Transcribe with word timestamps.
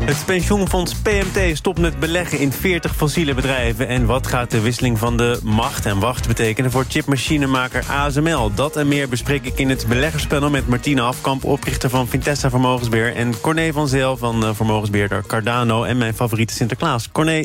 Het 0.00 0.24
pensioenfonds 0.26 0.94
PMT 0.94 1.56
stopt 1.56 1.78
met 1.78 1.98
beleggen 1.98 2.38
in 2.38 2.52
40 2.52 2.96
fossiele 2.96 3.34
bedrijven. 3.34 3.88
En 3.88 4.06
wat 4.06 4.26
gaat 4.26 4.50
de 4.50 4.60
wisseling 4.60 4.98
van 4.98 5.16
de 5.16 5.40
macht 5.42 5.86
en 5.86 5.98
wacht 5.98 6.28
betekenen 6.28 6.70
voor 6.70 6.84
chipmachinemaker 6.88 7.84
ASML? 7.90 8.54
Dat 8.54 8.76
en 8.76 8.88
meer 8.88 9.08
bespreek 9.08 9.44
ik 9.44 9.58
in 9.58 9.68
het 9.68 9.86
beleggerspanel 9.88 10.50
met 10.50 10.68
Martine 10.68 11.00
Afkamp, 11.00 11.44
oprichter 11.44 11.90
van 11.90 12.08
Vintessa 12.08 12.50
Vermogensbeheer. 12.50 13.16
En 13.16 13.40
Corné 13.40 13.72
van 13.72 13.88
Zel 13.88 14.16
van 14.16 14.44
uh, 14.44 14.50
vermogensbeheerder 14.52 15.24
Cardano 15.26 15.84
en 15.84 15.98
mijn 15.98 16.14
favoriete 16.14 16.54
Sinterklaas. 16.54 17.08
Corné 17.12 17.44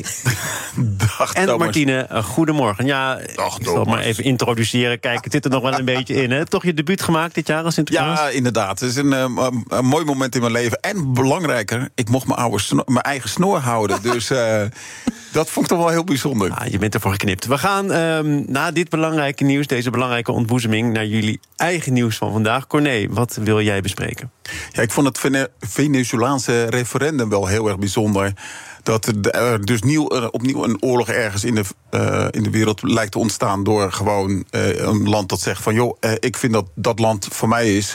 Dag, 0.76 1.32
en 1.32 1.46
Thomas. 1.46 1.64
Martine, 1.64 2.08
uh, 2.12 2.24
goedemorgen. 2.24 2.86
Ja, 2.86 3.18
Dag, 3.34 3.58
ik 3.58 3.66
zal 3.66 3.84
maar 3.84 4.00
even 4.00 4.24
introduceren. 4.24 5.00
Kijk, 5.00 5.24
het 5.24 5.32
zit 5.32 5.44
er 5.44 5.50
nog 5.50 5.62
wel 5.62 5.78
een 5.78 5.84
beetje 5.84 6.14
in. 6.14 6.30
Hè? 6.30 6.46
Toch 6.46 6.64
je 6.64 6.74
debuut 6.74 7.02
gemaakt 7.02 7.34
dit 7.34 7.46
jaar 7.46 7.64
als 7.64 7.74
Sinterklaas? 7.74 8.18
Ja, 8.18 8.28
inderdaad. 8.28 8.80
Het 8.80 8.88
is 8.88 8.96
een, 8.96 9.12
eh, 9.12 9.48
een 9.68 9.84
mooi 9.84 10.04
moment 10.04 10.34
in 10.34 10.40
mijn 10.40 10.52
leven. 10.52 10.80
En 10.80 11.12
belangrijker, 11.12 11.88
ik 11.94 12.08
mocht 12.08 12.26
mijn, 12.26 12.45
oude 12.50 12.82
mijn 12.86 13.00
eigen 13.00 13.28
snor 13.28 13.58
houden. 13.58 14.02
Dus 14.02 14.30
eh, 14.30 14.62
dat 15.32 15.50
vond 15.50 15.66
ik 15.66 15.72
toch 15.72 15.84
wel 15.84 15.92
heel 15.92 16.04
bijzonder. 16.04 16.50
Ah, 16.50 16.66
je 16.66 16.78
bent 16.78 16.94
ervoor 16.94 17.12
geknipt. 17.12 17.46
We 17.46 17.58
gaan 17.58 17.92
ehm, 17.92 18.42
na 18.46 18.70
dit 18.70 18.88
belangrijke 18.88 19.44
nieuws, 19.44 19.66
deze 19.66 19.90
belangrijke 19.90 20.32
ontboezeming... 20.32 20.92
naar 20.92 21.06
jullie 21.06 21.40
eigen 21.56 21.92
nieuws 21.92 22.16
van 22.16 22.32
vandaag. 22.32 22.66
Corné, 22.66 23.06
wat 23.10 23.38
wil 23.42 23.60
jij 23.60 23.80
bespreken? 23.80 24.30
Ja, 24.72 24.82
ik 24.82 24.90
vond 24.90 25.06
het 25.06 25.18
Vene- 25.18 25.50
Venezolaanse 25.60 26.64
referendum 26.64 27.28
wel 27.28 27.46
heel 27.46 27.68
erg 27.68 27.78
bijzonder. 27.78 28.32
Dat 28.82 29.06
er 29.06 29.64
dus 29.64 29.82
nieuw, 29.82 30.04
opnieuw 30.30 30.64
een 30.64 30.82
oorlog 30.82 31.08
ergens 31.08 31.44
in 31.44 31.54
de, 31.54 31.64
eh, 31.90 32.26
in 32.30 32.42
de 32.42 32.50
wereld 32.50 32.82
lijkt 32.82 33.12
te 33.12 33.18
ontstaan... 33.18 33.64
door 33.64 33.92
gewoon 33.92 34.44
eh, 34.50 34.78
een 34.78 35.08
land 35.08 35.28
dat 35.28 35.40
zegt 35.40 35.62
van... 35.62 35.74
joh, 35.74 35.96
ik 36.20 36.36
vind 36.36 36.52
dat 36.52 36.66
dat 36.74 36.98
land 36.98 37.28
voor 37.30 37.48
mij 37.48 37.76
is... 37.76 37.94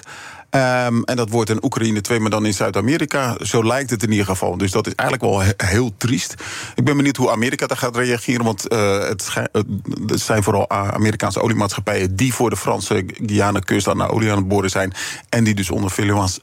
Ehm, 0.51 1.01
en 1.01 1.15
dat 1.15 1.29
wordt 1.29 1.49
in 1.49 1.63
Oekraïne 1.63 2.01
2, 2.01 2.19
maar 2.19 2.29
dan 2.29 2.45
in 2.45 2.53
Zuid-Amerika. 2.53 3.37
Zo 3.41 3.63
lijkt 3.63 3.89
het 3.89 4.03
in 4.03 4.11
ieder 4.11 4.25
geval. 4.25 4.57
Dus 4.57 4.71
dat 4.71 4.87
is 4.87 4.95
eigenlijk 4.95 5.31
wel 5.31 5.41
he- 5.41 5.65
heel 5.67 5.93
triest. 5.97 6.35
Ik 6.75 6.83
ben 6.83 6.97
benieuwd 6.97 7.17
hoe 7.17 7.31
Amerika 7.31 7.67
daar 7.67 7.77
gaat 7.77 7.95
reageren. 7.95 8.45
Want 8.45 8.67
eh, 8.67 8.99
het, 8.99 9.31
zijn 10.21 10.43
vooral 10.43 10.67
eh, 10.67 10.87
Amerikaanse 10.87 11.41
oliemaatschappijen... 11.41 12.15
die 12.15 12.33
voor 12.33 12.49
de 12.49 12.57
Franse 12.57 13.03
Guyana-kust 13.25 13.87
aan 13.87 13.97
de 13.97 14.09
olie 14.09 14.31
aan 14.31 14.37
het 14.37 14.47
boren 14.47 14.69
zijn... 14.69 14.93
en 15.29 15.43
die 15.43 15.53
dus 15.53 15.69
onder 15.69 15.91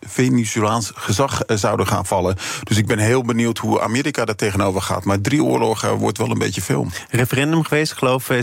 Venezolaans- 0.06 0.92
gezag 0.94 1.42
eh, 1.42 1.56
zouden 1.56 1.86
gaan 1.86 2.06
vallen. 2.06 2.36
Dus 2.62 2.76
ik 2.76 2.86
ben 2.86 2.98
heel 2.98 3.22
benieuwd 3.22 3.58
hoe 3.58 3.80
Amerika 3.80 4.24
daar 4.24 4.34
tegenover 4.36 4.82
gaat. 4.82 5.04
Maar 5.04 5.20
drie 5.20 5.44
oorlogen 5.44 5.94
wordt 5.94 6.18
wel 6.18 6.30
een 6.30 6.38
beetje 6.38 6.62
veel. 6.62 6.86
Referendum 7.10 7.64
geweest, 7.64 7.92
ik 7.92 7.98
geloof 7.98 8.30
eh, 8.30 8.38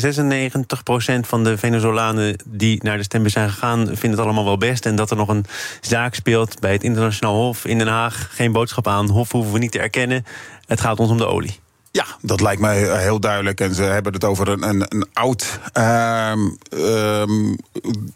96% 1.20 1.20
van 1.22 1.44
de 1.44 1.58
Venezolanen... 1.58 2.36
die 2.46 2.84
naar 2.84 2.98
de 2.98 3.04
stembus 3.04 3.34
zijn 3.34 3.50
gegaan, 3.50 3.86
vinden 3.86 4.10
het 4.10 4.20
allemaal 4.20 4.46
wel 4.46 4.58
best... 4.58 4.86
en 4.86 4.96
dat 4.96 5.12
er 5.12 5.18
nog 5.18 5.28
een 5.28 5.46
zaak 5.82 6.16
speelt 6.16 6.60
bij 6.60 6.72
het 6.72 6.84
internationaal 6.84 7.36
hof 7.36 7.66
in 7.66 7.78
Den 7.78 7.88
Haag. 7.88 8.30
Geen 8.32 8.52
boodschap 8.52 8.88
aan, 8.88 9.10
hof 9.10 9.32
hoeven 9.32 9.54
we 9.54 9.60
niet 9.60 9.72
te 9.72 9.80
erkennen. 9.80 10.26
Het 10.66 10.82
gaat 10.82 11.00
ons 11.00 11.10
om 11.10 11.18
de 11.18 11.26
olie. 11.26 11.60
Ja, 11.96 12.06
dat 12.22 12.42
lijkt 12.42 12.62
mij 12.62 12.90
eh, 12.90 13.00
heel 13.00 13.20
duidelijk. 13.20 13.60
En 13.60 13.74
ze 13.74 13.82
hebben 13.84 14.14
het 14.14 14.24
over 14.24 14.48
een, 14.48 14.64
een, 14.64 14.86
een 14.90 15.08
oud 15.14 15.60
ehm, 15.74 16.40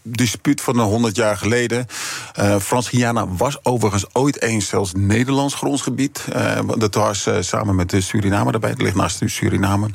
dispuut 0.02 0.62
van 0.62 0.80
100 0.80 1.16
jaar 1.16 1.38
geleden. 1.38 1.86
Eh 2.34 2.56
Frans-Guyana 2.60 3.28
was 3.28 3.66
overigens 3.66 4.06
ooit 4.14 4.42
eens 4.42 4.68
zelfs 4.68 4.92
Nederlands 4.94 5.56
grondsgebied. 5.56 6.26
Eh, 6.32 6.60
dat 6.78 6.96
was 6.96 7.30
samen 7.40 7.76
met 7.76 7.96
Suriname 7.98 8.52
daarbij. 8.52 8.70
Het 8.70 8.82
ligt 8.82 8.96
naast 8.96 9.22
Suriname. 9.26 9.90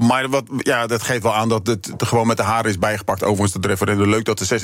Maar 0.00 0.28
wat, 0.28 0.44
ja, 0.58 0.86
dat 0.86 1.02
geeft 1.02 1.22
wel 1.22 1.34
aan 1.34 1.48
dat 1.48 1.66
het 1.66 1.92
gewoon 1.96 2.26
met 2.26 2.36
de 2.36 2.42
haren 2.42 2.70
is 2.70 2.78
bijgepakt. 2.78 3.22
Overigens, 3.22 3.52
het 3.52 3.66
referendum, 3.66 4.08
leuk 4.08 4.24
dat 4.24 4.40
er 4.40 4.60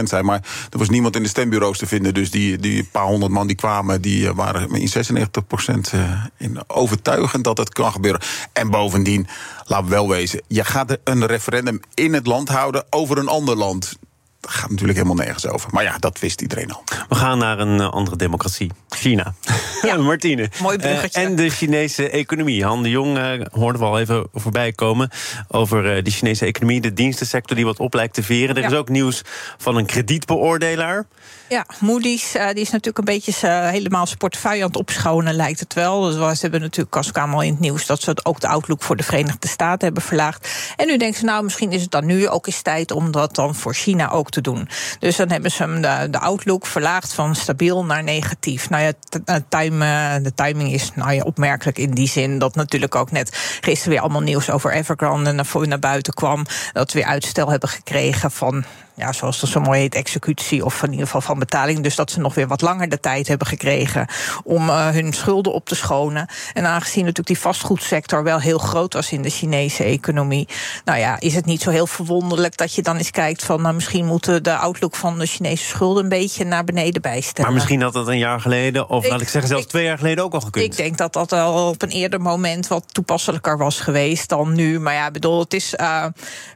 96% 0.00 0.02
zijn. 0.02 0.24
Maar 0.24 0.42
er 0.70 0.78
was 0.78 0.88
niemand 0.88 1.16
in 1.16 1.22
de 1.22 1.28
stembureaus 1.28 1.78
te 1.78 1.86
vinden. 1.86 2.14
Dus 2.14 2.30
die, 2.30 2.58
die 2.58 2.84
paar 2.84 3.06
honderd 3.06 3.32
man 3.32 3.46
die 3.46 3.56
kwamen, 3.56 4.02
die 4.02 4.28
eh, 4.28 4.34
waren 4.34 4.70
in 4.74 4.88
96% 4.88 5.90
eh, 5.90 6.24
in 6.36 6.58
overtuigend 6.66 7.44
dat 7.44 7.58
het 7.58 7.72
kan 7.72 7.92
gebeuren. 7.92 8.20
En 8.52 8.70
bovendien, 8.70 9.26
we 9.66 9.82
wel 9.86 10.08
wezen, 10.08 10.42
je 10.48 10.64
gaat 10.64 10.98
een 11.04 11.26
referendum 11.26 11.80
in 11.94 12.14
het 12.14 12.26
land 12.26 12.48
houden 12.48 12.84
over 12.90 13.18
een 13.18 13.28
ander 13.28 13.56
land. 13.56 13.98
Dat 14.40 14.50
gaat 14.50 14.70
natuurlijk 14.70 14.98
helemaal 14.98 15.24
nergens 15.24 15.46
over. 15.46 15.68
Maar 15.72 15.82
ja, 15.82 15.98
dat 15.98 16.18
wist 16.18 16.40
iedereen 16.40 16.72
al. 16.72 16.84
We 17.08 17.14
gaan 17.14 17.38
naar 17.38 17.58
een 17.58 17.80
eh, 17.80 17.90
andere 17.90 18.16
democratie, 18.16 18.70
China. 18.88 19.34
Ja, 19.82 19.96
Martine. 20.10 20.50
mooi 20.62 20.78
bruggetje. 20.78 21.20
Eh, 21.20 21.26
en 21.26 21.36
de 21.36 21.48
Chinese 21.50 22.10
economie. 22.10 22.64
Han 22.64 22.82
de 22.82 22.90
Jong 22.90 23.18
eh, 23.18 23.40
hoorden 23.52 23.80
we 23.80 23.86
al 23.86 23.98
even 24.00 24.26
voorbij 24.34 24.72
komen... 24.72 25.10
over 25.48 25.96
eh, 25.96 26.04
de 26.04 26.10
Chinese 26.10 26.44
economie, 26.46 26.80
de 26.80 26.92
dienstensector 26.92 27.56
die 27.56 27.64
wat 27.64 27.78
op 27.78 27.94
lijkt 27.94 28.14
te 28.14 28.22
veren. 28.22 28.54
Er 28.56 28.62
Ja. 28.62 28.68
is 28.68 28.74
ook 28.74 28.88
nieuws 28.88 29.22
van 29.58 29.76
een 29.76 29.86
kredietbeoordelaar. 29.86 31.06
Ja, 31.48 31.66
Moody's 31.80 32.34
eh, 32.34 32.46
die 32.48 32.60
is 32.62 32.70
natuurlijk 32.70 32.98
een 32.98 33.04
beetje 33.04 33.46
helemaal 33.48 34.06
zijn 34.06 34.18
portefeuille 34.18 34.62
aan 34.62 34.68
het 34.68 34.76
opschonen, 34.76 35.34
lijkt 35.34 35.60
het 35.60 35.74
wel. 35.74 36.00
Dus 36.00 36.14
we- 36.16 36.34
ze 36.34 36.40
hebben 36.40 36.60
natuurlijk, 36.60 36.96
als 36.96 37.12
kwam 37.12 37.34
al 37.34 37.42
in 37.42 37.50
het 37.50 37.60
nieuws, 37.60 37.86
dat 37.86 38.00
ze 38.02 38.10
het 38.10 38.24
ook 38.24 38.40
de 38.40 38.48
outlook 38.48 38.82
voor 38.82 38.96
de 38.96 39.02
Verenigde 39.02 39.48
Staten 39.48 39.84
hebben 39.84 40.02
verlaagd. 40.02 40.48
En 40.76 40.86
nu 40.86 40.96
denken 40.96 41.18
ze, 41.18 41.24
nou, 41.24 41.44
misschien 41.44 41.72
is 41.72 41.82
het 41.82 41.90
dan 41.90 42.06
nu 42.06 42.28
ook 42.28 42.46
eens 42.46 42.62
tijd 42.62 42.90
om 42.90 43.10
dat 43.10 43.34
dan 43.34 43.54
voor 43.54 43.74
China 43.74 44.10
ook 44.10 44.29
te 44.30 44.40
doen. 44.40 44.68
Dus 44.98 45.16
dan 45.16 45.30
hebben 45.30 45.50
ze 45.50 45.62
hem 45.62 45.80
de, 45.80 46.08
de 46.10 46.18
outlook 46.18 46.66
verlaagd 46.66 47.12
van 47.12 47.34
stabiel 47.34 47.84
naar 47.84 48.02
negatief. 48.02 48.70
Nou 48.70 48.82
ja, 48.82 48.92
eh, 49.24 49.36
time, 49.48 49.84
eh, 49.84 50.22
de 50.22 50.34
timing 50.34 50.72
is 50.72 50.90
nou 50.94 51.12
ja, 51.12 51.22
opmerkelijk 51.22 51.78
in 51.78 51.90
die 51.90 52.08
zin 52.08 52.38
dat 52.38 52.54
natuurlijk 52.54 52.94
ook 52.94 53.10
net 53.10 53.58
gisteren 53.60 53.92
weer 53.92 54.00
allemaal 54.00 54.20
nieuws 54.20 54.50
over 54.50 54.72
Evergrande 54.72 55.32
naar, 55.32 55.46
naar 55.68 55.78
buiten 55.78 56.14
kwam. 56.14 56.46
Dat 56.72 56.92
we 56.92 56.98
weer 56.98 57.08
uitstel 57.08 57.50
hebben 57.50 57.68
gekregen 57.68 58.30
van 58.30 58.64
ja, 58.94 59.12
zoals 59.12 59.40
dat 59.40 59.50
zo 59.50 59.60
mooi 59.60 59.80
heet, 59.80 59.94
executie 59.94 60.64
of 60.64 60.82
in 60.82 60.90
ieder 60.90 61.04
geval 61.06 61.20
van 61.20 61.38
betaling. 61.38 61.80
Dus 61.80 61.94
dat 61.94 62.10
ze 62.10 62.20
nog 62.20 62.34
weer 62.34 62.46
wat 62.48 62.60
langer 62.60 62.88
de 62.88 63.00
tijd 63.00 63.28
hebben 63.28 63.46
gekregen 63.46 64.06
om 64.44 64.68
eh, 64.68 64.88
hun 64.88 65.12
schulden 65.12 65.52
op 65.52 65.66
te 65.68 65.74
schonen. 65.74 66.28
En 66.52 66.66
aangezien 66.66 67.00
natuurlijk 67.00 67.26
die 67.26 67.38
vastgoedsector 67.38 68.22
wel 68.22 68.38
heel 68.40 68.58
groot 68.58 68.92
was 68.92 69.12
in 69.12 69.22
de 69.22 69.30
Chinese 69.30 69.84
economie, 69.84 70.48
nou 70.84 70.98
ja, 70.98 71.20
is 71.20 71.34
het 71.34 71.44
niet 71.44 71.62
zo 71.62 71.70
heel 71.70 71.86
verwonderlijk 71.86 72.56
dat 72.56 72.74
je 72.74 72.82
dan 72.82 72.96
eens 72.96 73.10
kijkt 73.10 73.44
van 73.44 73.62
nou, 73.62 73.74
misschien 73.74 74.06
moeten 74.06 74.42
de 74.42 74.56
outlook 74.56 74.94
van 74.96 75.18
de 75.18 75.26
Chinese 75.26 75.64
schulden 75.64 76.02
een 76.02 76.08
beetje 76.08 76.44
naar 76.44 76.64
beneden 76.64 77.02
bijstellen. 77.02 77.42
Maar 77.44 77.52
misschien 77.52 77.82
had 77.82 77.92
dat 77.92 78.08
een 78.08 78.18
jaar 78.18 78.40
geleden, 78.40 78.88
of 78.88 79.04
Ik- 79.04 79.10
laat 79.10 79.20
ik 79.20 79.28
zeggen 79.28 79.48
zelfs 79.50 79.64
ik- 79.64 79.68
twee 79.70 79.84
jaar 79.84 79.98
geleden 79.98 80.24
ook 80.24 80.32
al 80.34 80.40
gekund. 80.40 80.64
Ik 80.64 80.76
denk 80.76 80.96
dat 80.98 81.12
dat 81.12 81.32
al 81.32 81.68
op 81.68 81.82
een 81.82 81.88
eerder 81.90 82.20
moment 82.20 82.68
wat 82.68 82.84
toepasselijker 82.94 83.58
was 83.58 83.80
geweest 83.80 84.28
dan 84.28 84.52
nu. 84.54 84.80
Maar 84.80 84.94
ja, 84.94 85.10
bedoel, 85.10 85.38
het 85.40 85.54
is. 85.54 85.74
eh, 85.74 86.04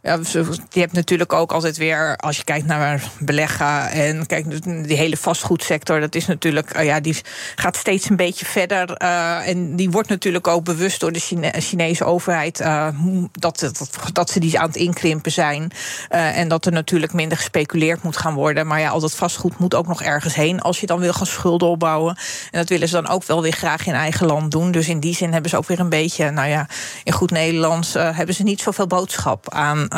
je 0.03 0.81
hebt 0.81 0.93
natuurlijk 0.93 1.33
ook 1.33 1.53
altijd 1.53 1.77
weer, 1.77 2.17
als 2.25 2.37
je 2.37 2.45
kijkt 2.45 2.67
naar 2.67 3.03
beleggen 3.19 3.91
en 3.91 4.27
kijk, 4.27 4.63
die 4.87 4.97
hele 4.97 5.17
vastgoedsector, 5.17 6.01
dat 6.01 6.15
is 6.15 6.27
natuurlijk, 6.27 6.71
eh, 6.71 6.85
ja, 6.85 7.01
die 7.01 7.17
gaat 7.55 7.77
steeds 7.77 8.09
een 8.11 8.17
beetje 8.17 8.45
verder. 8.45 8.93
eh, 8.93 9.49
en 9.49 9.77
die 9.77 9.91
wordt 9.91 10.09
natuurlijk 10.09 10.49
ook 10.49 10.65
bewust 10.65 11.01
door 11.01 11.13
de 11.13 11.19
Chine- 11.19 11.53
Chinese 11.59 12.05
overheid 12.05 12.61
eh, 12.61 12.89
dat, 13.33 13.59
dat, 13.59 13.91
dat 14.13 14.31
ze 14.31 14.41
die 14.41 14.59
aan 14.59 14.67
het 14.67 14.77
inkrimpen 14.77 15.33
zijn. 15.33 15.71
En 16.09 16.49
dat 16.49 16.67
er 16.67 16.73
natuurlijk 16.73 17.13
minder 17.13 17.37
gespeculeerd 17.37 18.03
moet 18.03 18.17
gaan 18.17 18.35
worden. 18.35 18.67
Maar 18.67 18.81
ja, 18.81 18.89
al 18.89 19.01
dat 19.01 19.15
vastgoed 19.15 19.59
moet 19.59 19.75
ook 19.75 19.87
nog 19.87 20.03
ergens 20.03 20.35
heen 20.35 20.61
als 20.61 20.81
je 20.81 20.87
dan 20.87 20.99
wil 20.99 21.13
gaan 21.13 21.27
schulden 21.27 21.69
opbouwen. 21.69 22.17
En 22.51 22.59
dat 22.59 22.69
willen 22.69 22.89
ze 22.89 22.95
dan 22.95 23.09
ook 23.09 23.25
wel 23.25 23.43
weer 23.43 23.53
graag 23.53 23.87
in 23.87 23.95
eigen 23.95 24.27
land 24.27 24.51
doen. 24.51 24.71
Dus 24.71 24.89
in 24.89 25.01
die 25.01 25.15
zin 25.15 25.33
hebben 25.33 25.51
ze 25.51 25.57
ook 25.57 25.67
weer 25.67 25.81
een 25.81 25.89
beetje, 25.89 26.31
nou 26.31 26.49
ja, 26.49 26.67
in 27.05 27.13
goed 27.13 27.31
Nederlands 27.31 27.93
hebben 27.93 28.35
ze 28.35 28.43
niet 28.43 28.61
zoveel 28.61 28.87
boodschap 28.87 29.51
aan 29.53 29.89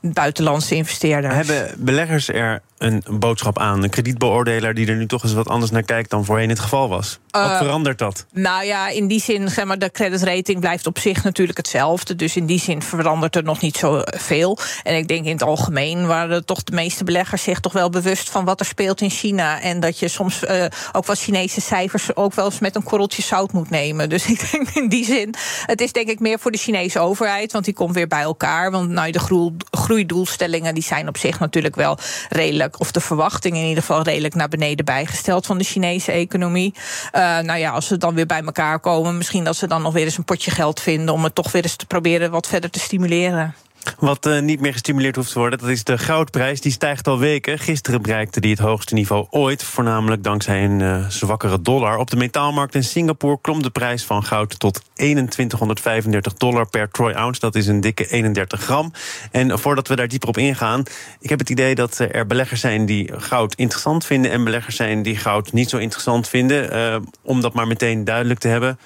buitenlandse 0.00 0.74
investeerders. 0.74 1.34
Beleggers 1.76 2.28
er 2.28 2.62
een 2.78 3.02
boodschap 3.10 3.58
aan? 3.58 3.82
Een 3.82 3.90
kredietbeoordelaar 3.90 4.74
die 4.74 4.86
er 4.86 4.96
nu 4.96 5.06
toch 5.06 5.22
eens 5.22 5.32
wat 5.32 5.48
anders 5.48 5.70
naar 5.70 5.82
kijkt 5.82 6.10
dan 6.10 6.24
voorheen 6.24 6.48
het 6.48 6.58
geval 6.60 6.88
was? 6.88 7.18
Wat 7.30 7.42
Eh, 7.50 7.58
verandert 7.58 7.98
dat? 7.98 8.26
Nou 8.32 8.64
ja, 8.64 8.88
in 8.88 9.06
die 9.06 9.20
zin, 9.20 9.48
zeg 9.50 9.64
maar, 9.64 9.78
de 9.78 9.90
creditrating 9.90 10.60
blijft 10.60 10.86
op 10.86 10.98
zich 10.98 11.24
natuurlijk 11.24 11.58
hetzelfde. 11.58 12.16
Dus 12.16 12.36
in 12.36 12.46
die 12.46 12.60
zin 12.60 12.82
verandert 12.82 13.36
er 13.36 13.42
nog 13.42 13.60
niet 13.60 13.76
zoveel. 13.76 14.58
En 14.82 14.96
ik 14.96 15.08
denk 15.08 15.24
in 15.24 15.32
het 15.32 15.42
algemeen 15.42 16.06
waren 16.06 16.44
toch 16.44 16.62
de 16.62 16.72
meeste 16.74 17.04
beleggers 17.04 17.42
zich 17.42 17.60
toch 17.60 17.72
wel 17.72 17.90
bewust 17.90 18.30
van 18.30 18.44
wat 18.44 18.60
er 18.60 18.66
speelt 18.66 19.00
in 19.00 19.10
China. 19.10 19.60
En 19.60 19.80
dat 19.80 19.98
je 19.98 20.08
soms 20.08 20.44
eh, 20.44 20.64
ook 20.92 21.06
wat 21.06 21.18
Chinese 21.18 21.60
cijfers 21.60 22.16
ook 22.16 22.34
wel 22.34 22.44
eens 22.44 22.58
met 22.58 22.76
een 22.76 22.82
korreltje 22.82 23.22
zout 23.22 23.52
moet 23.52 23.70
nemen. 23.70 24.08
Dus 24.08 24.26
ik 24.34 24.50
denk 24.52 24.68
in 24.68 24.88
die 24.88 25.04
zin, 25.04 25.34
het 25.66 25.80
is 25.80 25.92
denk 25.92 26.08
ik 26.08 26.20
meer 26.20 26.38
voor 26.38 26.50
de 26.50 26.58
Chinese 26.58 26.98
overheid, 26.98 27.52
want 27.52 27.64
die 27.64 27.74
komt 27.74 27.94
weer 27.94 28.08
bij 28.08 28.22
elkaar. 28.22 28.70
Want 28.70 28.88
nou, 28.90 29.10
de 29.10 29.18
groei- 29.18 29.56
groeidoelstellingen 29.70 30.74
die 30.74 30.82
zijn 30.82 31.08
op 31.08 31.16
zich 31.16 31.38
natuurlijk 31.44 31.76
wel 31.76 31.98
redelijk, 32.28 32.80
of 32.80 32.92
de 32.92 33.00
verwachting 33.00 33.56
in 33.56 33.68
ieder 33.68 33.82
geval 33.82 34.02
redelijk 34.02 34.34
naar 34.34 34.48
beneden 34.48 34.84
bijgesteld 34.84 35.46
van 35.46 35.58
de 35.58 35.64
Chinese 35.64 36.12
economie. 36.12 36.74
Uh, 37.12 37.38
nou 37.38 37.58
ja, 37.58 37.70
als 37.70 37.86
ze 37.86 37.96
dan 37.96 38.14
weer 38.14 38.26
bij 38.26 38.42
elkaar 38.42 38.80
komen, 38.80 39.16
misschien 39.16 39.44
dat 39.44 39.56
ze 39.56 39.66
dan 39.66 39.82
nog 39.82 39.92
weer 39.92 40.04
eens 40.04 40.18
een 40.18 40.24
potje 40.24 40.50
geld 40.50 40.80
vinden 40.80 41.14
om 41.14 41.24
het 41.24 41.34
toch 41.34 41.52
weer 41.52 41.62
eens 41.62 41.76
te 41.76 41.86
proberen 41.86 42.30
wat 42.30 42.46
verder 42.46 42.70
te 42.70 42.78
stimuleren. 42.78 43.54
Wat 43.98 44.26
uh, 44.26 44.40
niet 44.40 44.60
meer 44.60 44.72
gestimuleerd 44.72 45.16
hoeft 45.16 45.32
te 45.32 45.38
worden, 45.38 45.58
dat 45.58 45.68
is 45.68 45.84
de 45.84 45.98
goudprijs. 45.98 46.60
Die 46.60 46.72
stijgt 46.72 47.06
al 47.06 47.18
weken. 47.18 47.58
Gisteren 47.58 48.02
bereikte 48.02 48.40
die 48.40 48.50
het 48.50 48.58
hoogste 48.58 48.94
niveau 48.94 49.26
ooit. 49.30 49.62
Voornamelijk 49.62 50.22
dankzij 50.22 50.64
een 50.64 50.80
uh, 50.80 51.08
zwakkere 51.08 51.60
dollar. 51.60 51.96
Op 51.96 52.10
de 52.10 52.16
metaalmarkt 52.16 52.74
in 52.74 52.84
Singapore 52.84 53.38
klom 53.40 53.62
de 53.62 53.70
prijs 53.70 54.04
van 54.04 54.24
goud 54.24 54.58
tot 54.58 54.82
2135 54.94 56.34
dollar 56.34 56.68
per 56.68 56.90
troy 56.90 57.12
ounce. 57.12 57.40
Dat 57.40 57.54
is 57.54 57.66
een 57.66 57.80
dikke 57.80 58.06
31 58.06 58.62
gram. 58.62 58.92
En 59.30 59.58
voordat 59.58 59.88
we 59.88 59.96
daar 59.96 60.08
dieper 60.08 60.28
op 60.28 60.38
ingaan, 60.38 60.82
ik 61.20 61.28
heb 61.28 61.38
het 61.38 61.50
idee 61.50 61.74
dat 61.74 61.98
er 61.98 62.26
beleggers 62.26 62.60
zijn 62.60 62.86
die 62.86 63.12
goud 63.20 63.54
interessant 63.54 64.06
vinden. 64.06 64.30
En 64.30 64.44
beleggers 64.44 64.76
zijn 64.76 65.02
die 65.02 65.16
goud 65.16 65.52
niet 65.52 65.70
zo 65.70 65.76
interessant 65.76 66.28
vinden. 66.28 67.02
Om 67.22 67.40
dat 67.40 67.54
maar 67.54 67.66
meteen 67.66 68.04
duidelijk 68.04 68.40
te 68.40 68.48
hebben. 68.48 68.78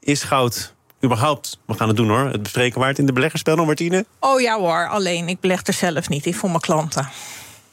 Is 0.00 0.22
goud 0.22 0.76
überhaupt, 1.04 1.58
we 1.64 1.74
gaan 1.74 1.88
het 1.88 1.96
doen 1.96 2.08
hoor, 2.08 2.24
het 2.30 2.42
bespreken 2.42 2.80
waard 2.80 2.98
in 2.98 3.06
de 3.06 3.12
beleggerspel, 3.12 3.64
Martine? 3.64 4.06
Oh 4.20 4.40
ja 4.40 4.58
hoor, 4.58 4.88
alleen 4.88 5.28
ik 5.28 5.40
beleg 5.40 5.66
er 5.66 5.72
zelf 5.72 6.08
niet, 6.08 6.26
ik 6.26 6.34
voor 6.34 6.48
mijn 6.48 6.60
klanten. 6.60 7.08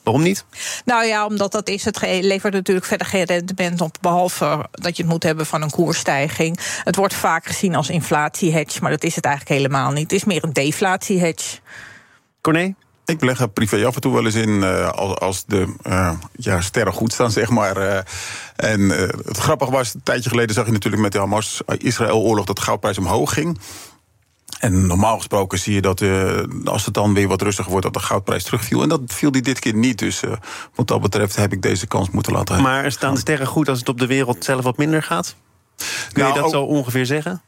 Waarom 0.05 0.23
niet? 0.23 0.45
Nou 0.85 1.05
ja, 1.05 1.25
omdat 1.25 1.51
dat 1.51 1.69
is. 1.69 1.85
Het 1.85 2.01
levert 2.01 2.53
natuurlijk 2.53 2.85
verder 2.85 3.07
geen 3.07 3.23
rendement 3.23 3.81
op. 3.81 3.97
Behalve 4.01 4.65
dat 4.71 4.97
je 4.97 5.03
het 5.03 5.11
moet 5.11 5.23
hebben 5.23 5.45
van 5.45 5.61
een 5.61 5.69
koersstijging. 5.69 6.59
Het 6.83 6.95
wordt 6.95 7.13
vaak 7.13 7.45
gezien 7.45 7.75
als 7.75 7.89
inflatiehedge, 7.89 8.81
maar 8.81 8.91
dat 8.91 9.03
is 9.03 9.15
het 9.15 9.25
eigenlijk 9.25 9.61
helemaal 9.61 9.91
niet. 9.91 10.03
Het 10.03 10.11
is 10.11 10.23
meer 10.23 10.43
een 10.43 10.53
deflatiehedge. 10.53 11.59
Corné? 12.41 12.73
Ik 13.05 13.19
beleg 13.19 13.39
er 13.39 13.49
privé 13.49 13.85
af 13.85 13.95
en 13.95 14.01
toe 14.01 14.13
wel 14.13 14.25
eens 14.25 14.35
in 14.35 14.49
uh, 14.49 14.89
als, 14.89 15.17
als 15.19 15.45
de 15.45 15.73
uh, 15.87 16.11
ja, 16.35 16.61
sterren 16.61 16.93
goed 16.93 17.13
staan, 17.13 17.31
zeg 17.31 17.49
maar. 17.49 17.77
Uh, 17.77 17.97
en 18.55 18.89
het 19.25 19.37
grappige 19.37 19.71
was, 19.71 19.93
een 19.93 20.03
tijdje 20.03 20.29
geleden 20.29 20.55
zag 20.55 20.65
je 20.65 20.71
natuurlijk 20.71 21.03
met 21.03 21.11
de 21.11 21.17
Hamas-Israël-oorlog 21.17 22.45
dat 22.45 22.55
de 22.55 22.61
goudprijs 22.61 22.97
omhoog 22.97 23.33
ging. 23.33 23.59
En 24.59 24.87
normaal 24.87 25.17
gesproken 25.17 25.59
zie 25.59 25.73
je 25.73 25.81
dat 25.81 26.03
als 26.63 26.85
het 26.85 26.93
dan 26.93 27.13
weer 27.13 27.27
wat 27.27 27.41
rustiger 27.41 27.71
wordt, 27.71 27.85
dat 27.85 27.93
de 27.93 28.07
goudprijs 28.07 28.43
terugviel. 28.43 28.81
En 28.81 28.89
dat 28.89 29.01
viel 29.05 29.31
die 29.31 29.41
dit 29.41 29.59
keer 29.59 29.73
niet. 29.73 29.99
Dus 29.99 30.21
wat 30.75 30.87
dat 30.87 31.01
betreft 31.01 31.35
heb 31.35 31.53
ik 31.53 31.61
deze 31.61 31.87
kans 31.87 32.09
moeten 32.09 32.33
laten. 32.33 32.61
Maar 32.61 32.91
staan 32.91 33.13
de 33.13 33.19
sterren 33.19 33.47
goed 33.47 33.69
als 33.69 33.79
het 33.79 33.89
op 33.89 33.99
de 33.99 34.07
wereld 34.07 34.43
zelf 34.43 34.63
wat 34.63 34.77
minder 34.77 35.03
gaat? 35.03 35.35
Kun 36.11 36.23
nou, 36.23 36.35
je 36.35 36.41
dat 36.41 36.51
zo 36.51 36.61
ongeveer 36.61 37.05
zeggen? 37.05 37.41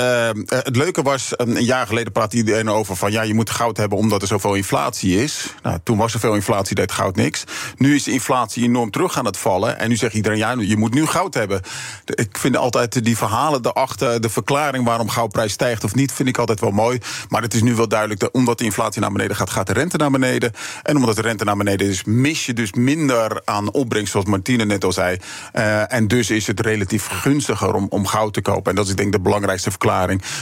Uh, 0.00 0.28
het 0.46 0.76
leuke 0.76 1.02
was, 1.02 1.32
een 1.36 1.64
jaar 1.64 1.86
geleden 1.86 2.12
praatte 2.12 2.36
iedereen 2.36 2.70
over 2.70 2.96
van 2.96 3.12
ja, 3.12 3.22
je 3.22 3.34
moet 3.34 3.50
goud 3.50 3.76
hebben 3.76 3.98
omdat 3.98 4.22
er 4.22 4.28
zoveel 4.28 4.54
inflatie 4.54 5.22
is. 5.22 5.54
Nou, 5.62 5.78
toen 5.82 5.98
was 5.98 6.14
er 6.14 6.20
veel 6.20 6.34
inflatie, 6.34 6.74
deed 6.74 6.92
goud 6.92 7.16
niks. 7.16 7.44
Nu 7.76 7.94
is 7.94 8.02
de 8.02 8.10
inflatie 8.10 8.64
enorm 8.64 8.90
terug 8.90 9.18
aan 9.18 9.24
het 9.24 9.36
vallen. 9.36 9.78
En 9.78 9.88
nu 9.88 9.96
zegt 9.96 10.14
iedereen, 10.14 10.38
ja, 10.38 10.54
je 10.58 10.76
moet 10.76 10.94
nu 10.94 11.06
goud 11.06 11.34
hebben. 11.34 11.60
Ik 12.04 12.38
vind 12.38 12.56
altijd 12.56 13.04
die 13.04 13.16
verhalen 13.16 13.62
daarachter, 13.62 14.20
de 14.20 14.28
verklaring 14.28 14.84
waarom 14.84 15.08
goudprijs 15.08 15.52
stijgt 15.52 15.84
of 15.84 15.94
niet, 15.94 16.12
vind 16.12 16.28
ik 16.28 16.38
altijd 16.38 16.60
wel 16.60 16.70
mooi. 16.70 16.98
Maar 17.28 17.42
het 17.42 17.54
is 17.54 17.62
nu 17.62 17.74
wel 17.74 17.88
duidelijk 17.88 18.20
dat 18.20 18.32
omdat 18.32 18.58
de 18.58 18.64
inflatie 18.64 19.00
naar 19.00 19.12
beneden 19.12 19.36
gaat, 19.36 19.50
gaat 19.50 19.66
de 19.66 19.72
rente 19.72 19.96
naar 19.96 20.10
beneden. 20.10 20.52
En 20.82 20.96
omdat 20.96 21.16
de 21.16 21.22
rente 21.22 21.44
naar 21.44 21.56
beneden 21.56 21.88
is, 21.88 22.04
mis 22.04 22.46
je 22.46 22.52
dus 22.52 22.72
minder 22.72 23.42
aan 23.44 23.72
opbrengst, 23.72 24.12
zoals 24.12 24.26
Martine 24.26 24.64
net 24.64 24.84
al 24.84 24.92
zei. 24.92 25.18
Uh, 25.52 25.92
en 25.92 26.08
dus 26.08 26.30
is 26.30 26.46
het 26.46 26.60
relatief 26.60 27.06
gunstiger 27.06 27.74
om, 27.74 27.86
om 27.88 28.06
goud 28.06 28.32
te 28.32 28.42
kopen. 28.42 28.70
En 28.70 28.76
dat 28.76 28.84
is 28.84 28.90
ik 28.90 28.96
denk 28.96 29.12
de 29.12 29.20
belangrijkste 29.20 29.70
verklaring 29.70 29.82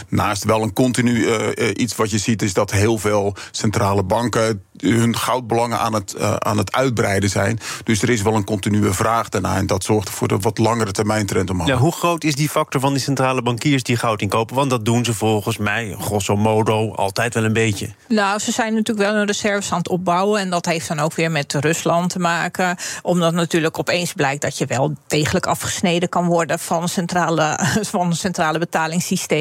Naast 0.08 0.44
wel 0.44 0.62
een 0.62 0.72
continu 0.72 1.12
uh, 1.12 1.68
iets 1.74 1.96
wat 1.96 2.10
je 2.10 2.18
ziet, 2.18 2.42
is 2.42 2.52
dat 2.52 2.70
heel 2.70 2.98
veel 2.98 3.34
centrale 3.50 4.02
banken 4.02 4.62
hun 4.76 5.16
goudbelangen 5.16 5.78
aan 5.78 5.94
het, 5.94 6.14
uh, 6.18 6.34
aan 6.34 6.58
het 6.58 6.72
uitbreiden 6.72 7.30
zijn. 7.30 7.58
Dus 7.84 8.02
er 8.02 8.10
is 8.10 8.22
wel 8.22 8.34
een 8.34 8.44
continue 8.44 8.92
vraag 8.92 9.28
daarna. 9.28 9.56
En 9.56 9.66
dat 9.66 9.84
zorgt 9.84 10.10
voor 10.10 10.28
de 10.28 10.38
wat 10.38 10.58
langere 10.58 10.90
termijn 10.90 11.26
trend 11.26 11.50
omhoog. 11.50 11.68
Ja, 11.68 11.76
hoe 11.76 11.92
groot 11.92 12.24
is 12.24 12.34
die 12.34 12.48
factor 12.48 12.80
van 12.80 12.92
die 12.92 13.02
centrale 13.02 13.42
bankiers 13.42 13.82
die 13.82 13.96
goud 13.96 14.20
inkopen? 14.20 14.56
Want 14.56 14.70
dat 14.70 14.84
doen 14.84 15.04
ze 15.04 15.14
volgens 15.14 15.56
mij, 15.56 15.96
grosso 16.00 16.36
modo, 16.36 16.92
altijd 16.94 17.34
wel 17.34 17.44
een 17.44 17.52
beetje. 17.52 17.90
Nou, 18.08 18.38
ze 18.38 18.52
zijn 18.52 18.74
natuurlijk 18.74 19.08
wel 19.08 19.16
een 19.16 19.26
reserves 19.26 19.72
aan 19.72 19.78
het 19.78 19.88
opbouwen. 19.88 20.40
En 20.40 20.50
dat 20.50 20.66
heeft 20.66 20.88
dan 20.88 20.98
ook 20.98 21.14
weer 21.14 21.30
met 21.30 21.54
Rusland 21.54 22.10
te 22.10 22.18
maken. 22.18 22.76
Omdat 23.02 23.32
natuurlijk 23.32 23.78
opeens 23.78 24.12
blijkt 24.12 24.42
dat 24.42 24.58
je 24.58 24.66
wel 24.66 24.94
degelijk 25.06 25.46
afgesneden 25.46 26.08
kan 26.08 26.26
worden 26.26 26.58
van 26.58 26.88
centrale, 26.88 27.58
van 27.94 28.14
centrale 28.14 28.58
betalingssystemen. 28.58 29.31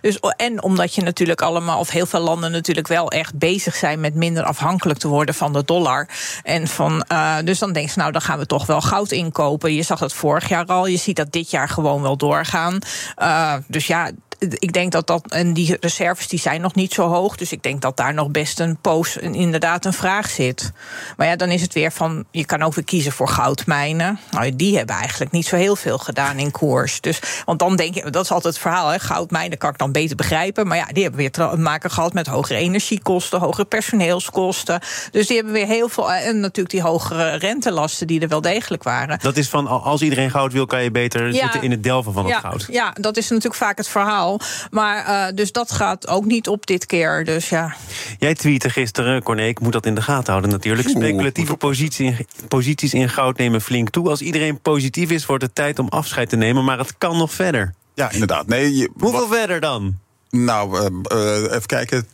Dus, 0.00 0.18
en 0.36 0.62
omdat 0.62 0.94
je 0.94 1.02
natuurlijk 1.02 1.42
allemaal, 1.42 1.78
of 1.78 1.90
heel 1.90 2.06
veel 2.06 2.20
landen 2.20 2.50
natuurlijk 2.50 2.88
wel 2.88 3.10
echt 3.10 3.38
bezig 3.38 3.74
zijn 3.74 4.00
met 4.00 4.14
minder 4.14 4.44
afhankelijk 4.44 4.98
te 4.98 5.08
worden 5.08 5.34
van 5.34 5.52
de 5.52 5.64
dollar. 5.64 6.08
En 6.42 6.68
van, 6.68 7.04
uh, 7.12 7.36
dus 7.44 7.58
dan 7.58 7.72
denk 7.72 7.88
je, 7.88 8.00
nou, 8.00 8.12
dan 8.12 8.20
gaan 8.20 8.38
we 8.38 8.46
toch 8.46 8.66
wel 8.66 8.80
goud 8.80 9.10
inkopen. 9.10 9.74
Je 9.74 9.82
zag 9.82 9.98
dat 9.98 10.12
vorig 10.12 10.48
jaar 10.48 10.66
al. 10.66 10.86
Je 10.86 10.96
ziet 10.96 11.16
dat 11.16 11.32
dit 11.32 11.50
jaar 11.50 11.68
gewoon 11.68 12.02
wel 12.02 12.16
doorgaan. 12.16 12.78
Uh, 13.18 13.54
dus 13.66 13.86
ja, 13.86 14.10
ik 14.42 14.72
denk 14.72 14.92
dat 14.92 15.06
dat. 15.06 15.22
En 15.28 15.52
die 15.52 15.76
reserves 15.80 16.28
die 16.28 16.38
zijn 16.38 16.60
nog 16.60 16.74
niet 16.74 16.92
zo 16.92 17.08
hoog. 17.08 17.36
Dus 17.36 17.52
ik 17.52 17.62
denk 17.62 17.80
dat 17.80 17.96
daar 17.96 18.14
nog 18.14 18.30
best 18.30 18.60
een 18.60 18.76
poos 18.76 19.16
inderdaad 19.16 19.84
een 19.84 19.92
vraag 19.92 20.30
zit. 20.30 20.72
Maar 21.16 21.26
ja, 21.26 21.36
dan 21.36 21.50
is 21.50 21.62
het 21.62 21.72
weer 21.72 21.92
van. 21.92 22.24
Je 22.30 22.44
kan 22.44 22.62
ook 22.62 22.74
weer 22.74 22.84
kiezen 22.84 23.12
voor 23.12 23.28
goudmijnen. 23.28 24.18
Nou, 24.30 24.56
die 24.56 24.76
hebben 24.76 24.96
eigenlijk 24.96 25.30
niet 25.30 25.46
zo 25.46 25.56
heel 25.56 25.76
veel 25.76 25.98
gedaan 25.98 26.38
in 26.38 26.50
koers. 26.50 27.00
Dus, 27.00 27.18
want 27.44 27.58
dan 27.58 27.76
denk 27.76 27.94
je, 27.94 28.10
dat 28.10 28.24
is 28.24 28.30
altijd 28.30 28.54
het 28.54 28.62
verhaal. 28.62 28.88
Hè, 28.88 28.98
goudmijnen 28.98 29.58
kan 29.58 29.70
ik 29.70 29.78
dan 29.78 29.92
beter 29.92 30.16
begrijpen. 30.16 30.66
Maar 30.66 30.76
ja, 30.76 30.86
die 30.92 31.02
hebben 31.02 31.20
weer 31.20 31.30
te 31.30 31.56
maken 31.56 31.90
gehad 31.90 32.12
met 32.12 32.26
hogere 32.26 32.58
energiekosten, 32.58 33.40
hogere 33.40 33.64
personeelskosten. 33.64 34.80
Dus 35.10 35.26
die 35.26 35.36
hebben 35.36 35.54
weer 35.54 35.66
heel 35.66 35.88
veel. 35.88 36.12
En 36.12 36.40
natuurlijk 36.40 36.70
die 36.70 36.82
hogere 36.82 37.34
rentelasten 37.34 38.06
die 38.06 38.20
er 38.20 38.28
wel 38.28 38.40
degelijk 38.40 38.82
waren. 38.82 39.18
Dat 39.22 39.36
is 39.36 39.48
van 39.48 39.66
als 39.66 40.02
iedereen 40.02 40.30
goud 40.30 40.52
wil, 40.52 40.66
kan 40.66 40.82
je 40.82 40.90
beter 40.90 41.34
zitten 41.34 41.62
in 41.62 41.70
het 41.70 41.82
delven 41.82 42.12
van 42.12 42.26
het 42.26 42.34
goud. 42.34 42.66
Ja, 42.70 42.94
dat 43.00 43.16
is 43.16 43.28
natuurlijk 43.28 43.54
vaak 43.54 43.76
het 43.76 43.88
verhaal. 43.88 44.31
Maar 44.70 45.06
uh, 45.06 45.36
dus 45.36 45.52
dat 45.52 45.72
gaat 45.72 46.08
ook 46.08 46.24
niet 46.24 46.48
op 46.48 46.66
dit 46.66 46.86
keer. 46.86 47.24
Dus 47.24 47.48
ja. 47.48 47.74
Jij 48.18 48.34
tweette 48.34 48.70
gisteren, 48.70 49.22
Corné, 49.22 49.46
ik 49.46 49.60
moet 49.60 49.72
dat 49.72 49.86
in 49.86 49.94
de 49.94 50.02
gaten 50.02 50.30
houden 50.30 50.50
natuurlijk. 50.50 50.88
Speculatieve 50.88 51.56
positie, 51.56 52.26
posities 52.48 52.94
in 52.94 53.08
goud 53.08 53.38
nemen 53.38 53.60
flink 53.60 53.90
toe. 53.90 54.08
Als 54.08 54.20
iedereen 54.20 54.60
positief 54.60 55.10
is, 55.10 55.26
wordt 55.26 55.42
het 55.42 55.54
tijd 55.54 55.78
om 55.78 55.88
afscheid 55.88 56.28
te 56.28 56.36
nemen. 56.36 56.64
Maar 56.64 56.78
het 56.78 56.98
kan 56.98 57.16
nog 57.16 57.32
verder. 57.32 57.74
Ja, 57.94 58.10
inderdaad. 58.10 58.46
Nee, 58.46 58.76
je, 58.76 58.90
Hoeveel 58.98 59.28
verder 59.28 59.60
dan? 59.60 59.98
Nou, 60.36 60.78
uh, 60.78 60.86
uh, 61.12 61.42
even 61.42 61.66
kijken. 61.66 62.06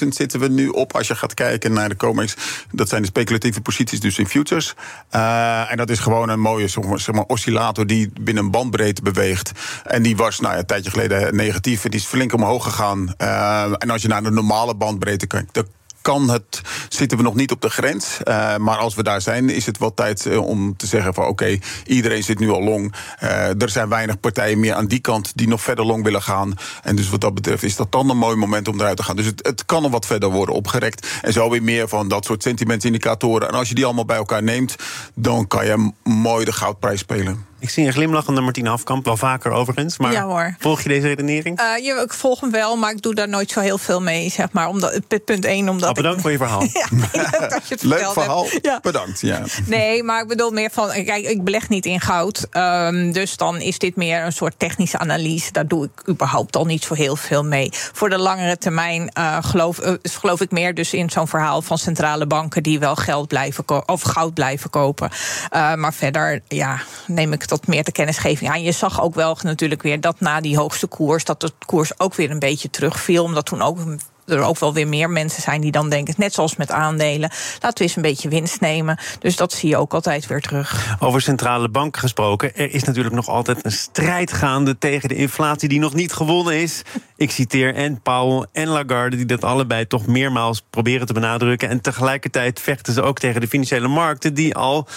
200.000 0.00 0.08
zitten 0.08 0.40
we 0.40 0.48
nu 0.48 0.68
op 0.68 0.94
als 0.94 1.06
je 1.06 1.14
gaat 1.14 1.34
kijken 1.34 1.72
naar 1.72 1.88
de 1.88 1.96
COMEX. 1.96 2.36
Dat 2.70 2.88
zijn 2.88 3.02
de 3.02 3.08
speculatieve 3.08 3.60
posities, 3.60 4.00
dus 4.00 4.18
in 4.18 4.26
futures. 4.26 4.74
Uh, 5.14 5.70
en 5.70 5.76
dat 5.76 5.90
is 5.90 5.98
gewoon 5.98 6.28
een 6.28 6.40
mooie 6.40 6.68
zeg 6.68 7.12
maar, 7.12 7.24
oscillator 7.26 7.86
die 7.86 8.10
binnen 8.20 8.44
een 8.44 8.50
bandbreedte 8.50 9.02
beweegt. 9.02 9.52
En 9.84 10.02
die 10.02 10.16
was 10.16 10.40
nou 10.40 10.52
ja, 10.52 10.58
een 10.58 10.66
tijdje 10.66 10.90
geleden 10.90 11.36
negatief. 11.36 11.82
Die 11.82 12.00
is 12.00 12.06
flink 12.06 12.32
omhoog 12.32 12.64
gegaan. 12.64 13.14
en 13.78 13.90
als 13.90 14.02
je 14.02 14.08
naar 14.08 14.22
de 14.22 14.30
normale 14.30 14.74
bandbreedte 14.74 15.26
kijkt, 15.26 15.62
kan 16.06 16.30
het, 16.30 16.60
zitten 16.88 17.18
we 17.18 17.24
nog 17.24 17.34
niet 17.34 17.50
op 17.50 17.60
de 17.60 17.70
grens. 17.70 18.18
Uh, 18.24 18.56
maar 18.56 18.76
als 18.76 18.94
we 18.94 19.02
daar 19.02 19.20
zijn, 19.20 19.50
is 19.50 19.66
het 19.66 19.78
wel 19.78 19.94
tijd 19.94 20.24
uh, 20.24 20.46
om 20.46 20.76
te 20.76 20.86
zeggen 20.86 21.14
van 21.14 21.26
oké, 21.26 21.58
iedereen 21.86 22.22
zit 22.22 22.38
nu 22.38 22.50
al 22.50 22.62
long. 22.62 22.94
Uh, 23.22 23.62
er 23.62 23.70
zijn 23.70 23.88
weinig 23.88 24.20
partijen 24.20 24.60
meer 24.60 24.74
aan 24.74 24.86
die 24.86 24.98
kant 24.98 25.32
die 25.34 25.48
nog 25.48 25.62
verder 25.62 25.84
long 25.84 26.04
willen 26.04 26.22
gaan. 26.22 26.54
En 26.82 26.96
dus 26.96 27.08
wat 27.08 27.20
dat 27.20 27.34
betreft 27.34 27.62
is 27.62 27.76
dat 27.76 27.92
dan 27.92 28.10
een 28.10 28.18
mooi 28.18 28.36
moment 28.36 28.68
om 28.68 28.80
eruit 28.80 28.96
te 28.96 29.02
gaan. 29.02 29.16
Dus 29.16 29.26
het, 29.26 29.46
het 29.46 29.64
kan 29.64 29.82
nog 29.82 29.90
wat 29.90 30.06
verder 30.06 30.30
worden 30.30 30.54
opgerekt. 30.54 31.06
En 31.22 31.32
zo 31.32 31.50
weer 31.50 31.62
meer 31.62 31.88
van 31.88 32.08
dat 32.08 32.24
soort 32.24 32.42
sentimentsindicatoren. 32.42 33.48
En 33.48 33.54
als 33.54 33.68
je 33.68 33.74
die 33.74 33.84
allemaal 33.84 34.04
bij 34.04 34.16
elkaar 34.16 34.42
neemt, 34.42 34.76
dan 35.14 35.46
kan 35.46 35.66
je 35.66 35.92
mooi 36.02 36.44
de 36.44 36.52
goudprijs 36.52 37.00
spelen. 37.00 37.44
Ik 37.58 37.70
zie 37.70 37.86
een 37.86 37.92
glimlachende 37.92 38.40
Martine 38.40 38.68
Hafkamp, 38.68 39.04
wel 39.04 39.16
vaker 39.16 39.50
overigens. 39.50 39.98
Maar 39.98 40.12
ja, 40.12 40.22
hoor. 40.22 40.56
volg 40.58 40.82
je 40.82 40.88
deze 40.88 41.06
redenering? 41.06 41.60
Uh, 41.60 41.84
ja, 41.84 42.02
ik 42.02 42.12
volg 42.12 42.40
hem 42.40 42.50
wel, 42.50 42.76
maar 42.76 42.90
ik 42.90 43.02
doe 43.02 43.14
daar 43.14 43.28
nooit 43.28 43.50
zo 43.50 43.60
heel 43.60 43.78
veel 43.78 44.00
mee. 44.00 44.30
Zeg 44.30 44.52
maar, 44.52 44.68
omdat, 44.68 45.00
punt 45.24 45.44
1, 45.44 45.68
omdat. 45.68 45.88
Oh, 45.88 45.94
bedankt 45.94 46.16
ik, 46.16 46.22
voor 46.22 46.30
je 46.30 46.36
verhaal. 46.36 46.62
ja, 47.12 47.48
dat 47.48 47.68
je 47.68 47.74
het 47.74 47.82
Leuk 47.82 48.12
verhaal. 48.12 48.46
Ja. 48.62 48.78
Bedankt. 48.82 49.20
Ja. 49.20 49.42
Nee, 49.66 50.02
maar 50.02 50.22
ik 50.22 50.28
bedoel 50.28 50.50
meer 50.50 50.70
van. 50.72 50.88
Kijk, 50.88 51.24
ik 51.26 51.44
beleg 51.44 51.68
niet 51.68 51.86
in 51.86 52.00
goud. 52.00 52.46
Um, 52.52 53.12
dus 53.12 53.36
dan 53.36 53.60
is 53.60 53.78
dit 53.78 53.96
meer 53.96 54.24
een 54.24 54.32
soort 54.32 54.58
technische 54.58 54.98
analyse. 54.98 55.52
Daar 55.52 55.66
doe 55.66 55.84
ik 55.84 56.08
überhaupt 56.08 56.56
al 56.56 56.64
niet 56.64 56.84
zo 56.84 56.94
heel 56.94 57.16
veel 57.16 57.44
mee. 57.44 57.68
Voor 57.72 58.08
de 58.08 58.18
langere 58.18 58.58
termijn 58.58 59.10
uh, 59.18 59.38
geloof, 59.40 59.86
uh, 59.86 59.92
geloof 60.02 60.40
ik 60.40 60.50
meer 60.50 60.74
dus 60.74 60.94
in 60.94 61.10
zo'n 61.10 61.28
verhaal 61.28 61.62
van 61.62 61.78
centrale 61.78 62.26
banken 62.26 62.62
die 62.62 62.78
wel 62.78 62.96
geld 62.96 63.28
blijven 63.28 63.88
of 63.88 64.02
goud 64.02 64.34
blijven 64.34 64.70
kopen. 64.70 65.10
maar 65.50 65.94
verder 65.94 66.42
ja, 66.48 66.80
neem 67.08 67.32
ik 67.32 67.44
tot 67.44 67.66
meer 67.66 67.84
te 67.84 67.92
kennis 67.92 68.18
ja, 68.40 68.54
en 68.54 68.62
je 68.62 68.72
zag 68.72 69.02
ook 69.02 69.14
wel 69.14 69.38
natuurlijk 69.42 69.82
weer 69.82 70.00
dat 70.00 70.20
na 70.20 70.40
die 70.40 70.56
hoogste 70.56 70.86
koers, 70.86 71.24
dat 71.24 71.40
de 71.40 71.52
koers 71.66 72.00
ook 72.00 72.14
weer 72.14 72.30
een 72.30 72.38
beetje 72.38 72.70
terugviel. 72.70 73.24
Omdat 73.24 73.46
toen 73.46 73.62
ook 73.62 73.78
er 74.26 74.42
ook 74.42 74.58
wel 74.58 74.74
weer 74.74 74.88
meer 74.88 75.10
mensen 75.10 75.42
zijn 75.42 75.60
die 75.60 75.70
dan 75.70 75.90
denken, 75.90 76.14
net 76.16 76.34
zoals 76.34 76.56
met 76.56 76.70
aandelen, 76.70 77.30
laten 77.60 77.78
we 77.78 77.82
eens 77.82 77.96
een 77.96 78.02
beetje 78.02 78.28
winst 78.28 78.60
nemen. 78.60 78.98
Dus 79.18 79.36
dat 79.36 79.52
zie 79.52 79.68
je 79.68 79.76
ook 79.76 79.94
altijd 79.94 80.26
weer 80.26 80.40
terug. 80.40 80.96
Over 81.00 81.20
centrale 81.20 81.68
banken 81.68 82.00
gesproken, 82.00 82.56
er 82.56 82.74
is 82.74 82.84
natuurlijk 82.84 83.14
nog 83.14 83.28
altijd 83.28 83.64
een 83.64 83.72
strijd 83.72 84.32
gaande 84.32 84.78
tegen 84.78 85.08
de 85.08 85.14
inflatie 85.14 85.68
die 85.68 85.78
nog 85.78 85.94
niet 85.94 86.12
gewonnen 86.12 86.60
is. 86.60 86.82
Ik 87.16 87.30
citeer 87.30 87.74
en 87.74 88.00
Powell 88.02 88.46
en 88.52 88.68
Lagarde, 88.68 89.16
die 89.16 89.26
dat 89.26 89.44
allebei 89.44 89.86
toch 89.86 90.06
meermaals 90.06 90.62
proberen 90.70 91.06
te 91.06 91.12
benadrukken. 91.12 91.68
En 91.68 91.80
tegelijkertijd 91.80 92.60
vechten 92.60 92.92
ze 92.92 93.02
ook 93.02 93.18
tegen 93.18 93.40
de 93.40 93.48
financiële 93.48 93.88
markten, 93.88 94.34
die 94.34 94.54
al 94.54 94.88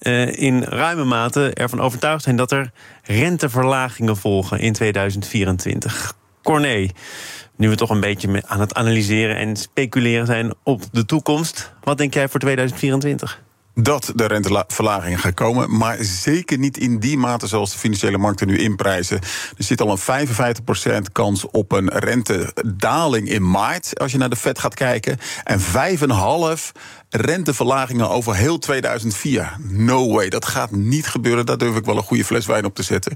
uh, 0.00 0.38
in 0.38 0.62
ruime 0.62 1.04
mate 1.04 1.50
ervan 1.54 1.80
overtuigd 1.80 2.22
zijn 2.22 2.36
dat 2.36 2.52
er 2.52 2.70
renteverlagingen 3.02 4.16
volgen 4.16 4.60
in 4.60 4.72
2024. 4.72 6.14
Corné, 6.42 6.90
nu 7.56 7.68
we 7.68 7.76
toch 7.76 7.90
een 7.90 8.00
beetje 8.00 8.42
aan 8.46 8.60
het 8.60 8.74
analyseren 8.74 9.36
en 9.36 9.56
speculeren 9.56 10.26
zijn 10.26 10.54
op 10.62 10.82
de 10.92 11.04
toekomst, 11.04 11.72
wat 11.82 11.98
denk 11.98 12.14
jij 12.14 12.28
voor 12.28 12.40
2024? 12.40 13.42
dat 13.74 14.12
de 14.14 14.26
renteverlagingen 14.26 15.18
gaan 15.18 15.34
komen. 15.34 15.76
Maar 15.76 15.96
zeker 16.00 16.58
niet 16.58 16.76
in 16.76 16.98
die 16.98 17.18
mate 17.18 17.46
zoals 17.46 17.72
de 17.72 17.78
financiële 17.78 18.18
markten 18.18 18.46
nu 18.46 18.58
inprijzen. 18.58 19.20
Er 19.56 19.64
zit 19.64 19.80
al 19.80 19.90
een 19.90 20.28
55% 21.08 21.12
kans 21.12 21.46
op 21.50 21.72
een 21.72 21.88
rentedaling 21.88 23.28
in 23.28 23.50
maart. 23.50 23.98
Als 23.98 24.12
je 24.12 24.18
naar 24.18 24.30
de 24.30 24.36
Fed 24.36 24.58
gaat 24.58 24.74
kijken. 24.74 25.18
En 25.44 25.60
5,5 25.60 26.72
renteverlagingen 27.16 28.10
over 28.10 28.34
heel 28.34 28.58
2004. 28.58 29.56
No 29.68 30.12
way, 30.12 30.28
dat 30.28 30.44
gaat 30.44 30.70
niet 30.70 31.06
gebeuren. 31.06 31.46
Daar 31.46 31.58
durf 31.58 31.76
ik 31.76 31.84
wel 31.84 31.96
een 31.96 32.02
goede 32.02 32.24
fles 32.24 32.46
wijn 32.46 32.64
op 32.64 32.74
te 32.74 32.82
zetten. 32.82 33.14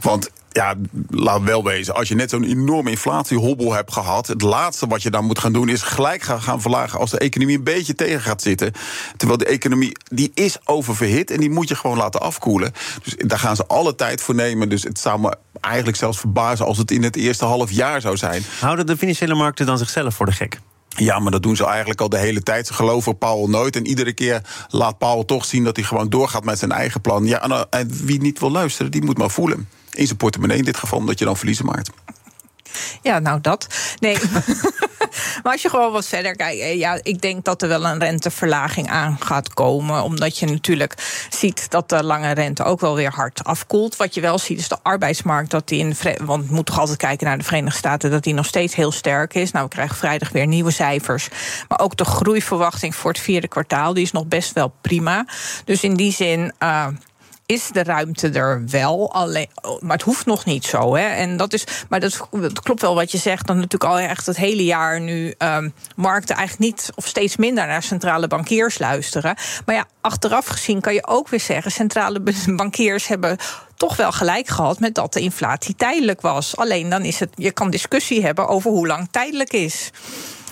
Want 0.00 0.30
ja, 0.50 0.74
laat 1.08 1.42
wel 1.42 1.64
wezen. 1.64 1.94
Als 1.94 2.08
je 2.08 2.14
net 2.14 2.30
zo'n 2.30 2.44
enorme 2.44 2.90
inflatiehobbel 2.90 3.72
hebt 3.72 3.92
gehad. 3.92 4.26
Het 4.26 4.42
laatste 4.42 4.86
wat 4.86 5.02
je 5.02 5.10
dan 5.10 5.24
moet 5.24 5.38
gaan 5.38 5.52
doen 5.52 5.68
is 5.68 5.82
gelijk 5.82 6.22
gaan, 6.22 6.60
verlagen 6.60 6.98
als 6.98 7.10
de 7.10 7.18
economie 7.18 7.56
een 7.56 7.64
beetje 7.64 7.94
tegen 7.94 8.20
gaat 8.20 8.42
zitten. 8.42 8.72
Terwijl 9.16 9.38
de 9.38 9.46
economie 9.46 9.96
die 10.04 10.30
is 10.34 10.56
oververhit 10.64 11.30
en 11.30 11.40
die 11.40 11.50
moet 11.50 11.68
je 11.68 11.74
gewoon 11.74 11.96
laten 11.96 12.20
afkoelen. 12.20 12.72
Dus 13.02 13.14
daar 13.16 13.38
gaan 13.38 13.56
ze 13.56 13.66
alle 13.66 13.94
tijd 13.94 14.20
voor 14.20 14.34
nemen. 14.34 14.68
Dus 14.68 14.82
het 14.82 14.98
zou 14.98 15.20
me 15.20 15.36
eigenlijk 15.60 15.96
zelfs 15.96 16.18
verbazen 16.18 16.66
als 16.66 16.78
het 16.78 16.90
in 16.90 17.02
het 17.02 17.16
eerste 17.16 17.44
half 17.44 17.70
jaar 17.70 18.00
zou 18.00 18.16
zijn. 18.16 18.42
Houden 18.60 18.86
de 18.86 18.96
financiële 18.96 19.34
markten 19.34 19.66
dan 19.66 19.78
zichzelf 19.78 20.14
voor 20.14 20.26
de 20.26 20.32
gek? 20.32 20.60
Ja, 20.98 21.18
maar 21.18 21.32
dat 21.32 21.42
doen 21.42 21.56
ze 21.56 21.66
eigenlijk 21.66 22.00
al 22.00 22.08
de 22.08 22.18
hele 22.18 22.42
tijd. 22.42 22.66
Ze 22.66 22.74
geloven 22.74 23.18
Paul 23.18 23.48
nooit. 23.48 23.76
En 23.76 23.86
iedere 23.86 24.12
keer 24.12 24.66
laat 24.68 24.98
Paul 24.98 25.24
toch 25.24 25.44
zien 25.44 25.64
dat 25.64 25.76
hij 25.76 25.84
gewoon 25.84 26.08
doorgaat 26.08 26.44
met 26.44 26.58
zijn 26.58 26.72
eigen 26.72 27.00
plan. 27.00 27.26
Ja, 27.26 27.66
en 27.70 27.90
wie 28.04 28.20
niet 28.20 28.40
wil 28.40 28.50
luisteren, 28.50 28.90
die 28.90 29.04
moet 29.04 29.18
maar 29.18 29.30
voelen 29.30 29.68
in 29.92 30.06
zijn 30.06 30.18
portemonnee 30.18 30.58
in 30.58 30.64
dit 30.64 30.76
geval, 30.76 30.98
omdat 30.98 31.18
je 31.18 31.24
dan 31.24 31.36
verliezen 31.36 31.64
maakt. 31.64 31.90
Ja, 33.02 33.18
nou 33.18 33.40
dat. 33.40 33.66
Nee. 33.98 34.18
maar 35.42 35.52
als 35.52 35.62
je 35.62 35.68
gewoon 35.68 35.92
wat 35.92 36.06
verder 36.06 36.36
kijkt, 36.36 36.60
eh, 36.60 36.78
ja, 36.78 36.98
ik 37.02 37.20
denk 37.20 37.44
dat 37.44 37.62
er 37.62 37.68
wel 37.68 37.84
een 37.84 37.98
renteverlaging 37.98 38.88
aan 38.88 39.16
gaat 39.20 39.54
komen. 39.54 40.02
Omdat 40.02 40.38
je 40.38 40.46
natuurlijk 40.46 40.94
ziet 41.30 41.70
dat 41.70 41.88
de 41.88 42.04
lange 42.04 42.30
rente 42.30 42.64
ook 42.64 42.80
wel 42.80 42.94
weer 42.94 43.12
hard 43.12 43.44
afkoelt. 43.44 43.96
Wat 43.96 44.14
je 44.14 44.20
wel 44.20 44.38
ziet 44.38 44.58
is 44.58 44.68
de 44.68 44.78
arbeidsmarkt, 44.82 45.50
dat 45.50 45.68
die 45.68 45.78
in. 45.78 45.96
Want 46.24 46.46
we 46.46 46.54
moeten 46.54 46.64
toch 46.64 46.78
altijd 46.78 46.98
kijken 46.98 47.26
naar 47.26 47.38
de 47.38 47.44
Verenigde 47.44 47.78
Staten, 47.78 48.10
dat 48.10 48.22
die 48.22 48.34
nog 48.34 48.46
steeds 48.46 48.74
heel 48.74 48.92
sterk 48.92 49.34
is. 49.34 49.50
Nou, 49.50 49.64
we 49.64 49.70
krijgen 49.70 49.96
vrijdag 49.96 50.30
weer 50.30 50.46
nieuwe 50.46 50.70
cijfers. 50.70 51.28
Maar 51.68 51.80
ook 51.80 51.96
de 51.96 52.04
groeiverwachting 52.04 52.94
voor 52.94 53.10
het 53.10 53.20
vierde 53.20 53.48
kwartaal, 53.48 53.94
die 53.94 54.04
is 54.04 54.12
nog 54.12 54.26
best 54.26 54.52
wel 54.52 54.72
prima. 54.80 55.26
Dus 55.64 55.82
in 55.82 55.94
die 55.94 56.12
zin. 56.12 56.52
Uh, 56.62 56.86
is 57.48 57.68
de 57.68 57.82
ruimte 57.82 58.28
er 58.28 58.62
wel. 58.70 59.12
Alleen, 59.12 59.46
maar 59.80 59.96
het 59.96 60.02
hoeft 60.02 60.26
nog 60.26 60.44
niet 60.44 60.64
zo. 60.64 60.94
Hè? 60.94 61.06
En 61.06 61.36
dat 61.36 61.52
is, 61.52 61.64
maar 61.88 62.00
dat, 62.00 62.28
klopt 62.62 62.80
wel 62.80 62.94
wat 62.94 63.10
je 63.10 63.18
zegt. 63.18 63.46
Dat 63.46 63.56
natuurlijk 63.56 63.84
al 63.84 63.98
echt 63.98 64.26
het 64.26 64.36
hele 64.36 64.64
jaar 64.64 65.00
nu 65.00 65.34
um, 65.38 65.72
markten 65.96 66.36
eigenlijk 66.36 66.70
niet 66.70 66.90
of 66.94 67.06
steeds 67.06 67.36
minder 67.36 67.66
naar 67.66 67.82
centrale 67.82 68.26
bankiers 68.26 68.78
luisteren. 68.78 69.36
Maar 69.66 69.74
ja, 69.74 69.86
achteraf 70.00 70.46
gezien 70.46 70.80
kan 70.80 70.94
je 70.94 71.06
ook 71.06 71.28
weer 71.28 71.40
zeggen: 71.40 71.70
centrale 71.70 72.22
bankiers 72.56 73.06
hebben 73.06 73.36
toch 73.76 73.96
wel 73.96 74.12
gelijk 74.12 74.48
gehad 74.48 74.80
met 74.80 74.94
dat 74.94 75.12
de 75.12 75.20
inflatie 75.20 75.74
tijdelijk 75.74 76.20
was. 76.20 76.56
Alleen 76.56 76.88
dan 76.88 77.02
is 77.02 77.20
het, 77.20 77.30
je 77.34 77.50
kan 77.50 77.70
discussie 77.70 78.24
hebben 78.24 78.48
over 78.48 78.70
hoe 78.70 78.86
lang 78.86 79.08
tijdelijk 79.10 79.52
is. 79.52 79.90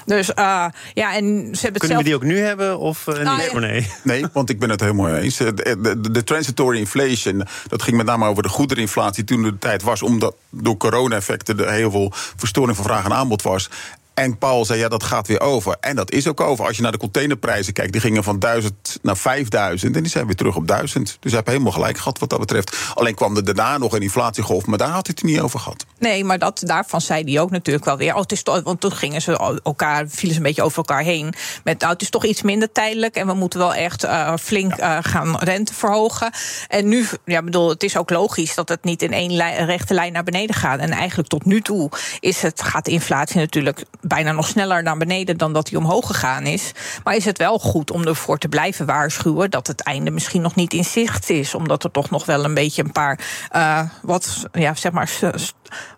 Dus 0.07 0.29
uh, 0.29 0.67
ja, 0.95 1.15
en 1.15 1.49
ze 1.53 1.63
hebben 1.63 1.81
Kunnen 1.81 1.81
zelf... 1.81 1.97
we 1.99 2.05
die 2.05 2.15
ook 2.15 2.23
nu 2.23 2.39
hebben 2.39 2.79
of 2.79 3.07
uh, 3.07 3.15
nou, 3.19 3.43
niet? 3.43 3.51
Ja. 3.53 3.59
nee? 3.59 3.91
nee, 4.03 4.25
want 4.33 4.51
ik 4.51 4.59
ben 4.59 4.71
het 4.71 4.81
helemaal 4.81 5.15
eens. 5.15 5.37
De, 5.37 5.55
de, 5.55 6.11
de, 6.11 6.25
transitory 6.25 6.79
inflation, 6.79 7.47
dat 7.69 7.83
ging 7.83 7.97
met 7.97 8.07
name 8.07 8.27
over 8.27 8.43
de 8.43 8.49
goederinflatie 8.49 9.25
toen 9.25 9.43
de 9.43 9.59
tijd 9.59 9.83
was, 9.83 10.03
omdat 10.03 10.35
door 10.51 10.77
corona-effecten 10.77 11.59
er 11.59 11.73
heel 11.73 11.91
veel 11.91 12.13
verstoring 12.15 12.77
van 12.77 12.85
vraag 12.85 13.05
en 13.05 13.13
aanbod 13.13 13.43
was. 13.43 13.71
En 14.17 14.39
Paul 14.39 14.65
zei, 14.65 14.79
ja, 14.79 14.89
dat 14.89 15.03
gaat 15.03 15.27
weer 15.27 15.41
over. 15.41 15.77
En 15.81 15.97
dat 15.97 16.11
is 16.11 16.29
ook 16.29 16.41
over. 16.41 16.67
Als 16.67 16.77
je 16.77 16.83
naar 16.83 16.93
de 16.93 16.99
containerprijzen 16.99 17.73
kijkt, 17.73 17.93
die 17.93 18.01
gingen 18.01 18.25
van 18.25 18.39
1000 18.39 18.99
naar 19.03 19.17
5000. 19.17 19.97
En 19.97 20.03
die 20.03 20.11
zijn 20.11 20.27
weer 20.27 20.35
terug 20.35 20.57
op 20.57 20.67
1000. 20.67 21.05
Dus 21.05 21.17
hij 21.21 21.31
heeft 21.31 21.47
helemaal 21.47 21.73
gelijk 21.73 21.99
gehad 21.99 22.19
wat 22.19 22.31
dat 22.31 22.39
betreft. 22.39 22.77
Alleen 22.95 23.15
kwam 23.15 23.37
er 23.37 23.45
daarna 23.45 23.79
nog 23.79 23.93
een 23.93 24.03
inflatiegolf, 24.03 24.67
maar 24.67 24.79
daar 24.79 24.89
had 24.89 25.07
hij 25.07 25.15
het 25.19 25.31
niet 25.31 25.41
over 25.41 25.59
gehad. 25.59 25.87
Nee, 25.99 26.25
maar 26.25 26.39
dat, 26.39 26.63
daarvan 26.65 27.01
zei 27.01 27.23
hij 27.33 27.41
ook 27.41 27.51
natuurlijk 27.51 27.85
wel 27.85 27.97
weer. 27.97 28.15
Oh, 28.15 28.21
het 28.21 28.33
is 28.33 28.43
toch, 28.43 28.63
want 28.63 28.81
toen 28.81 28.93
gingen 28.93 29.23
ze 29.23 29.61
elkaar, 29.63 30.09
vielen 30.09 30.33
ze 30.33 30.41
een 30.41 30.47
beetje 30.47 30.63
over 30.63 30.77
elkaar 30.77 31.03
heen. 31.03 31.35
Met, 31.65 31.81
nou, 31.81 31.93
het 31.93 32.03
is 32.03 32.11
toch 32.11 32.25
iets 32.25 32.43
minder 32.43 32.73
tijdelijk. 32.73 33.15
En 33.15 33.27
we 33.27 33.35
moeten 33.35 33.59
wel 33.59 33.75
echt 33.75 34.05
uh, 34.05 34.37
flink 34.41 34.81
uh, 34.81 34.99
gaan 35.01 35.37
rente 35.37 35.75
verhogen. 35.75 36.31
En 36.69 36.89
nu, 36.89 37.07
ja, 37.25 37.43
bedoel, 37.43 37.69
het 37.69 37.83
is 37.83 37.97
ook 37.97 38.11
logisch 38.11 38.55
dat 38.55 38.69
het 38.69 38.85
niet 38.85 39.03
in 39.03 39.13
één 39.13 39.33
lijn, 39.33 39.67
rechte 39.67 39.95
lijn 39.95 40.13
naar 40.13 40.25
beneden 40.25 40.55
gaat. 40.55 40.79
En 40.79 40.91
eigenlijk 40.91 41.29
tot 41.29 41.45
nu 41.45 41.61
toe 41.61 41.91
is 42.21 42.43
het, 42.43 42.63
gaat 42.63 42.85
de 42.85 42.91
inflatie 42.91 43.39
natuurlijk 43.39 43.85
bijna 44.09 44.33
nog 44.33 44.47
sneller 44.47 44.83
naar 44.83 44.97
beneden 44.97 45.37
dan 45.37 45.53
dat 45.53 45.69
hij 45.69 45.79
omhoog 45.79 46.07
gegaan 46.07 46.45
is. 46.45 46.73
Maar 47.05 47.17
is 47.17 47.25
het 47.25 47.39
wel 47.39 47.59
goed 47.59 47.91
om 47.91 48.07
ervoor 48.07 48.39
te 48.39 48.49
blijven 48.49 48.87
waarschuwen 48.87 49.51
dat 49.51 49.67
het 49.67 49.83
einde 49.83 50.11
misschien 50.11 50.43
nog 50.43 50.55
niet 50.55 50.73
in 50.73 50.85
zicht 50.85 51.31
is, 51.31 51.55
omdat 51.55 51.85
er 51.85 51.91
toch 51.91 52.11
nog 52.11 52.27
wel 52.27 52.45
een 52.45 52.55
beetje 52.55 52.85
een 52.85 52.93
paar 52.93 53.19
uh, 53.55 53.81
wat, 54.03 54.47
ja, 54.53 54.75
zeg 54.75 54.93
maar, 54.93 55.11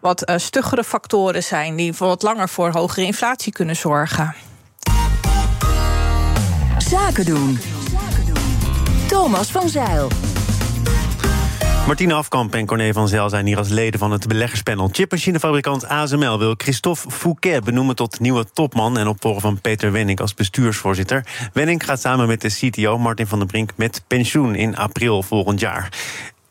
wat 0.00 0.30
uh, 0.30 0.36
stuggere 0.36 0.84
factoren 0.84 1.42
zijn 1.42 1.76
die 1.76 1.92
voor 1.92 2.06
wat 2.06 2.22
langer 2.22 2.48
voor 2.48 2.70
hogere 2.70 3.06
inflatie 3.06 3.52
kunnen 3.52 3.76
zorgen. 3.76 4.34
Zaken 6.78 7.24
doen. 7.24 7.58
Thomas 9.08 9.50
van 9.50 9.68
Zeil. 9.68 10.27
Martine 11.88 12.14
Afkamp 12.14 12.54
en 12.54 12.66
Corné 12.66 12.92
van 12.92 13.08
Zel 13.08 13.28
zijn 13.28 13.46
hier 13.46 13.58
als 13.58 13.68
leden 13.68 14.00
van 14.00 14.10
het 14.10 14.26
beleggerspanel. 14.26 14.88
Chipmachinefabrikant 14.92 15.86
ASML 15.86 16.38
wil 16.38 16.54
Christophe 16.56 17.10
Fouquet 17.10 17.64
benoemen 17.64 17.96
tot 17.96 18.20
nieuwe 18.20 18.46
topman... 18.52 18.98
en 18.98 19.06
opvolger 19.08 19.40
van 19.40 19.60
Peter 19.60 19.92
Wenning 19.92 20.20
als 20.20 20.34
bestuursvoorzitter. 20.34 21.26
Wenning 21.52 21.84
gaat 21.84 22.00
samen 22.00 22.26
met 22.26 22.40
de 22.40 22.48
CTO 22.48 22.98
Martin 22.98 23.26
van 23.26 23.38
der 23.38 23.46
Brink 23.46 23.70
met 23.76 24.02
pensioen 24.06 24.54
in 24.54 24.76
april 24.76 25.22
volgend 25.22 25.60
jaar. 25.60 25.92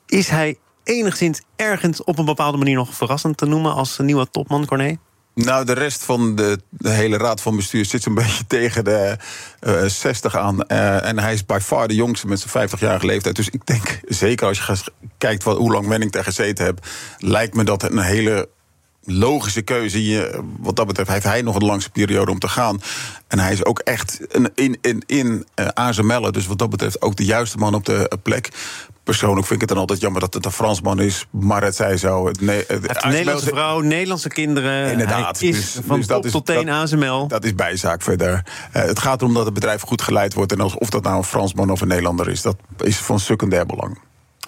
Is 0.05 0.29
hij 0.29 0.57
enigszins 0.83 1.41
ergens 1.55 2.03
op 2.03 2.17
een 2.17 2.25
bepaalde 2.25 2.57
manier 2.57 2.75
nog 2.75 2.93
verrassend 2.93 3.37
te 3.37 3.45
noemen 3.45 3.73
als 3.73 3.97
nieuwe 3.97 4.29
topman, 4.29 4.65
Corné? 4.65 4.97
Nou, 5.45 5.65
de 5.65 5.73
rest 5.73 6.03
van 6.03 6.35
de, 6.35 6.59
de, 6.69 6.89
hele 6.89 7.17
raad 7.17 7.41
van 7.41 7.55
bestuur 7.55 7.85
zit 7.85 8.03
zo'n 8.03 8.13
beetje 8.23 8.47
tegen 8.47 8.83
de 8.83 9.17
uh, 9.61 9.83
eh, 9.83 9.89
60 9.89 10.35
aan. 10.35 10.63
Uh, 10.67 11.05
en 11.05 11.19
hij 11.19 11.33
is 11.33 11.45
by 11.45 11.59
far 11.61 11.87
de 11.87 11.95
jongste 11.95 12.27
met 12.27 12.39
zijn 12.39 12.69
50-jarige 12.69 13.05
leeftijd. 13.05 13.35
Dus 13.35 13.49
ik 13.49 13.65
denk, 13.65 13.99
zeker 14.03 14.47
als 14.47 14.57
je 14.57 14.91
kijkt 15.17 15.43
wat, 15.43 15.57
hoe 15.57 15.71
lang 15.71 15.87
Wenning 15.87 16.11
daar 16.11 16.23
gezeten 16.23 16.65
hebt... 16.65 16.87
lijkt 17.17 17.55
me 17.55 17.63
dat 17.63 17.83
een 17.83 17.99
hele 17.99 18.49
logische 19.03 19.61
keuze. 19.61 20.43
Wat 20.59 20.75
dat 20.75 20.87
betreft 20.87 21.09
heeft 21.09 21.23
hij 21.23 21.41
nog 21.41 21.55
een 21.55 21.65
langste 21.65 21.89
periode 21.89 22.31
om 22.31 22.39
te 22.39 22.49
gaan. 22.49 22.81
En 23.27 23.39
hij 23.39 23.51
is 23.51 23.65
ook 23.65 23.79
echt 23.79 24.19
in, 24.35 24.51
in, 24.55 24.77
in, 24.81 25.03
in 25.05 25.47
ASML. 25.73 26.31
Dus 26.31 26.47
wat 26.47 26.57
dat 26.57 26.69
betreft 26.69 27.01
ook 27.01 27.15
de 27.15 27.25
juiste 27.25 27.57
man 27.57 27.73
op 27.73 27.85
de 27.85 28.17
plek 28.23 28.49
persoonlijk 29.07 29.47
vind 29.47 29.53
ik 29.53 29.59
het 29.59 29.69
dan 29.69 29.77
altijd 29.77 29.99
jammer 29.99 30.21
dat 30.21 30.33
het 30.33 30.45
een 30.45 30.51
Fransman 30.51 30.99
is. 30.99 31.25
Maar 31.29 31.63
het 31.63 31.75
zij 31.75 31.97
zo. 31.97 32.27
Het, 32.27 32.41
nee, 32.41 32.63
het, 32.67 33.03
een 33.03 33.09
Nederlandse 33.09 33.49
vrouw, 33.49 33.79
Nederlandse 33.79 34.29
kinderen. 34.29 34.91
Inderdaad. 34.91 35.39
Hij 35.39 35.49
is 35.49 35.55
dus, 35.55 35.81
van 35.85 35.97
dus 35.97 36.07
top 36.07 36.25
tot 36.25 36.45
teen 36.45 36.69
ASML. 36.69 37.27
Dat 37.27 37.45
is 37.45 37.55
bijzaak 37.55 38.01
verder. 38.01 38.31
Uh, 38.33 38.81
het 38.81 38.99
gaat 38.99 39.21
erom 39.21 39.33
dat 39.33 39.45
het 39.45 39.53
bedrijf 39.53 39.81
goed 39.81 40.01
geleid 40.01 40.33
wordt. 40.33 40.51
En 40.51 40.61
of 40.61 40.89
dat 40.89 41.03
nou 41.03 41.17
een 41.17 41.23
Fransman 41.23 41.69
of 41.69 41.81
een 41.81 41.87
Nederlander 41.87 42.29
is, 42.29 42.41
dat 42.41 42.57
is 42.77 42.97
van 42.97 43.19
secundair 43.19 43.65
belang. 43.65 43.99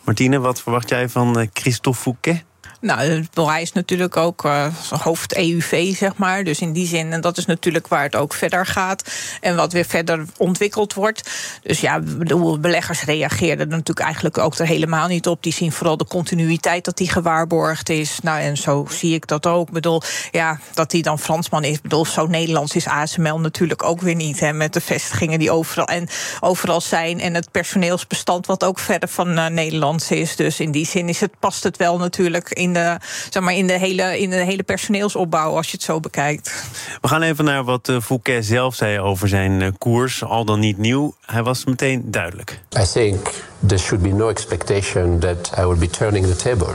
Martine, 0.04 0.40
wat 0.40 0.62
verwacht 0.62 0.90
jij 0.90 1.10
van 1.10 1.40
eh, 1.40 1.48
Christophe 1.54 2.00
Fouquet? 2.00 2.44
Nou, 2.82 3.26
hij 3.34 3.62
is 3.62 3.74
natuurlijk 3.74 4.18
ook 4.18 4.44
uh, 4.44 4.66
hoofd 4.90 5.36
EUV, 5.36 5.96
zeg 5.96 6.16
maar. 6.16 6.44
Dus 6.44 6.60
in 6.62 6.74
die 6.74 6.88
zin, 6.88 7.12
en 7.12 7.22
dat 7.22 7.38
is 7.38 7.46
natuurlijk 7.46 7.88
waar 7.88 8.04
het 8.04 8.16
ook 8.16 8.34
verder 8.34 8.66
gaat. 8.66 9.12
En 9.42 9.56
wat 9.56 9.74
weer 9.74 9.86
verder 9.86 10.26
ontwikkeld 10.38 10.94
wordt. 10.94 11.30
Dus 11.62 11.80
ja, 11.80 12.00
de 12.00 12.58
beleggers 12.62 13.04
reageerden 13.04 13.66
er 13.66 13.78
natuurlijk 13.78 14.06
eigenlijk 14.06 14.38
ook 14.38 14.56
er 14.56 14.66
helemaal 14.66 15.08
niet 15.08 15.28
op. 15.28 15.44
Die 15.44 15.54
zien 15.54 15.72
vooral 15.72 15.98
de 15.98 16.06
continuïteit 16.06 16.86
dat 16.86 16.98
die 16.98 17.10
gewaarborgd 17.10 17.90
is. 17.90 18.20
Nou, 18.22 18.40
en 18.40 18.58
zo 18.58 18.88
zie 18.90 19.14
ik 19.14 19.28
dat 19.28 19.48
ook. 19.48 19.68
Ik 19.68 19.74
bedoel, 19.74 20.02
ja, 20.32 20.60
dat 20.74 20.92
hij 20.92 21.02
dan 21.02 21.20
Fransman 21.20 21.64
is. 21.64 21.76
Ik 21.76 21.82
bedoel, 21.82 22.06
zo 22.06 22.28
Nederlands 22.28 22.76
is 22.76 22.88
ASML 22.88 23.40
natuurlijk 23.40 23.84
ook 23.84 24.02
weer 24.02 24.16
niet. 24.16 24.40
Hè, 24.40 24.54
met 24.54 24.74
de 24.74 24.82
vestigingen 24.82 25.40
die 25.40 25.52
overal, 25.52 25.88
en 25.88 26.08
overal 26.40 26.82
zijn. 26.82 27.20
En 27.20 27.34
het 27.34 27.52
personeelsbestand 27.52 28.46
wat 28.46 28.64
ook 28.64 28.80
verder 28.80 29.10
van 29.10 29.38
uh, 29.38 29.48
Nederlands 29.48 30.12
is. 30.12 30.36
Dus 30.36 30.60
in 30.60 30.72
die 30.72 30.86
zin 30.86 31.10
is 31.10 31.20
het, 31.20 31.32
past 31.40 31.64
het 31.64 31.78
wel 31.78 31.98
natuurlijk 31.98 32.50
in 32.50 32.69
in 32.70 32.74
de, 32.74 32.98
zeg 33.30 33.44
maar, 33.44 33.54
in 33.54 33.68
de, 33.68 33.80
hele, 33.80 34.20
in 34.20 34.30
de 34.30 34.36
hele 34.36 34.64
personeelsopbouw, 34.64 35.56
als 35.56 35.66
je 35.66 35.72
het 35.72 35.84
zo 35.84 36.00
bekijkt. 36.00 36.64
We 37.02 37.08
gaan 37.08 37.22
even 37.22 37.46
naar 37.46 37.64
wat 37.64 37.92
Fouquet 38.02 38.46
zelf 38.46 38.76
zei 38.76 39.00
over 39.00 39.28
zijn 39.28 39.78
koers, 39.78 40.24
al 40.24 40.46
dan 40.46 40.60
niet 40.60 40.78
nieuw. 40.78 41.14
Hij 41.26 41.44
was 41.44 41.66
meteen 41.66 42.04
duidelijk. 42.06 42.60
I 42.78 42.84
think 42.94 43.30
there 43.68 43.82
should 43.82 44.04
be 44.04 44.10
no 44.10 44.30
expectation 44.30 45.20
that 45.20 45.52
I 45.58 45.62
will 45.62 45.78
be 45.78 45.90
turning 45.90 46.26
the 46.26 46.36
table. 46.36 46.74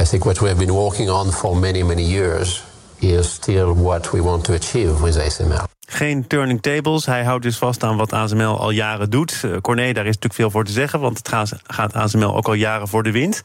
I 0.00 0.04
think 0.04 0.24
what 0.24 0.38
we 0.38 0.46
have 0.46 0.58
been 0.58 0.74
working 0.74 1.10
on 1.10 1.32
for 1.32 1.56
many, 1.56 1.82
many 1.82 2.02
years 2.02 2.64
is 2.98 3.32
still 3.32 3.74
what 3.74 4.10
we 4.10 4.22
want 4.22 4.44
to 4.44 4.54
achieve 4.54 5.02
with 5.02 5.18
ASML. 5.18 5.64
Geen 5.88 6.26
turning 6.26 6.62
tables. 6.62 7.06
Hij 7.06 7.24
houdt 7.24 7.42
dus 7.42 7.58
vast 7.58 7.82
aan 7.82 7.96
wat 7.96 8.12
ASML 8.12 8.58
al 8.58 8.70
jaren 8.70 9.10
doet. 9.10 9.42
Uh, 9.44 9.56
Corné, 9.56 9.92
daar 9.92 10.06
is 10.06 10.14
natuurlijk 10.14 10.34
veel 10.34 10.50
voor 10.50 10.64
te 10.64 10.72
zeggen, 10.72 11.00
want 11.00 11.18
het 11.18 11.28
gaat, 11.28 11.52
gaat 11.66 11.94
ASML 11.94 12.36
ook 12.36 12.46
al 12.46 12.54
jaren 12.54 12.88
voor 12.88 13.02
de 13.02 13.10
wind. 13.10 13.42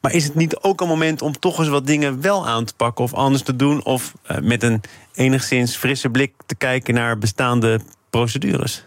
Maar 0.00 0.12
is 0.12 0.24
het 0.24 0.34
niet 0.34 0.56
ook 0.56 0.80
een 0.80 0.88
moment 0.88 1.22
om 1.22 1.38
toch 1.38 1.58
eens 1.58 1.68
wat 1.68 1.86
dingen 1.86 2.20
wel 2.20 2.46
aan 2.46 2.64
te 2.64 2.74
pakken 2.74 3.04
of 3.04 3.14
anders 3.14 3.42
te 3.42 3.56
doen? 3.56 3.84
Of 3.84 4.14
uh, 4.30 4.38
met 4.38 4.62
een 4.62 4.80
enigszins 5.14 5.76
frisse 5.76 6.10
blik 6.10 6.32
te 6.46 6.54
kijken 6.54 6.94
naar 6.94 7.18
bestaande 7.18 7.80
procedures? 8.10 8.84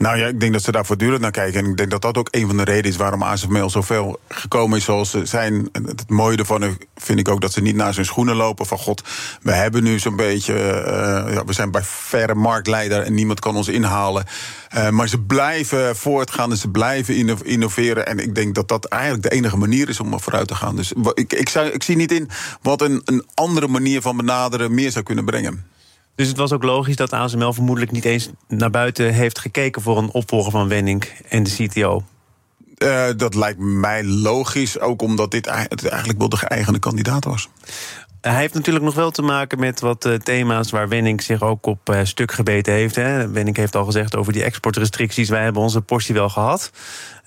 Nou 0.00 0.18
ja, 0.18 0.26
ik 0.26 0.40
denk 0.40 0.52
dat 0.52 0.62
ze 0.62 0.72
daar 0.72 0.86
voortdurend 0.86 1.20
naar 1.20 1.30
kijken. 1.30 1.64
En 1.64 1.70
ik 1.70 1.76
denk 1.76 1.90
dat 1.90 2.02
dat 2.02 2.18
ook 2.18 2.28
een 2.30 2.46
van 2.46 2.56
de 2.56 2.64
redenen 2.64 2.90
is 2.90 2.96
waarom 2.96 3.22
ASML 3.22 3.70
zoveel 3.70 4.20
gekomen 4.28 4.78
is 4.78 4.84
zoals 4.84 5.10
ze 5.10 5.26
zijn. 5.26 5.68
Het 5.72 6.08
mooie 6.08 6.36
ervan 6.36 6.78
vind 6.96 7.18
ik 7.18 7.28
ook 7.28 7.40
dat 7.40 7.52
ze 7.52 7.60
niet 7.60 7.74
naar 7.74 7.94
zijn 7.94 8.06
schoenen 8.06 8.36
lopen. 8.36 8.66
Van 8.66 8.78
god, 8.78 9.02
we 9.42 9.52
hebben 9.52 9.82
nu 9.82 9.98
zo'n 9.98 10.16
beetje. 10.16 10.54
Uh, 10.54 11.34
ja, 11.34 11.44
we 11.44 11.52
zijn 11.52 11.70
bij 11.70 11.82
verre 11.82 12.34
marktleider 12.34 13.02
en 13.02 13.14
niemand 13.14 13.40
kan 13.40 13.56
ons 13.56 13.68
inhalen. 13.68 14.24
Uh, 14.76 14.88
maar 14.88 15.08
ze 15.08 15.20
blijven 15.20 15.96
voortgaan 15.96 16.50
en 16.50 16.56
ze 16.56 16.68
blijven 16.68 17.44
innoveren. 17.44 18.06
En 18.06 18.18
ik 18.18 18.34
denk 18.34 18.54
dat 18.54 18.68
dat 18.68 18.84
eigenlijk 18.84 19.22
de 19.22 19.30
enige 19.30 19.56
manier 19.56 19.88
is 19.88 20.00
om 20.00 20.12
er 20.12 20.20
vooruit 20.20 20.48
te 20.48 20.54
gaan. 20.54 20.76
Dus 20.76 20.92
ik, 21.14 21.32
ik, 21.32 21.50
ik 21.72 21.82
zie 21.82 21.96
niet 21.96 22.12
in 22.12 22.28
wat 22.62 22.80
een, 22.80 23.02
een 23.04 23.26
andere 23.34 23.68
manier 23.68 24.00
van 24.00 24.16
benaderen 24.16 24.74
meer 24.74 24.90
zou 24.90 25.04
kunnen 25.04 25.24
brengen. 25.24 25.64
Dus 26.20 26.28
het 26.28 26.38
was 26.38 26.52
ook 26.52 26.62
logisch 26.62 26.96
dat 26.96 27.12
ASML 27.12 27.52
vermoedelijk 27.52 27.92
niet 27.92 28.04
eens 28.04 28.30
naar 28.48 28.70
buiten 28.70 29.14
heeft 29.14 29.38
gekeken 29.38 29.82
voor 29.82 29.98
een 29.98 30.10
opvolger 30.10 30.50
van 30.50 30.68
Wenning 30.68 31.04
en 31.28 31.42
de 31.42 31.50
CTO. 31.50 32.02
Uh, 32.78 33.06
dat 33.16 33.34
lijkt 33.34 33.58
mij 33.58 34.04
logisch, 34.04 34.80
ook 34.80 35.02
omdat 35.02 35.30
dit 35.30 35.46
eigenlijk 35.46 36.18
wel 36.18 36.28
de 36.28 36.36
geëigende 36.36 36.78
kandidaat 36.78 37.24
was. 37.24 37.48
Hij 38.20 38.34
heeft 38.34 38.54
natuurlijk 38.54 38.84
nog 38.84 38.94
wel 38.94 39.10
te 39.10 39.22
maken 39.22 39.58
met 39.58 39.80
wat 39.80 40.06
uh, 40.06 40.14
thema's 40.14 40.70
waar 40.70 40.88
Wenning 40.88 41.22
zich 41.22 41.42
ook 41.42 41.66
op 41.66 41.90
uh, 41.90 42.00
stuk 42.02 42.32
gebeten 42.32 42.72
heeft. 42.72 42.96
Hè. 42.96 43.30
Wenning 43.30 43.56
heeft 43.56 43.76
al 43.76 43.84
gezegd 43.84 44.16
over 44.16 44.32
die 44.32 44.42
exportrestricties. 44.42 45.28
Wij 45.28 45.42
hebben 45.42 45.62
onze 45.62 45.80
portie 45.80 46.14
wel 46.14 46.28
gehad. 46.28 46.70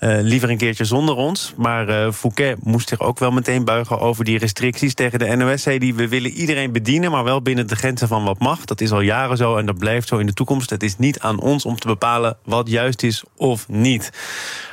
Uh, 0.00 0.18
liever 0.20 0.50
een 0.50 0.56
keertje 0.56 0.84
zonder 0.84 1.14
ons. 1.14 1.54
Maar 1.56 2.12
Fouquet 2.12 2.64
moest 2.64 2.88
zich 2.88 3.00
ook 3.00 3.18
wel 3.18 3.30
meteen 3.30 3.64
buigen 3.64 3.98
over 3.98 4.24
die 4.24 4.38
restricties. 4.38 4.94
Tegen 4.94 5.18
de 5.18 5.36
NOS 5.36 5.62
die 5.62 5.94
we 5.94 6.08
willen 6.08 6.30
iedereen 6.30 6.72
bedienen, 6.72 7.10
maar 7.10 7.24
wel 7.24 7.42
binnen 7.42 7.66
de 7.66 7.76
grenzen 7.76 8.08
van 8.08 8.24
wat 8.24 8.38
mag. 8.38 8.64
Dat 8.64 8.80
is 8.80 8.92
al 8.92 9.00
jaren 9.00 9.36
zo 9.36 9.56
en 9.56 9.66
dat 9.66 9.78
blijft 9.78 10.08
zo 10.08 10.18
in 10.18 10.26
de 10.26 10.32
toekomst. 10.32 10.70
Het 10.70 10.82
is 10.82 10.98
niet 10.98 11.20
aan 11.20 11.40
ons 11.40 11.64
om 11.64 11.78
te 11.78 11.86
bepalen 11.86 12.36
wat 12.44 12.68
juist 12.68 13.02
is 13.02 13.24
of 13.36 13.68
niet. 13.68 14.10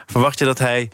Verwacht 0.06 0.40
je 0.40 0.46
dat 0.46 0.60
hij 0.60 0.90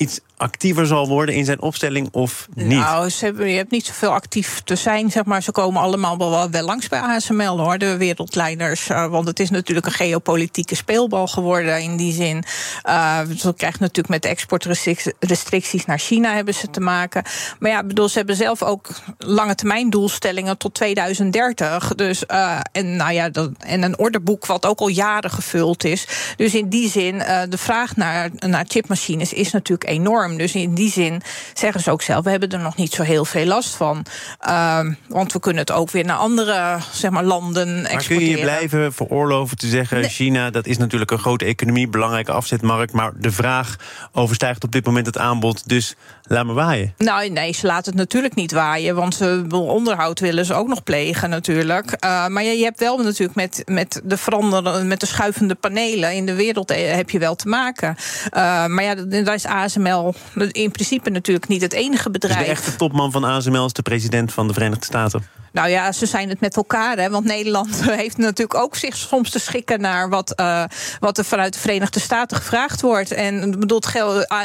iets 0.00 0.20
actiever 0.36 0.86
zal 0.86 1.08
worden 1.08 1.34
in 1.34 1.44
zijn 1.44 1.62
opstelling 1.62 2.08
of 2.12 2.48
niet? 2.54 2.66
Nou, 2.66 3.08
ze 3.08 3.24
hebben, 3.24 3.48
je 3.48 3.56
hebt 3.56 3.70
niet 3.70 3.86
zoveel 3.86 4.10
actief 4.10 4.60
te 4.64 4.76
zijn, 4.76 5.10
zeg 5.10 5.24
maar. 5.24 5.42
Ze 5.42 5.52
komen 5.52 5.82
allemaal 5.82 6.18
wel, 6.18 6.50
wel 6.50 6.64
langs 6.64 6.88
bij 6.88 7.00
ASML, 7.00 7.58
hoor, 7.58 7.78
de 7.78 7.96
wereldleiders. 7.96 8.88
Uh, 8.88 9.06
want 9.06 9.26
het 9.26 9.40
is 9.40 9.50
natuurlijk 9.50 9.86
een 9.86 9.92
geopolitieke 9.92 10.74
speelbal 10.74 11.26
geworden 11.26 11.82
in 11.82 11.96
die 11.96 12.12
zin. 12.12 12.44
Uh, 12.88 13.20
ze 13.36 13.54
krijgen 13.56 13.80
natuurlijk 13.80 14.08
met 14.08 14.24
exportrestricties 14.24 15.84
naar 15.86 15.98
China 15.98 16.34
hebben 16.34 16.54
ze 16.54 16.70
te 16.70 16.80
maken. 16.80 17.22
Maar 17.58 17.70
ja, 17.70 17.84
bedoel, 17.84 18.08
ze 18.08 18.18
hebben 18.18 18.36
zelf 18.36 18.62
ook 18.62 18.88
lange 19.18 19.54
termijn 19.54 19.90
doelstellingen 19.90 20.58
tot 20.58 20.74
2030. 20.74 21.94
Dus, 21.94 22.24
uh, 22.30 22.60
en, 22.72 22.96
nou 22.96 23.12
ja, 23.12 23.28
dat, 23.28 23.50
en 23.58 23.82
een 23.82 23.98
orderboek 23.98 24.46
wat 24.46 24.66
ook 24.66 24.78
al 24.78 24.88
jaren 24.88 25.30
gevuld 25.30 25.84
is. 25.84 26.06
Dus 26.36 26.54
in 26.54 26.68
die 26.68 26.90
zin, 26.90 27.18
de 27.48 27.58
vraag 27.58 27.96
naar, 27.96 28.30
naar 28.38 28.64
chipmachines 28.68 29.32
is 29.32 29.52
natuurlijk 29.52 29.89
enorm. 29.90 30.36
Dus 30.36 30.54
in 30.54 30.74
die 30.74 30.90
zin 30.90 31.22
zeggen 31.54 31.80
ze 31.80 31.90
ook 31.90 32.02
zelf: 32.02 32.24
we 32.24 32.30
hebben 32.30 32.48
er 32.48 32.58
nog 32.58 32.76
niet 32.76 32.92
zo 32.92 33.02
heel 33.02 33.24
veel 33.24 33.46
last 33.46 33.74
van. 33.74 34.06
Uh, 34.46 34.80
want 35.08 35.32
we 35.32 35.40
kunnen 35.40 35.60
het 35.60 35.72
ook 35.72 35.90
weer 35.90 36.04
naar 36.04 36.16
andere 36.16 36.78
zeg 36.92 37.10
maar, 37.10 37.24
landen 37.24 37.68
exporteren. 37.68 37.96
Maar 37.96 38.04
kun 38.06 38.20
je 38.20 38.30
je 38.30 38.42
blijven 38.42 38.92
veroorloven 38.92 39.56
te 39.56 39.66
zeggen: 39.66 40.04
China, 40.04 40.50
dat 40.50 40.66
is 40.66 40.78
natuurlijk 40.78 41.10
een 41.10 41.18
grote 41.18 41.44
economie, 41.44 41.88
belangrijke 41.88 42.32
afzetmarkt. 42.32 42.92
Maar 42.92 43.12
de 43.16 43.32
vraag 43.32 43.76
overstijgt 44.12 44.64
op 44.64 44.72
dit 44.72 44.86
moment 44.86 45.06
het 45.06 45.18
aanbod. 45.18 45.68
Dus 45.68 45.96
laat 46.30 46.46
me 46.46 46.52
waaien. 46.52 46.94
Nou, 46.98 47.28
nee, 47.28 47.52
ze 47.52 47.66
laten 47.66 47.92
het 47.92 48.00
natuurlijk 48.00 48.34
niet 48.34 48.52
waaien. 48.52 48.94
Want 48.94 49.14
ze 49.14 49.44
onderhoud 49.50 50.20
willen 50.20 50.44
ze 50.44 50.54
ook 50.54 50.68
nog 50.68 50.82
plegen, 50.82 51.30
natuurlijk. 51.30 51.96
Uh, 52.04 52.26
maar 52.26 52.42
je, 52.42 52.58
je, 52.58 52.64
hebt 52.64 52.80
wel 52.80 52.98
natuurlijk 52.98 53.34
met, 53.34 53.62
met 53.66 54.00
de 54.04 54.16
veranderende, 54.16 54.84
met 54.84 55.00
de 55.00 55.06
schuivende 55.06 55.54
panelen 55.54 56.14
in 56.14 56.26
de 56.26 56.34
wereld 56.34 56.70
eh, 56.70 56.94
heb 56.94 57.10
je 57.10 57.18
wel 57.18 57.34
te 57.34 57.48
maken. 57.48 57.96
Uh, 58.24 58.66
maar 58.66 58.82
ja, 58.82 58.94
daar 58.94 59.34
is 59.34 59.46
ASML 59.46 60.14
in 60.34 60.70
principe 60.70 61.10
natuurlijk 61.10 61.48
niet 61.48 61.62
het 61.62 61.72
enige 61.72 62.10
bedrijf. 62.10 62.38
Dus 62.38 62.46
de 62.46 62.52
echte 62.52 62.76
topman 62.76 63.10
van 63.10 63.24
ASML 63.24 63.66
is 63.66 63.72
de 63.72 63.82
president 63.82 64.32
van 64.32 64.46
de 64.46 64.52
Verenigde 64.52 64.84
Staten. 64.84 65.39
Nou 65.52 65.68
ja, 65.68 65.92
ze 65.92 66.06
zijn 66.06 66.28
het 66.28 66.40
met 66.40 66.56
elkaar. 66.56 66.96
Hè, 66.96 67.10
want 67.10 67.24
Nederland 67.24 67.84
heeft 67.90 68.16
natuurlijk 68.16 68.58
ook 68.58 68.76
zich 68.76 68.96
soms 68.96 69.30
te 69.30 69.38
schikken 69.38 69.80
naar 69.80 70.08
wat, 70.08 70.32
uh, 70.40 70.64
wat 71.00 71.18
er 71.18 71.24
vanuit 71.24 71.52
de 71.52 71.58
Verenigde 71.58 72.00
Staten 72.00 72.36
gevraagd 72.36 72.80
wordt. 72.80 73.12
En 73.12 73.60
bedoelt, 73.60 73.92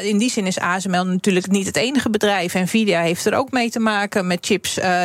in 0.02 0.18
die 0.18 0.30
zin 0.30 0.48
is 0.48 0.60
ASML 0.60 1.06
natuurlijk 1.06 1.48
niet 1.48 1.65
het 1.65 1.76
enige 1.76 2.10
bedrijf. 2.10 2.54
Nvidia 2.54 3.02
heeft 3.02 3.26
er 3.26 3.36
ook 3.36 3.52
mee 3.52 3.70
te 3.70 3.80
maken 3.80 4.28
met 4.28 4.46
chips 4.46 4.78
uh, 4.78 5.02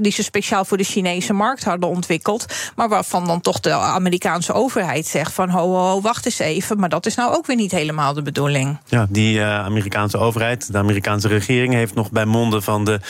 die 0.00 0.12
ze 0.12 0.22
speciaal 0.22 0.64
voor 0.64 0.76
de 0.76 0.84
Chinese 0.84 1.32
markt 1.32 1.64
hadden 1.64 1.88
ontwikkeld. 1.88 2.46
Maar 2.74 2.88
waarvan 2.88 3.26
dan 3.26 3.40
toch 3.40 3.60
de 3.60 3.72
Amerikaanse 3.72 4.52
overheid 4.52 5.06
zegt 5.06 5.32
van 5.32 5.48
ho, 5.48 5.74
ho, 5.74 6.00
wacht 6.00 6.24
eens 6.24 6.38
even. 6.38 6.78
Maar 6.78 6.88
dat 6.88 7.06
is 7.06 7.14
nou 7.14 7.36
ook 7.36 7.46
weer 7.46 7.56
niet 7.56 7.70
helemaal 7.72 8.14
de 8.14 8.22
bedoeling. 8.22 8.78
Ja, 8.86 9.06
die 9.08 9.42
Amerikaanse 9.42 10.18
overheid, 10.18 10.72
de 10.72 10.78
Amerikaanse 10.78 11.28
regering, 11.28 11.74
heeft 11.74 11.94
nog 11.94 12.10
bij 12.10 12.24
monden 12.24 12.62
van 12.62 12.84
de 12.84 13.00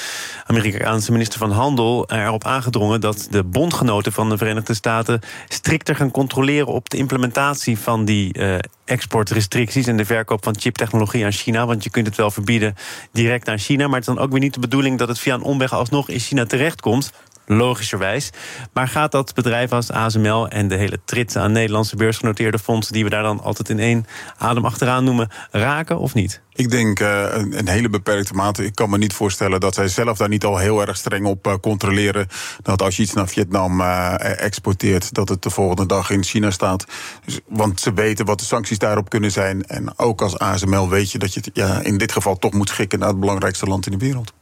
Amerikaanse 0.46 1.12
minister 1.12 1.38
van 1.38 1.50
Handel 1.50 2.08
erop 2.24 2.44
aangedrongen 2.44 3.00
dat 3.00 3.26
de 3.30 3.44
bondgenoten 3.44 4.12
van 4.12 4.28
de 4.28 4.38
Verenigde 4.38 4.74
Staten 4.74 5.20
strikter 5.48 5.96
gaan 5.96 6.10
controleren 6.10 6.66
op 6.66 6.90
de 6.90 6.96
implementatie 6.96 7.78
van 7.78 8.04
die 8.04 8.38
uh, 8.38 8.58
exportrestricties 8.84 9.86
en 9.86 9.96
de 9.96 10.04
verkoop 10.04 10.44
van 10.44 10.58
chiptechnologie 10.58 11.24
aan 11.24 11.32
China. 11.32 11.66
Want 11.66 11.84
je 11.84 11.90
kunt 11.90 12.06
het 12.06 12.16
wel 12.16 12.30
verbieden 12.30 12.74
direct 13.12 13.48
aan 13.48 13.58
China, 13.58 13.86
maar 13.86 13.98
het 13.98 14.08
is 14.08 14.14
dan 14.14 14.24
ook 14.24 14.30
weer 14.30 14.40
niet 14.40 14.54
de 14.54 14.60
bedoeling 14.60 14.98
dat 14.98 15.08
het 15.08 15.18
via 15.18 15.34
een 15.34 15.42
omweg 15.42 15.72
alsnog 15.72 16.08
in 16.08 16.18
China 16.18 16.44
terechtkomt 16.44 17.12
logischerwijs. 17.46 18.30
Maar 18.72 18.88
gaat 18.88 19.12
dat 19.12 19.34
bedrijf 19.34 19.72
als 19.72 19.90
ASML 19.90 20.48
en 20.48 20.68
de 20.68 20.76
hele 20.76 20.98
trits 21.04 21.36
aan 21.36 21.52
Nederlandse 21.52 21.96
beursgenoteerde 21.96 22.58
fondsen, 22.58 22.92
die 22.92 23.04
we 23.04 23.10
daar 23.10 23.22
dan 23.22 23.40
altijd 23.40 23.68
in 23.68 23.78
één 23.78 24.06
adem 24.38 24.64
achteraan 24.64 25.04
noemen, 25.04 25.28
raken 25.50 25.98
of 25.98 26.14
niet? 26.14 26.44
Ik 26.56 26.70
denk 26.70 27.00
uh, 27.00 27.26
een, 27.32 27.68
hele 27.68 27.88
beperkte 27.88 28.34
mate. 28.34 28.64
Ik 28.64 28.74
kan 28.74 28.90
me 28.90 28.98
niet 28.98 29.12
voorstellen 29.12 29.60
dat 29.60 29.74
zij 29.74 29.88
zelf 29.88 30.18
daar 30.18 30.28
niet 30.28 30.44
al 30.44 30.58
heel 30.58 30.80
erg 30.80 30.96
streng 30.96 31.26
op 31.26 31.46
uh, 31.46 31.54
controleren. 31.60 32.28
Dat 32.62 32.82
als 32.82 32.96
je 32.96 33.02
iets 33.02 33.12
naar 33.12 33.28
Vietnam 33.28 33.80
uh, 33.80 34.40
exporteert, 34.40 35.14
dat 35.14 35.28
het 35.28 35.42
de 35.42 35.50
volgende 35.50 35.86
dag 35.86 36.10
in 36.10 36.24
China 36.24 36.50
staat. 36.50 36.84
Dus, 37.24 37.40
want 37.46 37.80
ze 37.80 37.92
weten 37.92 38.24
wat 38.24 38.38
de 38.38 38.44
sancties 38.44 38.78
daarop 38.78 39.08
kunnen 39.08 39.30
zijn. 39.30 39.64
En 39.66 39.98
ook 39.98 40.22
als 40.22 40.38
ASML 40.38 40.88
weet 40.88 41.12
je 41.12 41.18
dat 41.18 41.34
je 41.34 41.40
het 41.40 41.50
ja, 41.52 41.80
in 41.80 41.98
dit 41.98 42.12
geval 42.12 42.38
toch 42.38 42.52
moet 42.52 42.68
schikken 42.68 42.98
naar 42.98 43.08
het 43.08 43.20
belangrijkste 43.20 43.66
land 43.66 43.86
in 43.86 43.92
de 43.92 44.04
wereld. 44.04 44.32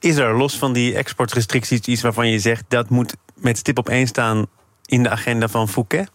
Is 0.00 0.16
er 0.16 0.36
los 0.36 0.58
van 0.58 0.72
die 0.72 0.94
exportrestricties 0.94 1.80
iets 1.80 2.02
waarvan 2.02 2.28
je 2.28 2.38
zegt 2.38 2.64
dat 2.68 2.88
moet 2.88 3.14
met 3.34 3.58
stip 3.58 3.78
op 3.78 3.88
één 3.88 4.06
staan 4.06 4.46
in 4.84 5.02
de 5.02 5.10
agenda 5.10 5.48
van 5.48 5.68
Fouquet? 5.68 6.10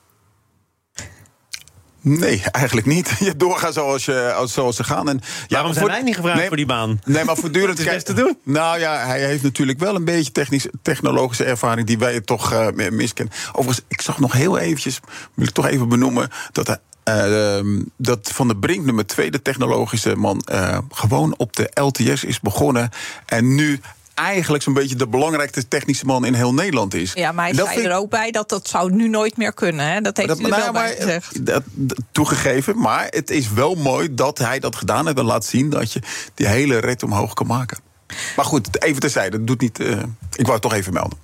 Nee, 2.02 2.44
eigenlijk 2.52 2.88
niet. 2.88 3.12
Je 3.20 3.36
doorgaan 3.36 3.74
zoals, 3.74 4.06
je, 4.06 4.44
zoals 4.46 4.76
ze 4.76 4.84
gaan. 4.84 5.10
En, 5.10 5.20
ja, 5.48 5.56
Waarom 5.56 5.74
zijn 5.74 5.86
wij 5.86 6.02
niet 6.02 6.16
gevraagd 6.16 6.38
nee, 6.38 6.48
voor 6.48 6.58
die 6.58 6.66
baan? 6.66 7.00
Nee, 7.06 7.24
maar 7.24 7.36
voortdurend... 7.36 7.78
het 7.78 7.88
is 7.88 7.94
best 7.94 8.06
te 8.06 8.14
doen. 8.14 8.38
Nou 8.44 8.80
ja, 8.80 9.06
hij 9.06 9.26
heeft 9.26 9.44
natuurlijk 9.44 9.80
wel 9.80 9.96
een 9.96 10.06
beetje 10.06 10.32
technisch, 10.32 10.68
technologische 10.82 11.44
ervaring... 11.44 11.88
die 11.88 11.98
wij 11.98 12.22
toch 12.22 12.54
uh, 12.54 12.68
miskennen. 12.90 13.34
Overigens, 13.52 13.86
ik 13.88 14.02
zag 14.02 14.20
nog 14.20 14.34
heel 14.34 14.58
eventjes... 14.58 15.00
wil 15.34 15.48
ik 15.48 15.54
toch 15.54 15.68
even 15.68 15.90
benoemen... 15.90 16.30
dat 16.52 16.68
hij 16.68 16.78
uh, 17.10 17.84
dat 17.98 18.32
Van 18.34 18.48
de 18.48 18.56
Brink, 18.56 18.86
nummer 18.86 19.06
twee, 19.06 19.32
de 19.32 19.42
technologische 19.42 20.16
man, 20.16 20.44
uh, 20.52 20.78
gewoon 20.90 21.34
op 21.38 21.56
de 21.56 21.72
LTS 21.74 22.24
is 22.24 22.40
begonnen. 22.40 22.90
En 23.26 23.56
nu 23.56 23.80
eigenlijk 24.13 24.63
zo'n 24.63 24.74
beetje 24.74 24.95
de 24.95 25.08
belangrijkste 25.08 25.67
technische 25.67 26.06
man 26.06 26.26
in 26.26 26.34
heel 26.34 26.54
Nederland 26.54 26.93
is. 26.93 27.13
Ja, 27.13 27.32
maar 27.32 27.45
hij 27.45 27.54
dat 27.54 27.67
zei 27.67 27.86
er 27.86 27.95
ook 27.95 28.10
bij 28.10 28.32
dat 28.32 28.50
dat 28.50 28.67
zou 28.67 28.91
nu 28.91 29.08
nooit 29.08 29.38
meer 29.38 29.54
kunnen. 29.54 29.86
Hè? 29.86 30.02
Dat 30.02 30.17
heeft 30.17 30.30
dat, 30.30 30.38
hij 30.38 30.50
er 30.50 30.58
wel 30.58 30.71
bij 30.71 30.95
gezegd. 30.95 31.45
Dat, 31.45 31.63
toegegeven, 32.12 32.80
maar 32.80 33.08
het 33.10 33.30
is 33.30 33.52
wel 33.52 33.76
mooi 33.76 34.15
dat 34.15 34.38
hij 34.38 34.60
dat 34.60 34.76
gedaan 34.76 35.06
heeft... 35.06 35.17
en 35.17 35.26
laat 35.26 35.45
zien 35.45 35.69
dat 35.69 35.93
je 35.93 36.00
die 36.34 36.47
hele 36.47 36.78
red 36.78 37.04
omhoog 37.04 37.34
kan 37.34 37.47
maken. 37.47 37.78
Maar 38.36 38.45
goed, 38.45 38.84
even 38.84 39.00
terzijde, 39.00 39.38
dat 39.38 39.47
doet 39.47 39.62
niet... 39.62 39.80
Uh, 39.80 39.91
ik 40.36 40.45
wou 40.45 40.52
het 40.52 40.62
toch 40.62 40.74
even 40.74 40.93
melden. 40.93 41.17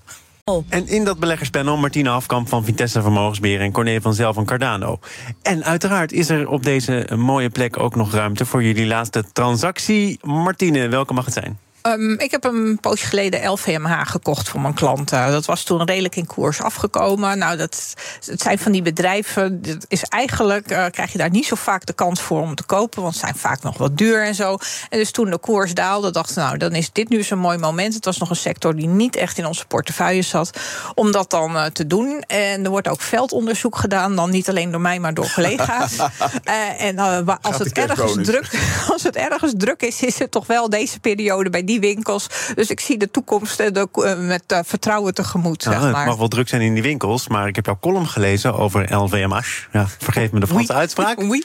En 0.69 0.87
in 0.87 1.03
dat 1.03 1.19
beleggerspanel 1.19 1.77
Martina 1.77 2.11
Afkamp 2.11 2.49
van 2.49 2.65
Vitesse 2.65 3.01
Vermogensbeheer 3.01 3.61
en 3.61 3.71
Corné 3.71 4.01
van 4.01 4.13
Zel 4.13 4.33
van 4.33 4.45
Cardano. 4.45 4.99
En 5.41 5.63
uiteraard 5.63 6.11
is 6.11 6.29
er 6.29 6.49
op 6.49 6.63
deze 6.63 7.07
mooie 7.15 7.49
plek 7.49 7.79
ook 7.79 7.95
nog 7.95 8.13
ruimte 8.13 8.45
voor 8.45 8.63
jullie 8.63 8.85
laatste 8.85 9.23
transactie. 9.33 10.19
Martine, 10.21 10.87
welke 10.87 11.13
mag 11.13 11.25
het 11.25 11.33
zijn? 11.33 11.59
Um, 11.93 12.19
ik 12.19 12.31
heb 12.31 12.43
een 12.43 12.77
poosje 12.81 13.05
geleden 13.05 13.49
LVMH 13.49 14.01
gekocht 14.03 14.49
voor 14.49 14.61
mijn 14.61 14.73
klanten. 14.73 15.31
Dat 15.31 15.45
was 15.45 15.63
toen 15.63 15.85
redelijk 15.85 16.15
in 16.15 16.25
koers 16.25 16.61
afgekomen. 16.61 17.37
Nou, 17.37 17.57
dat, 17.57 17.93
het 18.25 18.41
zijn 18.41 18.59
van 18.59 18.71
die 18.71 18.81
bedrijven. 18.81 19.61
Dat 19.61 19.85
is 19.87 20.03
eigenlijk 20.03 20.71
uh, 20.71 20.85
krijg 20.91 21.11
je 21.11 21.17
daar 21.17 21.29
niet 21.29 21.45
zo 21.45 21.55
vaak 21.55 21.85
de 21.85 21.93
kans 21.93 22.21
voor 22.21 22.41
om 22.41 22.55
te 22.55 22.63
kopen. 22.63 23.01
Want 23.01 23.13
ze 23.13 23.19
zijn 23.19 23.35
vaak 23.35 23.63
nog 23.63 23.77
wat 23.77 23.97
duur 23.97 24.23
en 24.23 24.35
zo. 24.35 24.57
En 24.89 24.97
dus 24.97 25.11
toen 25.11 25.29
de 25.29 25.37
koers 25.37 25.73
daalde, 25.73 26.11
dachten 26.11 26.43
nou, 26.43 26.57
dan 26.57 26.73
is 26.73 26.91
dit 26.91 27.09
nu 27.09 27.23
zo'n 27.23 27.39
mooi 27.39 27.57
moment. 27.57 27.93
Het 27.93 28.05
was 28.05 28.17
nog 28.17 28.29
een 28.29 28.35
sector 28.35 28.75
die 28.75 28.87
niet 28.87 29.15
echt 29.15 29.37
in 29.37 29.45
onze 29.45 29.65
portefeuille 29.65 30.21
zat. 30.21 30.59
Om 30.95 31.11
dat 31.11 31.29
dan 31.29 31.55
uh, 31.55 31.65
te 31.65 31.87
doen. 31.87 32.21
En 32.27 32.63
er 32.63 32.69
wordt 32.69 32.87
ook 32.87 33.01
veldonderzoek 33.01 33.77
gedaan. 33.77 34.15
Dan 34.15 34.29
niet 34.29 34.49
alleen 34.49 34.71
door 34.71 34.81
mij, 34.81 34.99
maar 34.99 35.13
door 35.13 35.31
collega's. 35.33 35.97
uh, 35.97 36.81
en 36.87 36.97
als 37.41 37.57
het, 37.57 37.71
ergens 37.71 38.13
druk, 38.21 38.49
als 38.93 39.03
het 39.03 39.15
ergens 39.15 39.53
druk 39.57 39.81
is, 39.81 40.01
is 40.01 40.19
het 40.19 40.31
toch 40.31 40.47
wel 40.47 40.69
deze 40.69 40.99
periode 40.99 41.49
bij 41.49 41.63
die 41.63 41.76
winkels. 41.79 42.27
Dus 42.55 42.69
ik 42.69 42.79
zie 42.79 42.97
de 42.97 43.11
toekomst 43.11 43.57
de, 43.57 44.15
met 44.19 44.43
uh, 44.51 44.59
vertrouwen 44.65 45.13
tegemoet. 45.13 45.63
Ja, 45.63 45.71
zeg 45.71 45.79
maar. 45.81 45.97
Het 45.97 46.07
mag 46.07 46.17
wel 46.17 46.27
druk 46.27 46.47
zijn 46.47 46.61
in 46.61 46.73
die 46.73 46.83
winkels, 46.83 47.27
maar 47.27 47.47
ik 47.47 47.55
heb 47.55 47.65
jouw 47.65 47.77
column 47.81 48.07
gelezen 48.07 48.53
over 48.53 48.95
LVMH. 48.95 49.45
Ja, 49.71 49.87
vergeef 49.97 50.31
me 50.31 50.39
de 50.39 50.47
Franse 50.47 50.71
oui. 50.71 50.79
uitspraak. 50.79 51.21
Oui. 51.27 51.43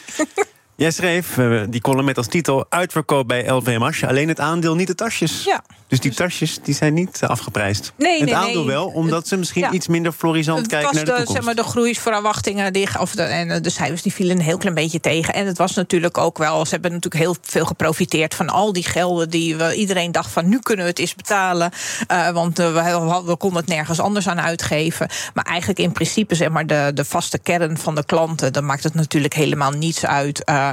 Jij 0.82 0.90
schreef 0.90 1.36
uh, 1.36 1.62
die 1.68 1.80
column 1.80 2.04
met 2.04 2.16
als 2.16 2.26
titel 2.26 2.66
Uitverkoop 2.68 3.28
bij 3.28 3.48
LVMH. 3.48 4.04
Alleen 4.08 4.28
het 4.28 4.40
aandeel, 4.40 4.74
niet 4.74 4.86
de 4.86 4.94
tasjes. 4.94 5.44
Ja. 5.44 5.62
Dus 5.86 6.00
die 6.00 6.14
tasjes 6.14 6.58
die 6.62 6.74
zijn 6.74 6.94
niet 6.94 7.20
uh, 7.22 7.30
afgeprijsd. 7.30 7.92
Nee, 7.96 8.16
het 8.16 8.24
nee, 8.24 8.36
aandeel 8.36 8.64
nee. 8.64 8.74
wel, 8.74 8.86
omdat 8.86 9.28
ze 9.28 9.36
misschien 9.36 9.62
Ja. 9.62 9.70
iets 9.70 9.86
minder 9.86 10.12
florisant 10.12 10.66
kijken 10.66 10.94
naar 10.94 11.04
de 11.04 11.10
de, 11.10 11.16
toekomst. 11.16 11.32
zeg 11.32 11.42
maar, 11.42 11.54
de 11.54 11.70
groeisverwachtingen 11.70 12.72
die, 12.72 13.00
of 13.00 13.14
de, 13.14 13.22
en 13.22 13.50
eh, 13.50 13.62
de 13.62 13.70
cijfers 13.70 14.02
die 14.02 14.12
vielen 14.12 14.36
een 14.36 14.42
heel 14.42 14.56
klein 14.56 14.74
beetje 14.74 15.00
tegen. 15.00 15.34
En 15.34 15.46
het 15.46 15.58
was 15.58 15.74
natuurlijk 15.74 16.18
ook 16.18 16.38
wel, 16.38 16.64
ze 16.64 16.70
hebben 16.70 16.92
natuurlijk 16.92 17.22
heel 17.22 17.36
veel 17.42 17.64
geprofiteerd 17.64 18.34
van 18.34 18.48
al 18.48 18.72
die 18.72 18.84
gelden 18.84 19.30
die 19.30 19.56
we, 19.56 19.74
iedereen 19.74 20.12
dacht 20.12 20.30
van 20.30 20.48
nu 20.48 20.58
kunnen 20.58 20.84
we 20.84 20.90
het 20.90 21.00
eens 21.00 21.14
betalen. 21.14 21.70
Uh, 22.12 22.30
want 22.30 22.58
we, 22.58 23.22
we, 23.26 23.36
konden 23.36 23.60
het 23.60 23.68
nergens 23.68 24.00
anders 24.00 24.28
aan 24.28 24.40
uitgeven. 24.40 25.08
Maar 25.34 25.44
eigenlijk 25.44 25.78
in 25.78 25.92
principe, 25.92 26.34
zeg 26.34 26.48
maar, 26.48 26.66
de, 26.66 26.90
de 26.94 27.04
vaste 27.04 27.38
kern 27.38 27.78
van 27.78 27.94
de 27.94 28.04
klanten, 28.04 28.52
dan 28.52 28.66
maakt 28.66 28.82
het 28.82 28.94
natuurlijk 28.94 29.34
helemaal 29.34 29.70
niets 29.70 30.06
uit 30.06 30.42
uh, 30.48 30.70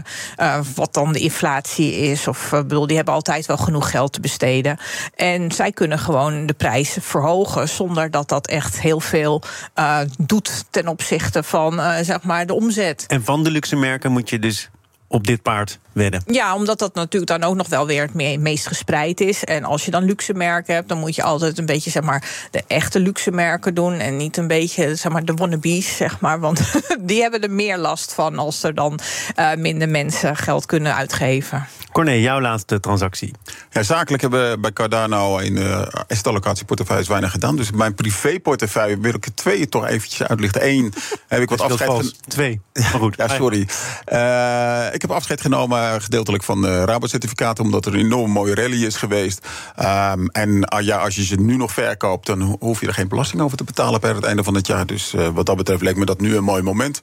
wat 0.76 0.94
dan 0.94 1.14
de 1.14 1.20
inflatie 1.20 1.96
is. 1.96 2.28
Of 2.28 2.50
bedoel, 2.50 2.88
die 2.88 2.96
hebben 2.96 3.14
altijd 3.14 3.46
wel 3.46 3.58
genoeg 3.58 3.92
geld 3.92 4.14
te 4.14 4.20
besteden. 4.20 4.78
En 5.16 5.52
zij 5.52 5.72
kunnen 5.72 6.00
gewoon 6.00 6.46
de 6.46 6.54
prijs 6.54 6.98
verhogen 7.00 7.70
zonder 7.70 8.12
dat 8.12 8.30
dat 8.30 8.48
echt 8.48 8.82
heel 8.82 9.00
veel 9.00 9.42
uh, 9.76 10.00
doet 10.18 10.66
ten 10.70 10.88
opzichte 10.88 11.44
van 11.44 11.80
uh, 11.80 11.96
zeg 12.02 12.24
maar 12.24 12.46
de 12.46 12.54
omzet. 12.54 13.06
En 13.08 13.24
van 13.24 13.44
de 13.44 13.52
luxe 13.52 13.76
merken 13.76 14.12
moet 14.12 14.30
je 14.30 14.40
dus 14.40 14.70
op 15.08 15.28
dit 15.28 15.42
paard 15.42 15.80
Ja, 16.26 16.56
omdat 16.56 16.80
dat 16.80 16.96
natuurlijk 16.96 17.32
dan 17.32 17.50
ook 17.50 17.56
nog 17.56 17.68
wel 17.68 17.86
weer 17.86 18.02
het 18.02 18.40
meest 18.40 18.68
gespreid 18.68 19.22
is. 19.22 19.44
En 19.44 19.64
als 19.64 19.86
je 19.86 19.92
dan 19.92 20.04
luxe 20.04 20.34
merken 20.34 20.74
hebt, 20.74 20.90
dan 20.90 20.98
moet 20.98 21.16
je 21.16 21.24
altijd 21.24 21.58
een 21.58 21.66
beetje 21.66 21.90
zeg 21.90 22.04
maar 22.04 22.48
de 22.52 22.64
echte 22.68 23.00
luxe 23.00 23.32
merken 23.32 23.74
doen 23.74 23.94
en 23.94 24.18
niet 24.18 24.38
een 24.38 24.48
beetje 24.48 24.96
zeg 24.96 25.12
maar 25.12 25.26
de 25.26 25.34
wannabes, 25.34 25.98
zeg 25.98 26.20
maar, 26.20 26.40
want 26.40 26.62
die 27.00 27.22
hebben 27.22 27.42
er 27.42 27.52
meer 27.52 27.78
last 27.78 28.14
van 28.14 28.38
als 28.38 28.64
er 28.64 28.76
dan 28.76 29.00
uh, 29.40 29.54
minder 29.54 29.90
mensen 29.90 30.36
geld 30.36 30.66
kunnen 30.66 30.96
uitgeven. 30.96 31.68
Corné, 31.92 32.12
jouw 32.12 32.42
laatste 32.42 32.80
transactie. 32.80 33.34
Ja, 33.72 33.84
zakelijk 33.84 34.22
hebben 34.22 34.50
we 34.50 34.60
bij 34.60 34.74
Cardano 34.74 35.38
in 35.38 35.56
uh, 35.56 35.82
asset-allocatieportefeuilles 36.08 37.08
weinig 37.08 37.32
gedaan. 37.32 37.56
Dus 37.56 37.72
mijn 37.72 37.96
privéportefeuille 37.96 39.00
wil 39.00 39.14
ik 39.14 39.26
er 39.26 39.36
twee 39.36 39.70
toch 39.70 39.88
eventjes 39.88 40.28
uitlichten. 40.28 40.68
Eén 40.68 40.94
heb 41.28 41.42
ik 41.42 41.50
wat 41.58 41.62
afscheid 41.62 41.90
genomen. 41.90 42.14
Twee, 42.28 42.62
maar 42.74 42.86
goed. 42.86 43.16
ja, 43.22 43.28
sorry. 43.28 43.68
Uh, 44.14 44.94
ik 44.94 45.02
heb 45.02 45.12
afscheid 45.12 45.42
genomen 45.42 45.79
gedeeltelijk 46.00 46.44
van 46.44 46.62
de 46.62 46.86
Rabo-certificaten... 46.86 47.64
omdat 47.64 47.86
er 47.86 47.94
een 47.94 48.00
enorm 48.00 48.32
mooie 48.32 48.56
rally 48.56 48.86
is 48.86 48.96
geweest. 48.96 49.48
Um, 49.80 50.28
en 50.28 50.50
uh, 50.50 50.86
ja, 50.86 50.98
als 50.98 51.16
je 51.16 51.26
ze 51.26 51.36
nu 51.36 51.56
nog 51.56 51.72
verkoopt... 51.72 52.26
dan 52.26 52.58
hoef 52.60 52.82
je 52.82 52.88
er 52.88 52.94
geen 52.94 53.08
belasting 53.08 53.42
over 53.42 53.58
te 53.58 53.64
betalen 53.64 54.00
per 54.00 54.16
het 54.16 54.24
einde 54.24 54.44
van 54.44 54.56
het 54.56 54.68
jaar. 54.68 54.86
Dus 54.86 55.14
uh, 55.14 55.28
wat 55.28 55.46
dat 55.46 55.58
betreft 55.58 55.82
leek 55.82 55.96
me 55.96 56.06
dat 56.06 56.22
nu 56.22 56.36
een 56.36 56.44
mooi 56.44 56.62
moment. 56.62 57.02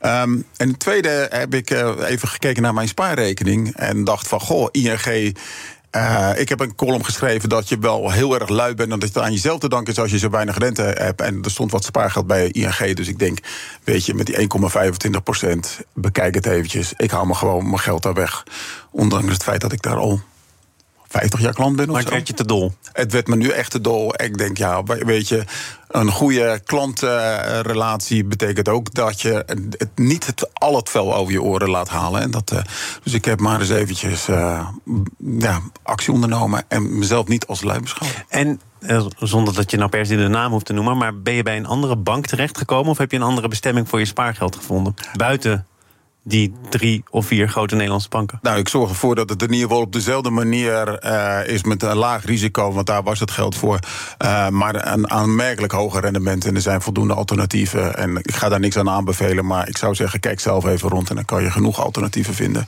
Um, 0.00 0.44
en 0.56 0.68
het 0.68 0.78
tweede 0.78 1.26
heb 1.30 1.54
ik 1.54 1.70
uh, 1.70 1.90
even 2.04 2.28
gekeken 2.28 2.62
naar 2.62 2.74
mijn 2.74 2.88
spaarrekening... 2.88 3.76
en 3.76 4.04
dacht 4.04 4.28
van, 4.28 4.40
goh, 4.40 4.68
ING... 4.70 5.36
Uh, 5.96 6.30
ik 6.34 6.48
heb 6.48 6.60
een 6.60 6.74
column 6.74 7.04
geschreven 7.04 7.48
dat 7.48 7.68
je 7.68 7.78
wel 7.78 8.10
heel 8.10 8.34
erg 8.34 8.48
lui 8.48 8.74
bent... 8.74 8.92
en 8.92 8.98
dat 8.98 9.08
het 9.08 9.18
aan 9.18 9.32
jezelf 9.32 9.58
te 9.58 9.68
danken 9.68 9.92
is 9.92 9.98
als 9.98 10.10
je 10.10 10.18
zo 10.18 10.30
weinig 10.30 10.58
rente 10.58 10.82
hebt. 10.82 11.20
En 11.20 11.42
er 11.42 11.50
stond 11.50 11.70
wat 11.70 11.84
spaargeld 11.84 12.26
bij 12.26 12.48
ING. 12.48 12.94
Dus 12.94 13.08
ik 13.08 13.18
denk, 13.18 13.38
weet 13.84 14.06
je, 14.06 14.14
met 14.14 14.26
die 14.26 14.48
1,25 15.16 15.22
procent... 15.24 15.78
bekijk 15.94 16.34
het 16.34 16.46
eventjes. 16.46 16.92
Ik 16.96 17.10
haal 17.10 17.24
me 17.24 17.34
gewoon 17.34 17.64
mijn 17.64 17.78
geld 17.78 18.02
daar 18.02 18.14
weg. 18.14 18.44
Ondanks 18.90 19.32
het 19.32 19.42
feit 19.42 19.60
dat 19.60 19.72
ik 19.72 19.82
daar 19.82 19.96
al 19.96 20.20
50 21.08 21.40
jaar 21.40 21.52
klant 21.52 21.76
ben 21.76 21.90
Maar 21.90 22.00
het 22.00 22.10
werd 22.10 22.26
je 22.26 22.34
te 22.34 22.46
dol. 22.46 22.72
Het 22.92 23.12
werd 23.12 23.26
me 23.26 23.36
nu 23.36 23.48
echt 23.48 23.70
te 23.70 23.80
dol. 23.80 24.14
Ik 24.14 24.38
denk, 24.38 24.56
ja, 24.56 24.82
weet 24.82 25.28
je... 25.28 25.44
Een 25.88 26.10
goede 26.10 26.60
klantenrelatie 26.64 28.24
betekent 28.24 28.68
ook 28.68 28.94
dat 28.94 29.20
je 29.20 29.42
het 29.46 29.88
niet 29.94 30.26
het, 30.26 30.48
al 30.52 30.76
het 30.76 30.88
vel 30.88 31.14
over 31.14 31.32
je 31.32 31.42
oren 31.42 31.70
laat 31.70 31.88
halen. 31.88 32.20
En 32.20 32.30
dat, 32.30 32.52
uh, 32.52 32.58
dus 33.02 33.12
ik 33.12 33.24
heb 33.24 33.40
maar 33.40 33.60
eens 33.60 33.70
eventjes 33.70 34.28
uh, 34.28 34.68
ja, 35.18 35.60
actie 35.82 36.12
ondernomen 36.12 36.64
en 36.68 36.98
mezelf 36.98 37.28
niet 37.28 37.46
als 37.46 37.62
lui 37.62 37.80
beschouwen. 37.80 38.24
En 38.28 38.60
uh, 38.80 39.06
zonder 39.18 39.54
dat 39.54 39.70
je 39.70 39.76
nou 39.76 39.90
per 39.90 40.06
se 40.06 40.16
de 40.16 40.28
naam 40.28 40.52
hoeft 40.52 40.66
te 40.66 40.72
noemen, 40.72 40.96
maar 40.96 41.20
ben 41.20 41.34
je 41.34 41.42
bij 41.42 41.56
een 41.56 41.66
andere 41.66 41.96
bank 41.96 42.26
terechtgekomen 42.26 42.90
of 42.90 42.98
heb 42.98 43.10
je 43.10 43.16
een 43.16 43.22
andere 43.22 43.48
bestemming 43.48 43.88
voor 43.88 43.98
je 43.98 44.04
spaargeld 44.04 44.56
gevonden? 44.56 44.94
Buiten 45.16 45.66
die 46.22 46.52
drie 46.68 47.04
of 47.10 47.26
vier 47.26 47.48
grote 47.48 47.74
Nederlandse 47.74 48.08
banken? 48.08 48.38
Nou, 48.42 48.58
ik 48.58 48.68
zorg 48.68 48.88
ervoor 48.90 49.14
dat 49.14 49.30
het 49.30 49.42
in 49.42 49.52
ieder 49.52 49.68
geval 49.68 49.82
op 49.82 49.92
dezelfde 49.92 50.30
manier 50.30 51.04
uh, 51.04 51.40
is 51.46 51.62
met 51.62 51.82
een 51.82 51.96
laag 51.96 52.24
risico, 52.24 52.72
want 52.72 52.86
daar 52.86 53.02
was 53.02 53.20
het 53.20 53.30
geld 53.30 53.56
voor. 53.56 53.78
Uh, 54.18 54.48
maar 54.48 54.92
een 54.92 55.10
aanmerkelijk 55.10 55.72
hoger 55.72 56.00
rendement 56.00 56.44
en 56.44 56.54
er 56.54 56.60
zijn 56.60 56.82
voldoende 56.82 57.14
alternatieven. 57.14 57.96
En 57.96 58.16
ik 58.16 58.34
ga 58.34 58.48
daar 58.48 58.60
niks 58.60 58.76
aan 58.76 58.90
aanbevelen, 58.90 59.46
maar 59.46 59.68
ik 59.68 59.76
zou 59.76 59.94
zeggen, 59.94 60.20
kijk 60.20 60.40
zelf 60.40 60.64
even 60.64 60.88
rond 60.88 61.08
en 61.08 61.14
dan 61.14 61.24
kan 61.24 61.42
je 61.42 61.50
genoeg 61.50 61.84
alternatieven 61.84 62.34
vinden. 62.34 62.66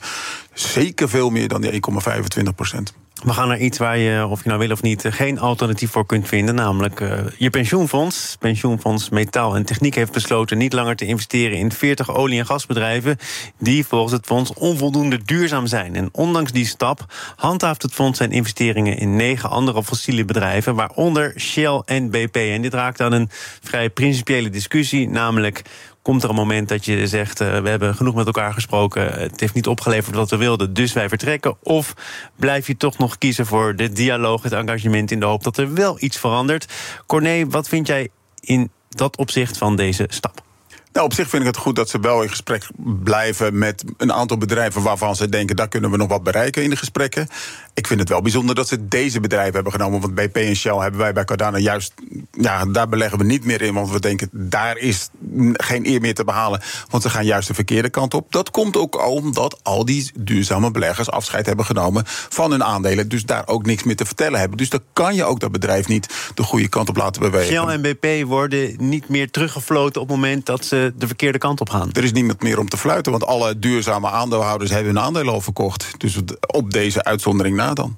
Zeker 0.53 1.09
veel 1.09 1.29
meer 1.29 1.47
dan 1.47 1.61
die 1.61 1.71
1,25 1.71 2.55
procent. 2.55 2.93
We 3.23 3.33
gaan 3.33 3.47
naar 3.47 3.59
iets 3.59 3.77
waar 3.77 3.97
je, 3.97 4.27
of 4.27 4.43
je 4.43 4.49
nou 4.49 4.59
wil 4.61 4.71
of 4.71 4.81
niet, 4.81 5.05
geen 5.09 5.39
alternatief 5.39 5.91
voor 5.91 6.05
kunt 6.05 6.27
vinden. 6.27 6.55
Namelijk 6.55 6.99
uh, 6.99 7.11
je 7.37 7.49
pensioenfonds. 7.49 8.35
Pensioenfonds 8.39 9.09
Metaal 9.09 9.55
en 9.55 9.65
Techniek 9.65 9.95
heeft 9.95 10.11
besloten 10.11 10.57
niet 10.57 10.73
langer 10.73 10.95
te 10.95 11.05
investeren 11.05 11.57
in 11.57 11.71
40 11.71 12.15
olie- 12.15 12.39
en 12.39 12.45
gasbedrijven. 12.45 13.17
die 13.57 13.85
volgens 13.85 14.13
het 14.13 14.25
fonds 14.25 14.53
onvoldoende 14.53 15.23
duurzaam 15.23 15.67
zijn. 15.67 15.95
En 15.95 16.09
ondanks 16.11 16.51
die 16.51 16.65
stap 16.65 17.05
handhaaft 17.35 17.81
het 17.81 17.93
fonds 17.93 18.17
zijn 18.17 18.31
investeringen 18.31 18.97
in 18.97 19.15
negen 19.15 19.49
andere 19.49 19.83
fossiele 19.83 20.25
bedrijven. 20.25 20.75
waaronder 20.75 21.33
Shell 21.37 21.81
en 21.85 22.09
BP. 22.09 22.35
En 22.35 22.61
dit 22.61 22.73
raakt 22.73 23.01
aan 23.01 23.11
een 23.11 23.29
vrij 23.63 23.89
principiële 23.89 24.49
discussie. 24.49 25.09
Namelijk 25.09 25.61
komt 26.01 26.23
er 26.23 26.29
een 26.29 26.35
moment 26.35 26.69
dat 26.69 26.85
je 26.85 27.07
zegt: 27.07 27.41
uh, 27.41 27.59
we 27.59 27.69
hebben 27.69 27.95
genoeg 27.95 28.15
met 28.15 28.25
elkaar 28.25 28.53
gesproken, 28.53 29.13
het 29.13 29.39
heeft 29.39 29.53
niet 29.53 29.67
opgeleverd 29.67 30.15
wat 30.15 30.29
we 30.29 30.37
wilden, 30.37 30.73
dus 30.73 30.93
wij 30.93 31.09
vertrekken? 31.09 31.57
Of 31.63 31.93
blijf 32.35 32.67
je 32.67 32.77
toch 32.77 32.97
nog 32.97 33.17
kiezen 33.17 33.45
voor 33.45 33.75
de 33.75 33.91
dialoog, 33.91 34.43
het 34.43 34.53
engagement 34.53 35.11
in 35.11 35.19
de 35.19 35.25
hoop 35.25 35.43
dat 35.43 35.57
er 35.57 35.73
wel 35.73 35.97
iets 35.99 36.17
verandert? 36.17 36.73
Corné, 37.05 37.47
wat 37.47 37.67
vind 37.67 37.87
jij 37.87 38.09
in 38.39 38.71
dat 38.89 39.17
opzicht 39.17 39.57
van 39.57 39.75
deze 39.75 40.05
stap? 40.09 40.43
Nou, 40.93 41.05
op 41.05 41.13
zich 41.13 41.29
vind 41.29 41.41
ik 41.41 41.47
het 41.47 41.57
goed 41.57 41.75
dat 41.75 41.89
ze 41.89 41.99
wel 41.99 42.21
in 42.21 42.29
gesprek 42.29 42.67
blijven 43.03 43.57
met 43.57 43.83
een 43.97 44.13
aantal 44.13 44.37
bedrijven 44.37 44.81
waarvan 44.81 45.15
ze 45.15 45.29
denken, 45.29 45.55
daar 45.55 45.67
kunnen 45.67 45.91
we 45.91 45.97
nog 45.97 46.07
wat 46.07 46.23
bereiken 46.23 46.63
in 46.63 46.69
de 46.69 46.75
gesprekken. 46.75 47.27
Ik 47.73 47.87
vind 47.87 47.99
het 47.99 48.09
wel 48.09 48.21
bijzonder 48.21 48.55
dat 48.55 48.67
ze 48.67 48.87
deze 48.87 49.19
bedrijven 49.19 49.53
hebben 49.53 49.71
genomen. 49.71 50.01
Want 50.01 50.15
BP 50.15 50.35
en 50.35 50.55
Shell 50.55 50.77
hebben 50.77 50.99
wij 50.99 51.13
bij 51.13 51.25
Cardano 51.25 51.57
juist. 51.57 51.93
Ja, 52.31 52.65
daar 52.65 52.89
beleggen 52.89 53.17
we 53.17 53.23
niet 53.23 53.45
meer 53.45 53.61
in. 53.61 53.73
Want 53.73 53.91
we 53.91 53.99
denken, 53.99 54.29
daar 54.31 54.77
is 54.77 55.09
geen 55.53 55.87
eer 55.87 56.01
meer 56.01 56.13
te 56.13 56.23
behalen. 56.23 56.61
Want 56.89 57.03
ze 57.03 57.09
gaan 57.09 57.25
juist 57.25 57.47
de 57.47 57.53
verkeerde 57.53 57.89
kant 57.89 58.13
op. 58.13 58.31
Dat 58.31 58.51
komt 58.51 58.77
ook 58.77 59.07
omdat 59.07 59.59
al 59.63 59.85
die 59.85 60.11
duurzame 60.19 60.71
beleggers 60.71 61.09
afscheid 61.11 61.45
hebben 61.45 61.65
genomen 61.65 62.03
van 62.05 62.51
hun 62.51 62.63
aandelen. 62.63 63.09
Dus 63.09 63.25
daar 63.25 63.47
ook 63.47 63.65
niks 63.65 63.83
meer 63.83 63.95
te 63.95 64.05
vertellen 64.05 64.39
hebben. 64.39 64.57
Dus 64.57 64.69
dan 64.69 64.81
kan 64.93 65.15
je 65.15 65.23
ook 65.23 65.39
dat 65.39 65.51
bedrijf 65.51 65.87
niet 65.87 66.31
de 66.33 66.43
goede 66.43 66.67
kant 66.67 66.89
op 66.89 66.97
laten 66.97 67.21
bewegen. 67.21 67.53
Shell 67.53 67.81
en 67.81 67.81
BP 67.81 68.27
worden 68.27 68.75
niet 68.77 69.09
meer 69.09 69.31
teruggefloten 69.31 70.01
op 70.01 70.07
het 70.07 70.17
moment 70.17 70.45
dat 70.45 70.65
ze 70.65 70.93
de 70.95 71.07
verkeerde 71.07 71.37
kant 71.37 71.61
op 71.61 71.69
gaan. 71.69 71.89
Er 71.91 72.03
is 72.03 72.11
niemand 72.11 72.43
meer 72.43 72.59
om 72.59 72.69
te 72.69 72.77
fluiten. 72.77 73.11
Want 73.11 73.25
alle 73.25 73.59
duurzame 73.59 74.09
aandeelhouders 74.09 74.71
hebben 74.71 74.95
hun 74.95 75.03
aandelen 75.03 75.33
al 75.33 75.41
verkocht. 75.41 75.87
Dus 75.97 76.17
op 76.47 76.71
deze 76.71 77.03
uitzondering 77.03 77.55
dan. 77.73 77.97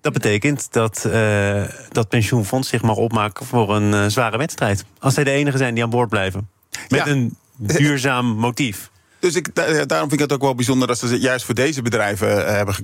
Dat 0.00 0.12
betekent 0.12 0.72
dat 0.72 1.04
uh, 1.06 1.62
dat 1.92 2.08
pensioenfonds 2.08 2.68
zich 2.68 2.82
mag 2.82 2.96
opmaken 2.96 3.46
voor 3.46 3.76
een 3.76 3.92
uh, 3.92 4.06
zware 4.06 4.38
wedstrijd. 4.38 4.84
Als 4.98 5.14
zij 5.14 5.24
de 5.24 5.30
enige 5.30 5.58
zijn 5.58 5.74
die 5.74 5.82
aan 5.84 5.90
boord 5.90 6.08
blijven. 6.08 6.48
Met 6.88 7.04
ja. 7.04 7.06
een 7.06 7.36
duurzaam 7.56 8.26
motief. 8.26 8.90
Dus 9.18 9.34
ik, 9.34 9.54
daarom 9.54 10.08
vind 10.08 10.12
ik 10.12 10.18
het 10.18 10.32
ook 10.32 10.40
wel 10.42 10.54
bijzonder 10.54 10.88
dat 10.88 10.98
ze 10.98 11.20
juist 11.20 11.44
voor 11.44 11.54
deze 11.54 11.82
bedrijven 11.82 12.38
uh, 12.38 12.44
hebben 12.44 12.74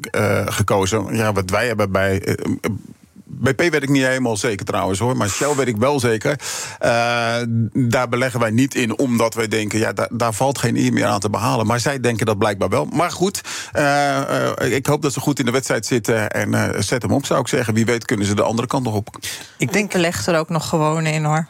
gekozen. 0.52 1.16
Ja, 1.16 1.32
wat 1.32 1.50
wij 1.50 1.66
hebben 1.66 1.92
bij 1.92 2.36
BP 3.32 3.60
weet 3.60 3.82
ik 3.82 3.88
niet 3.88 4.04
helemaal 4.04 4.36
zeker 4.36 4.66
trouwens 4.66 4.98
hoor, 4.98 5.16
maar 5.16 5.28
Shell 5.28 5.54
weet 5.54 5.66
ik 5.66 5.76
wel 5.76 6.00
zeker. 6.00 6.40
Uh, 6.82 7.36
daar 7.72 8.08
beleggen 8.08 8.40
wij 8.40 8.50
niet 8.50 8.74
in, 8.74 8.98
omdat 8.98 9.34
wij 9.34 9.48
denken, 9.48 9.78
ja, 9.78 9.92
daar, 9.92 10.08
daar 10.12 10.32
valt 10.32 10.58
geen 10.58 10.76
eer 10.76 10.92
meer 10.92 11.06
aan 11.06 11.20
te 11.20 11.30
behalen. 11.30 11.66
Maar 11.66 11.80
zij 11.80 12.00
denken 12.00 12.26
dat 12.26 12.38
blijkbaar 12.38 12.68
wel. 12.68 12.84
Maar 12.84 13.10
goed, 13.10 13.40
uh, 13.76 14.52
ik 14.58 14.86
hoop 14.86 15.02
dat 15.02 15.12
ze 15.12 15.20
goed 15.20 15.38
in 15.38 15.44
de 15.44 15.50
wedstrijd 15.50 15.86
zitten 15.86 16.30
en 16.30 16.84
zet 16.84 17.02
hem 17.02 17.12
op, 17.12 17.26
zou 17.26 17.40
ik 17.40 17.48
zeggen. 17.48 17.74
Wie 17.74 17.84
weet 17.84 18.04
kunnen 18.04 18.26
ze 18.26 18.34
de 18.34 18.42
andere 18.42 18.68
kant 18.68 18.84
nog 18.84 18.94
op. 18.94 19.18
Ik 19.58 19.72
denk, 19.72 19.92
beleg 19.92 20.26
er 20.26 20.38
ook 20.38 20.48
nog 20.48 20.68
gewoon 20.68 21.06
in 21.06 21.24
hoor. 21.24 21.46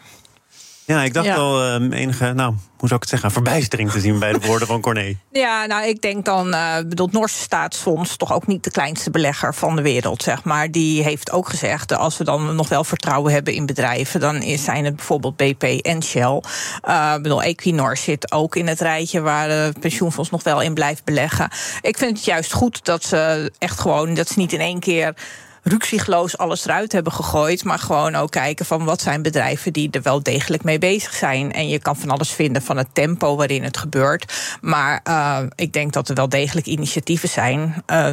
Ja, 0.84 1.02
ik 1.02 1.14
dacht 1.14 1.26
ja. 1.26 1.34
wel 1.34 1.80
uh, 1.80 1.98
enige, 1.98 2.32
nou, 2.32 2.54
hoe 2.76 2.88
zou 2.88 2.94
ik 2.94 3.00
het 3.00 3.08
zeggen, 3.08 3.30
verbijstering 3.30 3.90
te 3.90 4.00
zien 4.00 4.18
bij 4.18 4.32
de 4.32 4.46
woorden 4.46 4.68
van 4.68 4.80
Corné. 4.80 5.16
Ja, 5.32 5.66
nou, 5.66 5.86
ik 5.86 6.00
denk 6.00 6.24
dan, 6.24 6.48
uh, 6.54 6.76
bedoel, 6.76 7.08
Noorse 7.12 7.38
staatsfonds, 7.38 8.16
toch 8.16 8.32
ook 8.32 8.46
niet 8.46 8.64
de 8.64 8.70
kleinste 8.70 9.10
belegger 9.10 9.54
van 9.54 9.76
de 9.76 9.82
wereld, 9.82 10.22
zeg 10.22 10.44
maar. 10.44 10.70
Die 10.70 11.02
heeft 11.02 11.30
ook 11.30 11.48
gezegd, 11.48 11.96
als 11.96 12.18
we 12.18 12.24
dan 12.24 12.56
nog 12.56 12.68
wel 12.68 12.84
vertrouwen 12.84 13.32
hebben 13.32 13.54
in 13.54 13.66
bedrijven, 13.66 14.20
dan 14.20 14.42
zijn 14.42 14.84
het 14.84 14.96
bijvoorbeeld 14.96 15.36
BP 15.36 15.62
en 15.62 16.02
Shell. 16.02 16.42
Uh, 16.88 17.14
bedoel, 17.14 17.42
Equinor 17.42 17.96
zit 17.96 18.32
ook 18.32 18.56
in 18.56 18.66
het 18.66 18.80
rijtje 18.80 19.20
waar 19.20 19.50
het 19.50 19.80
pensioenfonds 19.80 20.30
nog 20.30 20.42
wel 20.42 20.60
in 20.60 20.74
blijft 20.74 21.04
beleggen. 21.04 21.50
Ik 21.80 21.98
vind 21.98 22.16
het 22.16 22.24
juist 22.24 22.52
goed 22.52 22.84
dat 22.84 23.04
ze 23.04 23.52
echt 23.58 23.80
gewoon, 23.80 24.14
dat 24.14 24.28
ze 24.28 24.38
niet 24.38 24.52
in 24.52 24.60
één 24.60 24.80
keer 24.80 25.14
ruksigloos 25.62 26.38
alles 26.38 26.64
eruit 26.64 26.92
hebben 26.92 27.12
gegooid. 27.12 27.64
Maar 27.64 27.78
gewoon 27.78 28.14
ook 28.14 28.30
kijken 28.30 28.66
van 28.66 28.84
wat 28.84 29.00
zijn 29.00 29.22
bedrijven 29.22 29.72
die 29.72 29.90
er 29.90 30.02
wel 30.02 30.22
degelijk 30.22 30.64
mee 30.64 30.78
bezig 30.78 31.14
zijn. 31.14 31.52
En 31.52 31.68
je 31.68 31.78
kan 31.78 31.96
van 31.96 32.10
alles 32.10 32.30
vinden 32.30 32.62
van 32.62 32.76
het 32.76 32.88
tempo 32.92 33.36
waarin 33.36 33.62
het 33.62 33.76
gebeurt. 33.76 34.56
Maar 34.60 35.00
uh, 35.08 35.38
ik 35.54 35.72
denk 35.72 35.92
dat 35.92 36.08
er 36.08 36.14
wel 36.14 36.28
degelijk 36.28 36.66
initiatieven 36.66 37.28
zijn. 37.28 37.82
Uh, 37.90 38.08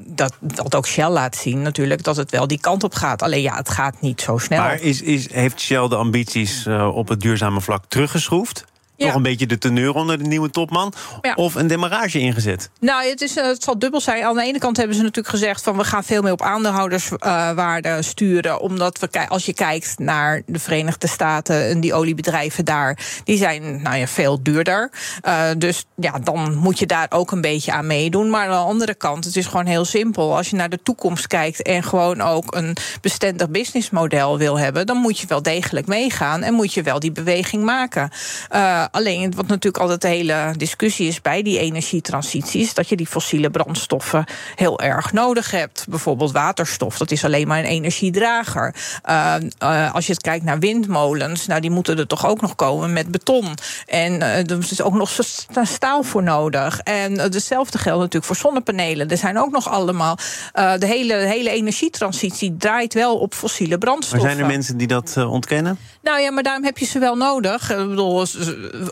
dat, 0.00 0.34
dat 0.40 0.74
ook 0.74 0.86
Shell 0.86 1.08
laat 1.08 1.36
zien 1.36 1.62
natuurlijk 1.62 2.02
dat 2.02 2.16
het 2.16 2.30
wel 2.30 2.46
die 2.46 2.60
kant 2.60 2.84
op 2.84 2.94
gaat. 2.94 3.22
Alleen 3.22 3.42
ja, 3.42 3.56
het 3.56 3.68
gaat 3.68 4.00
niet 4.00 4.20
zo 4.20 4.38
snel. 4.38 4.58
Maar 4.58 4.80
is, 4.80 5.02
is, 5.02 5.32
heeft 5.32 5.60
Shell 5.60 5.88
de 5.88 5.96
ambities 5.96 6.66
uh, 6.66 6.96
op 6.96 7.08
het 7.08 7.20
duurzame 7.20 7.60
vlak 7.60 7.84
teruggeschroefd? 7.88 8.64
Ja. 8.96 9.06
Nog 9.06 9.14
een 9.14 9.22
beetje 9.22 9.46
de 9.46 9.58
teneur 9.58 9.94
onder 9.94 10.18
de 10.18 10.24
nieuwe 10.24 10.50
topman? 10.50 10.92
Ja. 11.20 11.34
Of 11.34 11.54
een 11.54 11.66
demarrage 11.66 12.18
ingezet? 12.18 12.70
Nou, 12.80 13.08
het, 13.08 13.20
is, 13.20 13.34
het 13.34 13.62
zal 13.62 13.78
dubbel 13.78 14.00
zijn. 14.00 14.24
Aan 14.24 14.34
de 14.34 14.42
ene 14.42 14.58
kant 14.58 14.76
hebben 14.76 14.96
ze 14.96 15.02
natuurlijk 15.02 15.34
gezegd... 15.34 15.62
van 15.62 15.76
we 15.76 15.84
gaan 15.84 16.04
veel 16.04 16.22
meer 16.22 16.32
op 16.32 16.42
aandeelhouderswaarde 16.42 17.88
uh, 17.88 17.96
sturen. 18.00 18.60
Omdat 18.60 18.98
we, 18.98 19.28
als 19.28 19.46
je 19.46 19.52
kijkt 19.52 19.98
naar 19.98 20.42
de 20.46 20.58
Verenigde 20.58 21.08
Staten... 21.08 21.68
en 21.68 21.80
die 21.80 21.94
oliebedrijven 21.94 22.64
daar, 22.64 22.98
die 23.24 23.36
zijn 23.36 23.82
nou 23.82 23.96
ja, 23.96 24.06
veel 24.06 24.42
duurder. 24.42 24.90
Uh, 25.26 25.44
dus 25.58 25.84
ja, 25.94 26.18
dan 26.18 26.54
moet 26.54 26.78
je 26.78 26.86
daar 26.86 27.06
ook 27.08 27.30
een 27.30 27.40
beetje 27.40 27.72
aan 27.72 27.86
meedoen. 27.86 28.30
Maar 28.30 28.44
aan 28.44 28.64
de 28.64 28.70
andere 28.70 28.94
kant, 28.94 29.24
het 29.24 29.36
is 29.36 29.46
gewoon 29.46 29.66
heel 29.66 29.84
simpel. 29.84 30.36
Als 30.36 30.50
je 30.50 30.56
naar 30.56 30.70
de 30.70 30.82
toekomst 30.82 31.26
kijkt... 31.26 31.62
en 31.62 31.82
gewoon 31.82 32.20
ook 32.20 32.54
een 32.54 32.76
bestendig 33.00 33.48
businessmodel 33.48 34.38
wil 34.38 34.58
hebben... 34.58 34.86
dan 34.86 34.96
moet 34.96 35.18
je 35.18 35.26
wel 35.26 35.42
degelijk 35.42 35.86
meegaan... 35.86 36.42
en 36.42 36.54
moet 36.54 36.74
je 36.74 36.82
wel 36.82 37.00
die 37.00 37.12
beweging 37.12 37.64
maken. 37.64 38.10
Uh, 38.54 38.84
alleen 38.90 39.34
wat 39.34 39.46
natuurlijk 39.46 39.82
altijd 39.82 40.00
de 40.00 40.08
hele 40.08 40.54
discussie 40.56 41.08
is 41.08 41.20
bij 41.20 41.42
die 41.42 41.58
energietransities, 41.58 42.74
dat 42.74 42.88
je 42.88 42.96
die 42.96 43.06
fossiele 43.06 43.50
brandstoffen 43.50 44.24
heel 44.54 44.80
erg 44.80 45.12
nodig 45.12 45.50
hebt. 45.50 45.86
Bijvoorbeeld 45.88 46.32
waterstof, 46.32 46.98
dat 46.98 47.10
is 47.10 47.24
alleen 47.24 47.48
maar 47.48 47.58
een 47.58 47.64
energiedrager. 47.64 48.74
Uh, 49.08 49.34
uh, 49.62 49.94
als 49.94 50.06
je 50.06 50.12
het 50.12 50.22
kijkt 50.22 50.44
naar 50.44 50.58
windmolens, 50.58 51.46
nou 51.46 51.60
die 51.60 51.70
moeten 51.70 51.98
er 51.98 52.06
toch 52.06 52.26
ook 52.26 52.40
nog 52.40 52.54
komen 52.54 52.92
met 52.92 53.10
beton. 53.10 53.54
En 53.86 54.12
uh, 54.12 54.50
er 54.50 54.58
is 54.58 54.82
ook 54.82 54.94
nog 54.94 55.18
staal 55.62 56.02
voor 56.02 56.22
nodig. 56.22 56.78
En 56.78 57.18
hetzelfde 57.18 57.78
geldt 57.78 57.98
natuurlijk 57.98 58.24
voor 58.24 58.36
zonnepanelen. 58.36 59.08
Er 59.08 59.16
zijn 59.16 59.38
ook 59.38 59.50
nog 59.50 59.68
allemaal. 59.68 60.18
de 60.52 60.86
hele, 60.86 61.14
hele 61.14 61.50
energietransitie 61.50 62.56
draait 62.56 62.94
wel 62.94 63.18
op 63.18 63.34
fossiele 63.34 63.78
brandstoffen. 63.78 64.26
Maar 64.26 64.36
zijn 64.36 64.44
er 64.44 64.52
mensen 64.52 64.76
die 64.76 64.86
dat 64.86 65.16
ontkennen? 65.16 65.78
Nou 66.06 66.20
ja, 66.20 66.30
maar 66.30 66.42
daarom 66.42 66.64
heb 66.64 66.78
je 66.78 66.84
ze 66.84 66.98
wel 66.98 67.16
nodig. 67.16 67.70
Ik 67.70 67.88
bedoel, 67.88 68.26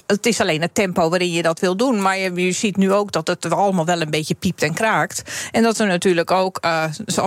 het 0.06 0.26
is 0.26 0.40
alleen 0.40 0.60
het 0.60 0.74
tempo 0.74 1.08
waarin 1.08 1.32
je 1.32 1.42
dat 1.42 1.60
wil 1.60 1.76
doen. 1.76 2.02
Maar 2.02 2.18
je, 2.18 2.52
ziet 2.52 2.76
nu 2.76 2.92
ook 2.92 3.12
dat 3.12 3.26
het 3.26 3.50
allemaal 3.50 3.84
wel 3.84 4.00
een 4.00 4.10
beetje 4.10 4.34
piept 4.34 4.62
en 4.62 4.74
kraakt. 4.74 5.48
En 5.50 5.62
dat 5.62 5.78
er 5.78 5.86
natuurlijk 5.86 6.30
ook, 6.30 6.58
uh, 6.64 6.84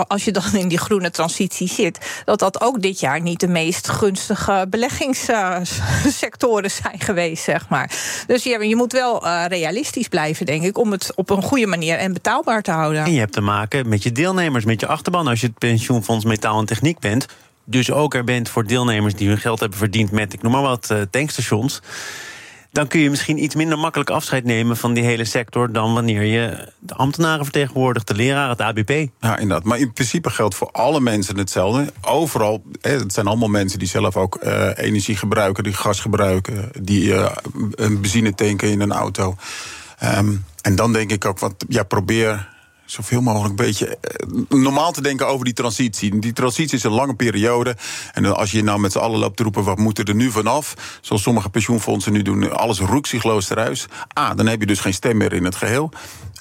als 0.08 0.24
je 0.24 0.32
dan 0.32 0.42
in 0.52 0.68
die 0.68 0.78
groene 0.78 1.10
transitie 1.10 1.68
zit, 1.68 2.22
dat 2.24 2.38
dat 2.38 2.60
ook 2.60 2.82
dit 2.82 3.00
jaar 3.00 3.20
niet 3.20 3.40
de 3.40 3.48
meest 3.48 3.88
gunstige 3.88 4.66
beleggingssectoren 4.70 6.70
zijn 6.70 7.00
geweest, 7.00 7.44
zeg 7.44 7.68
maar. 7.68 7.90
Dus 8.26 8.42
ja, 8.42 8.62
je 8.62 8.76
moet 8.76 8.92
wel 8.92 9.24
uh, 9.24 9.44
realistisch 9.48 10.08
blijven, 10.08 10.46
denk 10.46 10.62
ik, 10.62 10.78
om 10.78 10.92
het 10.92 11.12
op 11.14 11.30
een 11.30 11.42
goede 11.42 11.66
manier 11.66 11.96
en 11.96 12.12
betaalbaar 12.12 12.62
te 12.62 12.70
houden. 12.70 13.04
En 13.04 13.12
je 13.12 13.18
hebt 13.18 13.32
te 13.32 13.40
maken 13.40 13.88
met 13.88 14.02
je 14.02 14.12
deelnemers, 14.12 14.64
met 14.64 14.80
je 14.80 14.86
achterban. 14.86 15.28
Als 15.28 15.40
je 15.40 15.46
het 15.46 15.58
pensioenfonds 15.58 16.24
metaal 16.24 16.58
en 16.58 16.66
techniek 16.66 16.98
bent, 16.98 17.26
dus 17.70 17.92
ook 17.92 18.14
er 18.14 18.24
bent 18.24 18.48
voor 18.48 18.66
deelnemers 18.66 19.14
die 19.14 19.28
hun 19.28 19.38
geld 19.38 19.60
hebben 19.60 19.78
verdiend 19.78 20.10
met, 20.10 20.32
ik 20.32 20.42
noem 20.42 20.52
maar 20.52 20.62
wat, 20.62 20.88
uh, 20.92 21.02
tankstations 21.10 21.80
dan 22.72 22.86
kun 22.86 23.00
je 23.00 23.10
misschien 23.10 23.42
iets 23.42 23.54
minder 23.54 23.78
makkelijk 23.78 24.10
afscheid 24.10 24.44
nemen 24.44 24.76
van 24.76 24.92
die 24.92 25.04
hele 25.04 25.24
sector 25.24 25.72
dan 25.72 25.94
wanneer 25.94 26.22
je 26.22 26.68
de 26.78 26.94
ambtenaren 26.94 27.44
vertegenwoordigt, 27.44 28.06
de 28.06 28.14
leraar, 28.14 28.48
het 28.48 28.60
ABP. 28.60 28.90
Ja, 29.20 29.36
inderdaad. 29.36 29.64
Maar 29.64 29.78
in 29.78 29.92
principe 29.92 30.30
geldt 30.30 30.54
voor 30.54 30.70
alle 30.70 31.00
mensen 31.00 31.38
hetzelfde. 31.38 31.92
Overal, 32.00 32.62
het 32.80 33.12
zijn 33.12 33.26
allemaal 33.26 33.48
mensen 33.48 33.78
die 33.78 33.88
zelf 33.88 34.16
ook 34.16 34.38
uh, 34.42 34.70
energie 34.74 35.16
gebruiken, 35.16 35.64
die 35.64 35.72
gas 35.72 36.00
gebruiken, 36.00 36.70
die 36.80 37.04
uh, 37.04 37.30
een 37.70 38.00
benzine 38.00 38.34
tanken 38.34 38.70
in 38.70 38.80
een 38.80 38.92
auto. 38.92 39.36
Um, 40.04 40.44
en 40.62 40.76
dan 40.76 40.92
denk 40.92 41.10
ik 41.10 41.24
ook, 41.24 41.38
wat 41.38 41.64
ja, 41.68 41.82
probeer 41.82 42.48
zoveel 42.90 43.20
mogelijk 43.20 43.48
een 43.50 43.66
beetje 43.66 43.98
eh, 44.00 44.58
normaal 44.58 44.92
te 44.92 45.02
denken 45.02 45.26
over 45.26 45.44
die 45.44 45.54
transitie. 45.54 46.18
Die 46.18 46.32
transitie 46.32 46.76
is 46.76 46.84
een 46.84 46.90
lange 46.90 47.14
periode. 47.14 47.76
En 48.12 48.36
als 48.36 48.50
je 48.50 48.62
nou 48.62 48.80
met 48.80 48.92
z'n 48.92 48.98
allen 48.98 49.18
loopt 49.18 49.36
te 49.36 49.42
roepen, 49.42 49.64
wat 49.64 49.78
moet 49.78 50.08
er 50.08 50.14
nu 50.14 50.30
vanaf? 50.30 50.74
Zoals 51.00 51.22
sommige 51.22 51.48
pensioenfondsen 51.48 52.12
nu 52.12 52.22
doen, 52.22 52.56
alles 52.56 52.78
roekzichtloos 52.78 53.50
eruit. 53.50 53.86
A, 54.18 54.34
dan 54.34 54.46
heb 54.46 54.60
je 54.60 54.66
dus 54.66 54.80
geen 54.80 54.94
stem 54.94 55.16
meer 55.16 55.32
in 55.32 55.44
het 55.44 55.54
geheel. 55.54 55.90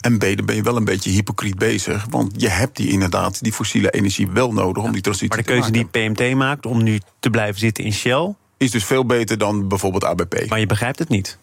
En 0.02 0.18
B, 0.18 0.22
dan 0.22 0.46
ben 0.46 0.56
je 0.56 0.62
wel 0.62 0.76
een 0.76 0.86
beetje 0.86 1.10
hypocriet 1.10 1.58
bezig. 1.58 2.06
Want 2.10 2.42
je 2.42 2.50
hebt 2.50 2.76
die 2.76 2.90
inderdaad, 2.90 3.44
die 3.44 3.54
fossiele 3.54 3.90
energie 3.90 4.28
wel 4.32 4.54
nodig 4.54 4.84
om 4.84 4.92
die 4.92 5.02
transitie 5.02 5.30
te 5.30 5.36
maken. 5.36 5.60
Maar 5.60 5.72
de 5.72 5.88
keuze 5.90 6.14
die 6.14 6.30
PMT 6.30 6.38
maakt 6.38 6.66
om 6.66 6.84
nu 6.84 7.00
te 7.20 7.30
blijven 7.30 7.60
zitten 7.60 7.84
in 7.84 7.94
Shell... 7.94 8.36
is 8.58 8.72
dus 8.72 8.84
veel 8.84 9.06
beter 9.06 9.38
dan 9.38 9.68
bijvoorbeeld 9.68 10.04
ABP. 10.04 10.50
Maar 10.50 10.60
je 10.60 10.66
begrijpt 10.66 11.00
het 11.00 11.10
niet. 11.10 11.38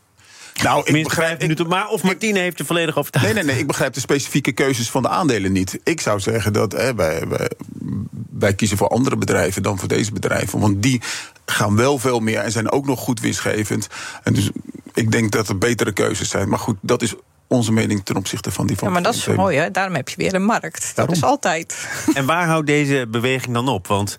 Nou, 0.62 0.82
ik 0.84 1.02
begrijp 1.02 1.40
minuten, 1.40 1.68
maar 1.68 1.88
of 1.88 2.02
Martine 2.02 2.38
heeft 2.38 2.58
je 2.58 2.64
volledig 2.64 2.96
overtuigd. 2.96 3.26
Nee, 3.26 3.36
nee, 3.36 3.52
nee, 3.52 3.60
ik 3.60 3.66
begrijp 3.66 3.92
de 3.92 4.00
specifieke 4.00 4.52
keuzes 4.52 4.90
van 4.90 5.02
de 5.02 5.08
aandelen 5.08 5.52
niet. 5.52 5.78
Ik 5.84 6.00
zou 6.00 6.20
zeggen 6.20 6.52
dat 6.52 6.72
hè, 6.72 6.94
wij, 6.94 7.28
wij, 7.28 7.50
wij, 8.30 8.54
kiezen 8.54 8.76
voor 8.76 8.88
andere 8.88 9.16
bedrijven 9.16 9.62
dan 9.62 9.78
voor 9.78 9.88
deze 9.88 10.12
bedrijven. 10.12 10.60
Want 10.60 10.82
die 10.82 11.00
gaan 11.46 11.76
wel 11.76 11.98
veel 11.98 12.20
meer 12.20 12.38
en 12.38 12.52
zijn 12.52 12.70
ook 12.70 12.86
nog 12.86 13.00
goed 13.00 13.20
winstgevend. 13.20 13.88
En 14.22 14.34
dus 14.34 14.50
ik 14.94 15.12
denk 15.12 15.32
dat 15.32 15.48
er 15.48 15.58
betere 15.58 15.92
keuzes 15.92 16.28
zijn. 16.28 16.48
Maar 16.48 16.58
goed, 16.58 16.76
dat 16.80 17.02
is 17.02 17.14
onze 17.46 17.72
mening 17.72 18.04
ten 18.04 18.16
opzichte 18.16 18.50
van 18.50 18.66
die 18.66 18.76
van. 18.76 18.88
Ja, 18.88 18.94
maar 18.94 19.02
dat 19.02 19.14
is 19.14 19.26
mooi, 19.26 19.58
hè? 19.58 19.70
Daarom 19.70 19.94
heb 19.94 20.08
je 20.08 20.16
weer 20.16 20.34
een 20.34 20.44
markt. 20.44 20.92
Daarom. 20.94 21.14
Dat 21.14 21.24
is 21.24 21.30
altijd. 21.30 21.88
En 22.14 22.26
waar 22.26 22.46
houdt 22.46 22.66
deze 22.66 23.06
beweging 23.10 23.54
dan 23.54 23.68
op? 23.68 23.86
Want 23.86 24.16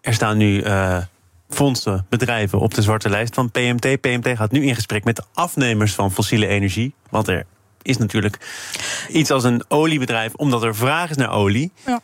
er 0.00 0.14
staan 0.14 0.36
nu. 0.36 0.64
Uh, 0.64 0.98
fondsen, 1.50 2.06
bedrijven 2.08 2.60
op 2.60 2.74
de 2.74 2.82
zwarte 2.82 3.08
lijst 3.08 3.34
van 3.34 3.50
PMT. 3.50 4.00
PMT 4.00 4.36
gaat 4.36 4.50
nu 4.50 4.66
in 4.66 4.74
gesprek 4.74 5.04
met 5.04 5.26
afnemers 5.34 5.94
van 5.94 6.12
fossiele 6.12 6.46
energie. 6.46 6.94
Want 7.10 7.28
er 7.28 7.46
is 7.82 7.96
natuurlijk 7.96 8.38
iets 9.08 9.30
als 9.30 9.44
een 9.44 9.64
oliebedrijf, 9.68 10.34
omdat 10.34 10.62
er 10.62 10.76
vraag 10.76 11.10
is 11.10 11.16
naar 11.16 11.32
olie. 11.32 11.72
Ja. 11.86 12.00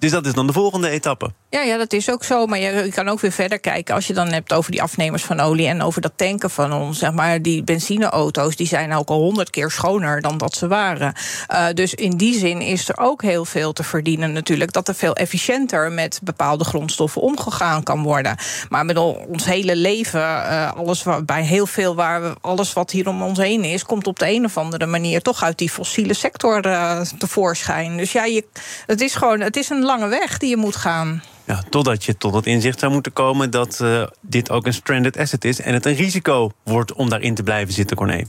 Dus 0.00 0.10
dat 0.10 0.26
is 0.26 0.32
dan 0.32 0.46
de 0.46 0.52
volgende 0.52 0.88
etappe. 0.88 1.30
Ja, 1.50 1.60
ja, 1.60 1.76
dat 1.76 1.92
is 1.92 2.10
ook 2.10 2.24
zo. 2.24 2.46
Maar 2.46 2.58
je 2.58 2.90
kan 2.94 3.08
ook 3.08 3.20
weer 3.20 3.32
verder 3.32 3.58
kijken. 3.58 3.94
Als 3.94 4.06
je 4.06 4.12
dan 4.12 4.28
hebt 4.28 4.52
over 4.52 4.70
die 4.70 4.82
afnemers 4.82 5.22
van 5.22 5.40
olie 5.40 5.66
en 5.66 5.82
over 5.82 6.00
dat 6.00 6.12
tanken 6.16 6.50
van 6.50 6.72
ons. 6.72 6.98
Zeg 6.98 7.12
maar, 7.12 7.42
die 7.42 7.64
benzineauto's 7.64 8.56
die 8.56 8.66
zijn 8.66 8.92
ook 8.92 9.08
al 9.08 9.20
honderd 9.20 9.50
keer 9.50 9.70
schoner 9.70 10.20
dan 10.20 10.38
dat 10.38 10.54
ze 10.54 10.68
waren. 10.68 11.14
Uh, 11.52 11.66
dus 11.74 11.94
in 11.94 12.10
die 12.16 12.38
zin 12.38 12.60
is 12.60 12.88
er 12.88 12.98
ook 12.98 13.22
heel 13.22 13.44
veel 13.44 13.72
te 13.72 13.82
verdienen 13.82 14.32
natuurlijk. 14.32 14.72
Dat 14.72 14.88
er 14.88 14.94
veel 14.94 15.14
efficiënter 15.14 15.92
met 15.92 16.20
bepaalde 16.22 16.64
grondstoffen 16.64 17.22
omgegaan 17.22 17.82
kan 17.82 18.02
worden. 18.02 18.36
Maar 18.68 18.84
met 18.84 18.96
ons 18.96 19.44
hele 19.44 19.76
leven, 19.76 20.20
uh, 20.20 20.72
alles 20.72 21.02
waar, 21.02 21.24
bij 21.24 21.42
heel 21.42 21.66
veel 21.66 21.94
waar 21.94 22.22
we, 22.22 22.34
alles 22.40 22.72
wat 22.72 22.90
hier 22.90 23.08
om 23.08 23.22
ons 23.22 23.38
heen 23.38 23.64
is, 23.64 23.84
komt 23.84 24.06
op 24.06 24.18
de 24.18 24.30
een 24.30 24.44
of 24.44 24.56
andere 24.56 24.86
manier 24.86 25.22
toch 25.22 25.42
uit 25.42 25.58
die 25.58 25.70
fossiele 25.70 26.14
sector 26.14 26.66
uh, 26.66 27.00
tevoorschijn. 27.00 27.96
Dus 27.96 28.12
ja, 28.12 28.24
je, 28.24 28.44
het 28.86 29.00
is 29.00 29.14
gewoon, 29.14 29.40
het 29.40 29.56
is 29.56 29.70
een 29.70 29.88
lange 29.90 30.08
weg 30.08 30.38
die 30.38 30.48
je 30.48 30.56
moet 30.56 30.76
gaan. 30.76 31.22
Ja, 31.44 31.62
totdat 31.70 32.04
je 32.04 32.16
tot 32.16 32.34
het 32.34 32.46
inzicht 32.46 32.78
zou 32.78 32.92
moeten 32.92 33.12
komen 33.12 33.50
dat 33.50 33.78
uh, 33.82 34.06
dit 34.20 34.50
ook 34.50 34.66
een 34.66 34.74
stranded 34.74 35.16
asset 35.16 35.44
is 35.44 35.60
en 35.60 35.74
het 35.74 35.86
een 35.86 35.94
risico 35.94 36.50
wordt 36.62 36.92
om 36.92 37.08
daarin 37.08 37.34
te 37.34 37.42
blijven 37.42 37.74
zitten, 37.74 37.96
Corné. 37.96 38.24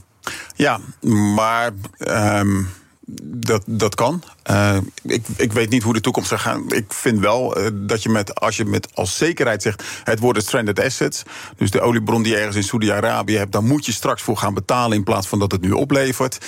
Ja, 0.54 0.80
maar. 1.34 1.70
Um 2.08 2.68
dat, 3.22 3.62
dat 3.66 3.94
kan. 3.94 4.22
Uh, 4.50 4.76
ik, 5.02 5.26
ik 5.36 5.52
weet 5.52 5.70
niet 5.70 5.82
hoe 5.82 5.92
de 5.92 6.00
toekomst 6.00 6.28
zal 6.28 6.38
gaan. 6.38 6.72
Ik 6.72 6.92
vind 6.92 7.18
wel 7.18 7.58
uh, 7.58 7.66
dat 7.72 8.02
je 8.02 8.08
met, 8.08 8.40
als 8.40 8.56
je 8.56 8.64
met 8.64 8.94
als 8.94 9.16
zekerheid 9.16 9.62
zegt... 9.62 9.82
het 10.04 10.18
worden 10.18 10.42
stranded 10.42 10.80
assets, 10.80 11.22
dus 11.56 11.70
de 11.70 11.80
oliebron 11.80 12.22
die 12.22 12.32
je 12.32 12.38
ergens 12.38 12.56
in 12.56 12.62
Saudi-Arabië 12.62 13.36
hebt... 13.36 13.52
dan 13.52 13.66
moet 13.66 13.86
je 13.86 13.92
straks 13.92 14.22
voor 14.22 14.36
gaan 14.36 14.54
betalen 14.54 14.96
in 14.96 15.04
plaats 15.04 15.26
van 15.26 15.38
dat 15.38 15.52
het 15.52 15.60
nu 15.60 15.70
oplevert. 15.70 16.38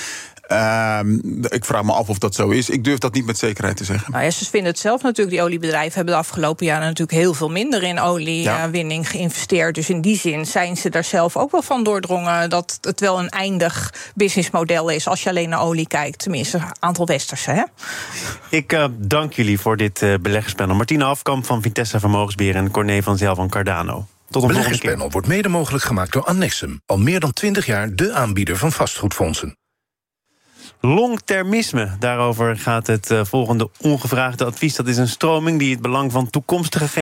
Ehm, 0.47 1.19
ik 1.49 1.65
vraag 1.65 1.83
me 1.83 1.93
af 1.93 2.09
of 2.09 2.19
dat 2.19 2.35
zo 2.35 2.49
is. 2.49 2.71
Ik 2.71 2.85
durf 2.85 2.99
dat 2.99 3.15
niet 3.15 3.27
met 3.27 3.39
zekerheid 3.39 3.77
te 3.77 3.85
zeggen. 3.85 4.13
Nou 4.13 4.25
ja, 4.25 4.31
ze 4.31 4.51
vinden 4.51 4.71
het 4.71 4.81
zelf 4.81 5.03
natuurlijk. 5.03 5.37
Die 5.37 5.45
oliebedrijven 5.45 5.95
hebben 5.95 6.15
de 6.15 6.21
afgelopen 6.21 6.67
jaren 6.67 6.87
natuurlijk 6.87 7.19
heel 7.19 7.35
veel 7.35 7.51
minder 7.51 7.83
in 7.83 8.01
oliewinning 8.01 9.11
geïnvesteerd. 9.11 9.75
Dus 9.75 9.91
in 9.91 10.01
die 10.01 10.19
zin 10.19 10.47
zijn 10.47 10.77
ze 10.77 10.91
daar 10.91 11.05
zelf 11.05 11.37
ook 11.37 11.51
wel 11.51 11.63
van 11.63 11.85
doordrongen 11.85 12.51
dat 12.51 12.79
het 12.81 13.01
wel 13.01 13.19
een 13.19 13.29
eindig 13.29 13.95
businessmodel 14.15 14.89
is 14.89 15.09
als 15.09 15.23
je 15.23 15.29
alleen 15.29 15.49
naar 15.49 15.61
olie 15.61 15.87
kijkt. 15.87 16.19
Tenminste, 16.19 16.57
een 16.57 16.65
aantal 16.79 17.07
westerse. 17.07 17.51
Hè? 17.51 17.63
Ik 18.51 18.73
uh, 18.73 18.85
dank 18.97 19.33
jullie 19.33 19.61
voor 19.61 19.77
dit 19.77 20.03
uh, 20.03 20.15
beleggerspanel. 20.21 20.77
Martina 20.77 21.05
Afkamp 21.05 21.45
van 21.45 21.63
Vitesse 21.63 22.01
Vermogensbeheer 22.01 22.57
en 22.57 22.71
Corné 22.71 23.03
van 23.03 23.19
Zel 23.19 23.35
van 23.35 23.49
Cardano. 23.49 24.07
Tot 24.31 24.43
een 24.43 24.49
Beleggerspanel 24.49 25.11
wordt 25.11 25.27
mede 25.27 25.49
mogelijk 25.49 25.85
gemaakt 25.85 26.13
door 26.13 26.25
Annexum. 26.25 26.81
Al 26.87 26.99
meer 26.99 27.21
dan 27.21 27.33
20 27.33 27.67
jaar 27.67 27.95
de 27.95 28.13
aanbieder 28.13 28.57
van 28.57 28.73
vastgoedfondsen. 28.73 29.57
Longtermisme, 30.85 31.97
daarover 31.99 32.57
gaat 32.57 32.87
het 32.87 33.11
uh, 33.11 33.25
volgende 33.25 33.71
ongevraagde 33.81 34.45
advies. 34.45 34.75
Dat 34.75 34.87
is 34.87 34.97
een 34.97 35.09
stroming 35.09 35.59
die 35.59 35.73
het 35.73 35.83
belang 35.83 36.13
van 36.13 36.31
toekomstige... 36.31 37.03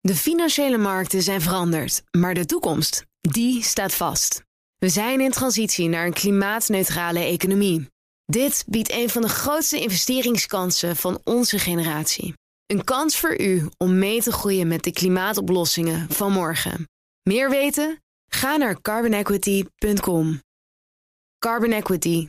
De 0.00 0.14
financiële 0.14 0.78
markten 0.78 1.22
zijn 1.22 1.40
veranderd, 1.40 2.02
maar 2.10 2.34
de 2.34 2.46
toekomst, 2.46 3.04
die 3.20 3.62
staat 3.62 3.94
vast. 3.94 4.42
We 4.78 4.88
zijn 4.88 5.20
in 5.20 5.30
transitie 5.30 5.88
naar 5.88 6.06
een 6.06 6.12
klimaatneutrale 6.12 7.18
economie. 7.18 7.88
Dit 8.24 8.64
biedt 8.66 8.92
een 8.92 9.08
van 9.08 9.22
de 9.22 9.28
grootste 9.28 9.80
investeringskansen 9.80 10.96
van 10.96 11.20
onze 11.24 11.58
generatie. 11.58 12.34
Een 12.66 12.84
kans 12.84 13.16
voor 13.16 13.40
u 13.40 13.68
om 13.76 13.98
mee 13.98 14.22
te 14.22 14.32
groeien 14.32 14.68
met 14.68 14.82
de 14.82 14.92
klimaatoplossingen 14.92 16.10
van 16.10 16.32
morgen. 16.32 16.88
Meer 17.22 17.50
weten? 17.50 18.02
Ga 18.30 18.56
naar 18.56 18.80
carbonequity.com. 18.80 20.40
Carbon 21.38 21.72
Equity. 21.72 22.28